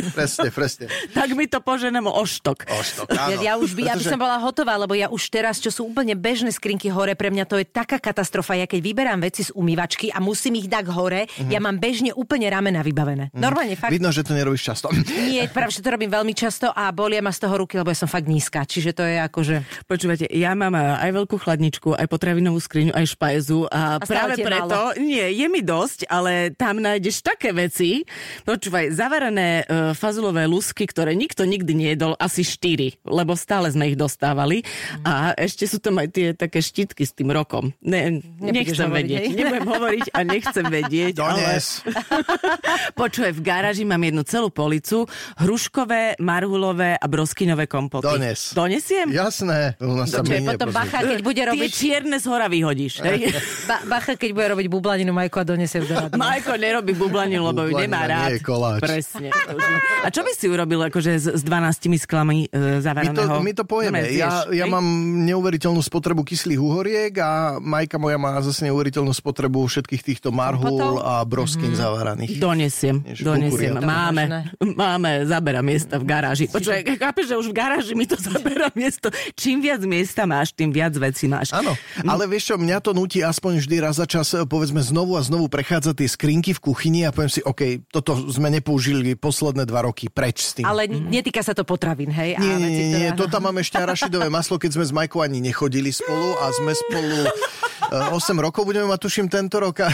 Presne, 0.06 0.48
presne. 0.50 0.84
Tak 1.10 1.28
mi 1.32 1.44
to 1.44 1.58
poženem 1.58 2.04
o 2.04 2.22
štok. 2.22 2.68
Oštok, 2.68 3.08
Ja, 3.08 3.32
áno. 3.32 3.40
ja 3.40 3.52
už 3.56 3.72
by, 3.72 3.80
ja 3.82 3.86
by 3.90 3.98
Pretože- 3.98 4.12
som 4.12 4.20
bola 4.20 4.36
hotová, 4.38 4.76
lebo 4.76 4.92
ja 4.92 5.08
už 5.08 5.22
teraz, 5.26 5.56
čo 5.56 5.68
sú 5.68 5.86
úplne 5.86 6.12
bežné 6.12 6.48
skrinky 6.50 6.88
hore, 6.88 7.12
pre 7.12 7.28
mňa 7.28 7.44
to 7.44 7.56
je 7.56 7.64
taká 7.64 7.96
katastrofa. 7.96 8.54
Ja 8.54 8.66
keď 8.66 8.80
vyberám 8.82 9.18
veci 9.18 9.40
z 9.42 9.50
umývačky 9.50 10.12
a 10.12 10.20
musím 10.20 10.56
ich 10.56 10.68
dať 10.68 10.84
hore, 10.86 11.20
ja 11.42 11.58
mám 11.58 11.76
bežne 11.76 12.12
úplne 12.12 12.46
ramena 12.46 12.80
vybavené. 12.80 13.32
Normálne 13.32 13.72
fakt. 13.72 13.88
Vidno, 13.88 14.12
že 14.12 14.20
to 14.20 14.32
nerobíš 14.32 14.62
často. 14.66 14.92
Nie, 15.26 15.48
práve, 15.48 15.72
že 15.72 15.80
to 15.80 15.88
robím 15.88 16.12
veľmi 16.12 16.32
často 16.32 16.68
a 16.68 16.92
bolia 16.92 17.18
ma 17.18 17.32
z 17.32 17.40
toho 17.40 17.56
ruky, 17.58 17.74
lebo 17.74 17.88
ja 17.88 17.96
som 17.96 18.06
fakt 18.06 18.26
nízka. 18.26 18.62
Čiže 18.62 18.92
to 18.92 19.02
je 19.02 19.16
akože... 19.18 19.56
Počúvate, 19.86 20.28
ja 20.28 20.52
mám 20.52 20.76
aj 20.76 21.08
veľkú 21.10 21.36
chladničku, 21.36 21.96
aj 21.96 22.04
potravinovú 22.06 22.58
skriňu, 22.58 22.92
aj 22.92 23.06
špajzu 23.08 23.64
a, 23.66 23.96
A 23.96 24.04
práve 24.04 24.36
preto, 24.36 24.92
nie, 24.98 25.24
je 25.32 25.46
mi 25.46 25.62
dosť, 25.62 25.85
ale 26.06 26.52
tam 26.54 26.82
nájdeš 26.82 27.22
také 27.22 27.50
veci. 27.52 28.02
Počúvaj, 28.42 28.92
zavarané 28.92 29.62
uh, 29.62 29.92
fazulové 29.92 30.44
lusky, 30.44 30.84
ktoré 30.86 31.14
nikto 31.14 31.46
nikdy 31.46 31.72
nejedol, 31.72 32.14
asi 32.16 32.42
štyri, 32.42 32.98
lebo 33.04 33.36
stále 33.38 33.70
sme 33.70 33.90
ich 33.90 33.98
dostávali. 33.98 34.62
A 35.02 35.32
ešte 35.36 35.64
sú 35.66 35.78
tam 35.78 35.98
aj 35.98 36.08
tie 36.10 36.26
také 36.32 36.58
štítky 36.60 37.06
s 37.06 37.12
tým 37.14 37.30
rokom. 37.30 37.70
Ne, 37.82 38.20
nechcem 38.40 38.88
hovoriť, 38.88 39.06
vedieť. 39.06 39.20
hej? 39.20 39.36
Nebudem 39.36 39.68
hovoriť 39.68 40.04
a 40.12 40.20
nechcem 40.22 40.66
vedieť. 40.66 41.14
ale... 41.20 41.40
Dones. 41.40 41.66
Počúvaj, 43.00 43.32
v 43.36 43.42
garáži 43.42 43.84
mám 43.84 44.00
jednu 44.00 44.22
celú 44.24 44.48
policu, 44.50 45.04
hruškové, 45.38 46.18
marhulové 46.18 46.96
a 46.96 47.06
broskyňové 47.06 47.66
kompoty. 47.68 48.06
Dones. 48.06 48.52
Donesiem? 48.56 49.12
Jasné. 49.12 49.76
U 49.80 49.94
nás 49.94 50.10
sa 50.10 50.20
Dobre, 50.22 50.40
minie, 50.40 50.48
potom 50.56 50.68
prosím. 50.72 50.80
bacha, 50.80 50.98
keď 51.04 51.20
bude 51.22 51.42
Tie 51.42 51.50
robiť... 51.52 51.70
čierne 51.70 52.16
z 52.16 52.26
hora 52.26 52.46
vyhodíš. 52.48 52.94
Hej? 53.04 53.18
Ba, 53.68 53.76
bacha, 53.86 54.14
keď 54.14 54.30
bude 54.32 54.46
robiť 54.56 54.66
bublaninu 54.70 55.12
Majko 55.12 55.42
a 55.42 55.46
donesie 55.46 55.75
ju 55.80 55.84
do 55.86 55.94
rady. 55.94 56.14
Majko 56.16 56.52
nerobí 56.56 56.92
bublaninu, 56.96 57.42
lebo 57.52 57.68
ju 57.68 57.76
nemá 57.76 58.08
rád. 58.08 58.32
nie 58.32 58.40
je 58.40 58.42
koláč. 58.42 58.80
Presne. 58.80 59.28
A 60.02 60.08
čo 60.08 60.24
by 60.24 60.32
si 60.32 60.46
urobil 60.48 60.80
akože 60.88 61.12
s, 61.16 61.26
s 61.36 61.42
12 61.44 62.00
sklami 62.00 62.48
e, 62.48 62.80
My 62.80 63.12
to, 63.12 63.22
my 63.42 63.52
to 63.52 63.64
pojeme. 63.68 64.00
No, 64.02 64.08
Ja, 64.10 64.46
ja 64.48 64.66
mám 64.66 64.84
neuveriteľnú 65.26 65.82
spotrebu 65.84 66.24
kyslých 66.24 66.60
uhoriek 66.60 67.12
a 67.20 67.60
Majka 67.60 68.00
moja 68.00 68.16
má 68.16 68.38
zase 68.40 68.66
neuveriteľnú 68.70 69.12
spotrebu 69.12 69.66
všetkých 69.66 70.02
týchto 70.02 70.28
marhul 70.32 70.98
a 71.02 71.20
broskyn 71.26 71.76
zavaraných. 71.76 72.38
Donesiem, 72.40 73.02
Vieš, 73.04 73.26
donesiem. 73.26 73.74
Máme, 73.82 74.48
máme, 74.62 75.10
zabera 75.26 75.60
miesta 75.60 76.00
v 76.00 76.04
garáži. 76.06 76.46
Počúvaj, 76.48 76.82
chápeš, 77.02 77.24
že 77.32 77.36
už 77.36 77.46
v 77.50 77.54
garáži 77.56 77.92
mi 77.98 78.06
to 78.06 78.16
zabera 78.16 78.70
miesto. 78.72 79.10
Čím 79.36 79.60
viac 79.60 79.82
miesta 79.84 80.24
máš, 80.24 80.54
tým 80.54 80.70
viac 80.72 80.94
vecí 80.96 81.26
máš. 81.26 81.52
Áno, 81.52 81.74
ale 82.06 82.24
vieš 82.30 82.54
čo, 82.54 82.56
mňa 82.56 82.78
to 82.80 82.94
nutí 82.94 83.20
aspoň 83.20 83.60
vždy 83.66 83.76
raz 83.82 83.98
za 83.98 84.06
čas, 84.06 84.32
povedzme 84.46 84.80
znovu 84.80 85.18
a 85.18 85.22
znovu 85.24 85.50
prechádzať 85.50 85.65
tie 85.66 86.06
skrinky 86.06 86.50
v 86.52 86.60
kuchyni 86.62 87.02
a 87.02 87.10
poviem 87.10 87.28
si, 87.28 87.42
OK, 87.42 87.90
toto 87.90 88.14
sme 88.30 88.46
nepoužili 88.48 89.12
posledné 89.12 89.62
dva 89.62 89.82
roky, 89.82 90.06
preč 90.06 90.40
s 90.40 90.52
tým. 90.54 90.64
Ale 90.64 90.86
netýka 90.86 91.42
sa 91.42 91.52
to 91.52 91.62
potravín, 91.62 92.08
hej? 92.08 92.34
Nie, 92.34 92.54
a 92.54 92.56
nie, 92.56 92.64
veci, 92.64 92.82
nie, 92.84 92.88
nie, 92.88 93.10
ktoré- 93.10 93.18
to 93.18 93.24
tam 93.26 93.42
máme 93.44 93.60
ešte 93.60 93.76
arašidové 93.76 94.28
maslo, 94.28 94.56
keď 94.56 94.70
sme 94.72 94.84
s 94.84 94.92
Majkou 94.92 95.20
ani 95.20 95.42
nechodili 95.42 95.90
spolu 95.90 96.38
a 96.38 96.50
sme 96.52 96.70
spolu 96.70 97.26
8 97.86 98.36
rokov 98.40 98.66
budeme 98.66 98.88
mať, 98.88 99.00
tuším, 99.04 99.26
tento 99.30 99.60
rok. 99.60 99.84
A... 99.84 99.88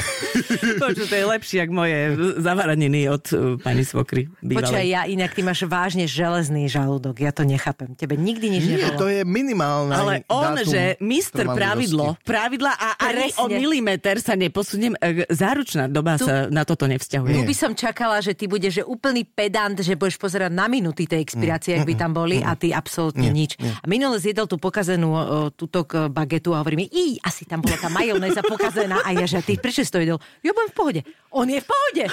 Počuj, 0.83 1.07
to 1.11 1.17
je 1.17 1.27
lepšie, 1.27 1.59
ako 1.67 1.73
moje 1.75 1.99
zavaraniny 2.41 3.11
od 3.11 3.25
uh, 3.33 3.39
pani 3.61 3.85
svokry. 3.85 4.31
Počkaj, 4.41 4.85
ja 4.87 5.05
inak 5.05 5.35
ty 5.37 5.45
máš 5.45 5.67
vážne 5.69 6.09
železný 6.09 6.67
žalúdok, 6.71 7.21
ja 7.21 7.35
to 7.35 7.45
nechápem. 7.45 7.93
Tebe 7.99 8.17
nikdy 8.17 8.47
nič 8.49 8.65
Nie, 8.65 8.77
nebolo. 8.89 9.01
to 9.03 9.07
je 9.11 9.23
minimálne 9.27 9.93
Ale 9.93 10.15
on, 10.31 10.57
dátum 10.57 10.71
že 10.73 10.83
mister 11.03 11.45
pravidlo, 11.45 12.17
pravidla 12.23 12.73
a 12.73 12.89
ani 13.03 13.29
Presne. 13.29 13.41
o 13.41 13.45
milimeter 13.51 14.17
sa 14.23 14.35
neposuniem, 14.39 14.95
e, 14.97 15.27
záručná 15.29 15.91
doba 15.91 16.17
Tu- 16.17 16.27
sa 16.27 16.49
na 16.49 16.63
toto 16.65 16.89
nevzťahuje. 16.89 17.35
Tu 17.35 17.43
by 17.45 17.55
som 17.57 17.73
čakala, 17.77 18.23
že 18.25 18.33
ty 18.33 18.49
budeš 18.49 18.73
že 18.73 18.85
úplný 18.89 19.29
pedant, 19.29 19.77
že 19.77 20.01
budeš 20.01 20.17
pozerať 20.17 20.49
na 20.49 20.65
minuty 20.65 21.05
tej 21.05 21.21
expirácie, 21.21 21.77
ak 21.77 21.85
by 21.85 21.95
tam 21.99 22.17
boli 22.17 22.41
a 22.41 22.57
ty 22.57 22.73
absolútne 22.73 23.29
nič. 23.29 23.61
A 23.61 23.85
minule 23.85 24.17
zjedol 24.17 24.49
tú 24.49 24.57
pokazenú 24.57 25.13
túto 25.59 25.85
bagetu 26.09 26.57
a 26.57 26.65
hovorí 26.65 26.81
mi, 26.81 26.87
i, 26.89 27.21
asi 27.21 27.45
tam 27.45 27.61
bola 27.73 27.81
tá 27.81 27.91
majonéza 27.91 28.41
pokazená 28.43 29.01
a 29.01 29.11
ja, 29.11 29.25
že 29.25 29.41
ty 29.41 29.57
prečo 29.57 29.81
si 29.81 29.89
to 29.89 29.97
jedol? 29.97 30.21
Ja 30.41 30.53
budem 30.53 30.69
v 30.69 30.77
pohode. 30.77 31.01
On 31.31 31.49
je 31.49 31.57
v 31.57 31.65
pohode. 31.65 32.05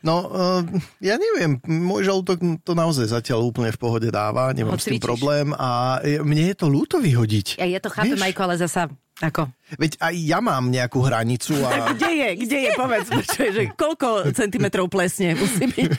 No, 0.00 0.14
uh, 0.24 0.64
ja 0.98 1.14
neviem, 1.14 1.60
môj 1.62 2.08
žalúdok 2.08 2.40
to 2.62 2.72
naozaj 2.72 3.04
zatiaľ 3.06 3.44
úplne 3.44 3.68
v 3.68 3.76
pohode 3.76 4.08
dáva, 4.08 4.48
nemám 4.50 4.74
Ho 4.74 4.80
s 4.80 4.88
tým 4.88 4.96
cvičíš. 4.96 5.04
problém 5.04 5.52
a 5.52 6.00
je- 6.00 6.22
mne 6.22 6.48
je 6.48 6.56
to 6.56 6.66
ľúto 6.66 6.96
vyhodiť. 6.96 7.60
Ja, 7.60 7.68
ja 7.68 7.76
to 7.76 7.92
chápem, 7.92 8.16
Vieš? 8.16 8.22
Majko, 8.22 8.40
ale 8.42 8.56
zasa 8.56 8.88
ako... 9.18 9.50
Veď 9.74 9.98
aj 9.98 10.14
ja 10.16 10.38
mám 10.38 10.70
nejakú 10.70 11.02
hranicu 11.02 11.58
a 11.60 11.90
Kde 11.92 12.08
je, 12.08 12.28
kde 12.38 12.58
je, 12.62 12.70
povedz, 12.72 13.06
počuj, 13.10 13.48
že 13.50 13.62
koľko 13.74 14.30
centimetrov 14.32 14.86
plesne 14.86 15.34
musí 15.34 15.66
byť. 15.66 15.90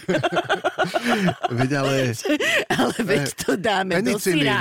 veď 1.60 1.72
ale 1.76 1.96
Ale 2.72 2.96
veď 2.98 3.24
to 3.36 3.52
dáme 3.54 4.00
do 4.00 4.16
Penicilín. 4.16 4.48
syra. 4.48 4.58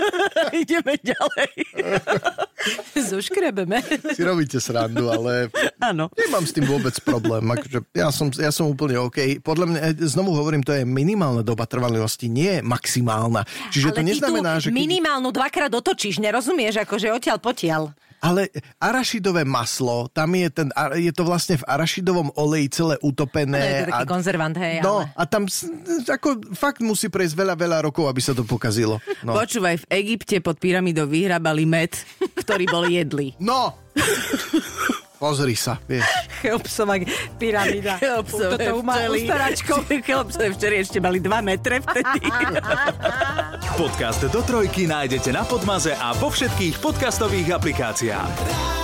Ideme 0.64 0.94
ďalej. 0.98 1.52
Zoškrebeme. 3.10 3.82
si 4.14 4.22
robíte 4.22 4.58
srandu, 4.62 5.10
ale 5.10 5.50
Áno. 5.82 6.08
nemám 6.14 6.44
s 6.46 6.52
tým 6.54 6.66
vôbec 6.66 6.94
problém. 7.02 7.42
Akože 7.42 7.78
ja, 7.94 8.08
som, 8.14 8.30
ja 8.34 8.50
som 8.54 8.70
úplne 8.70 8.98
OK. 9.00 9.42
Podľa 9.42 9.66
mňa, 9.68 9.80
e, 9.82 10.06
znovu 10.06 10.34
hovorím, 10.36 10.62
to 10.62 10.72
je 10.74 10.86
minimálna 10.86 11.42
doba 11.42 11.66
trvanlivosti, 11.66 12.30
nie 12.30 12.62
maximálna. 12.62 13.44
Čiže 13.74 13.88
ale 13.92 13.96
to 13.96 14.02
neznamená, 14.02 14.50
ty 14.58 14.68
že... 14.68 14.68
minimálnu 14.70 15.30
dvakrát 15.34 15.72
otočíš, 15.72 16.22
nerozumieš, 16.22 16.82
akože 16.82 17.10
odtiaľ 17.10 17.38
potiaľ. 17.42 17.82
Ale 18.22 18.46
arašidové 18.78 19.42
maslo, 19.42 20.06
tam 20.08 20.30
je, 20.38 20.46
ten, 20.46 20.70
a- 20.72 20.94
je 20.94 21.10
to 21.10 21.26
vlastne 21.26 21.58
v 21.58 21.66
arašidovom 21.66 22.30
oleji 22.38 22.70
celé 22.70 22.94
No, 22.94 23.02
je 23.02 23.08
utopené. 23.10 23.58
to 23.82 23.90
taký 23.90 24.06
konzervant, 24.06 24.54
hej, 24.54 24.78
no, 24.78 25.02
ale... 25.02 25.10
a 25.10 25.22
tam 25.26 25.50
ako, 26.06 26.54
fakt 26.54 26.78
musí 26.80 27.10
prejsť 27.10 27.34
veľa, 27.34 27.54
veľa 27.58 27.78
rokov, 27.82 28.06
aby 28.06 28.22
sa 28.22 28.30
to 28.30 28.46
pokazilo. 28.46 29.02
No. 29.26 29.34
Počúvaj, 29.34 29.82
v 29.82 29.86
Egypte 29.90 30.38
pod 30.38 30.62
pyramidou 30.62 31.10
vyhrábali 31.10 31.66
med, 31.66 31.90
ktorý 32.38 32.70
bol 32.70 32.86
jedlý. 32.86 33.34
no. 33.42 33.74
Pozri 35.22 35.54
sa, 35.54 35.78
vieš. 35.86 36.02
Cheopsová 36.42 36.98
pyramída. 37.38 37.94
Toto 38.02 38.82
má 38.82 39.06
ustaračko. 39.06 39.86
Cheopsové 40.10 40.50
včeri 40.50 40.82
ešte 40.82 40.98
mali 40.98 41.22
2 41.22 41.30
metre 41.46 41.78
vtedy. 41.78 42.26
Podcast 43.78 44.26
do 44.26 44.42
trojky 44.42 44.90
nájdete 44.90 45.30
na 45.30 45.46
Podmaze 45.46 45.94
a 45.94 46.10
vo 46.18 46.26
všetkých 46.26 46.82
podcastových 46.82 47.54
aplikáciách. 47.54 48.81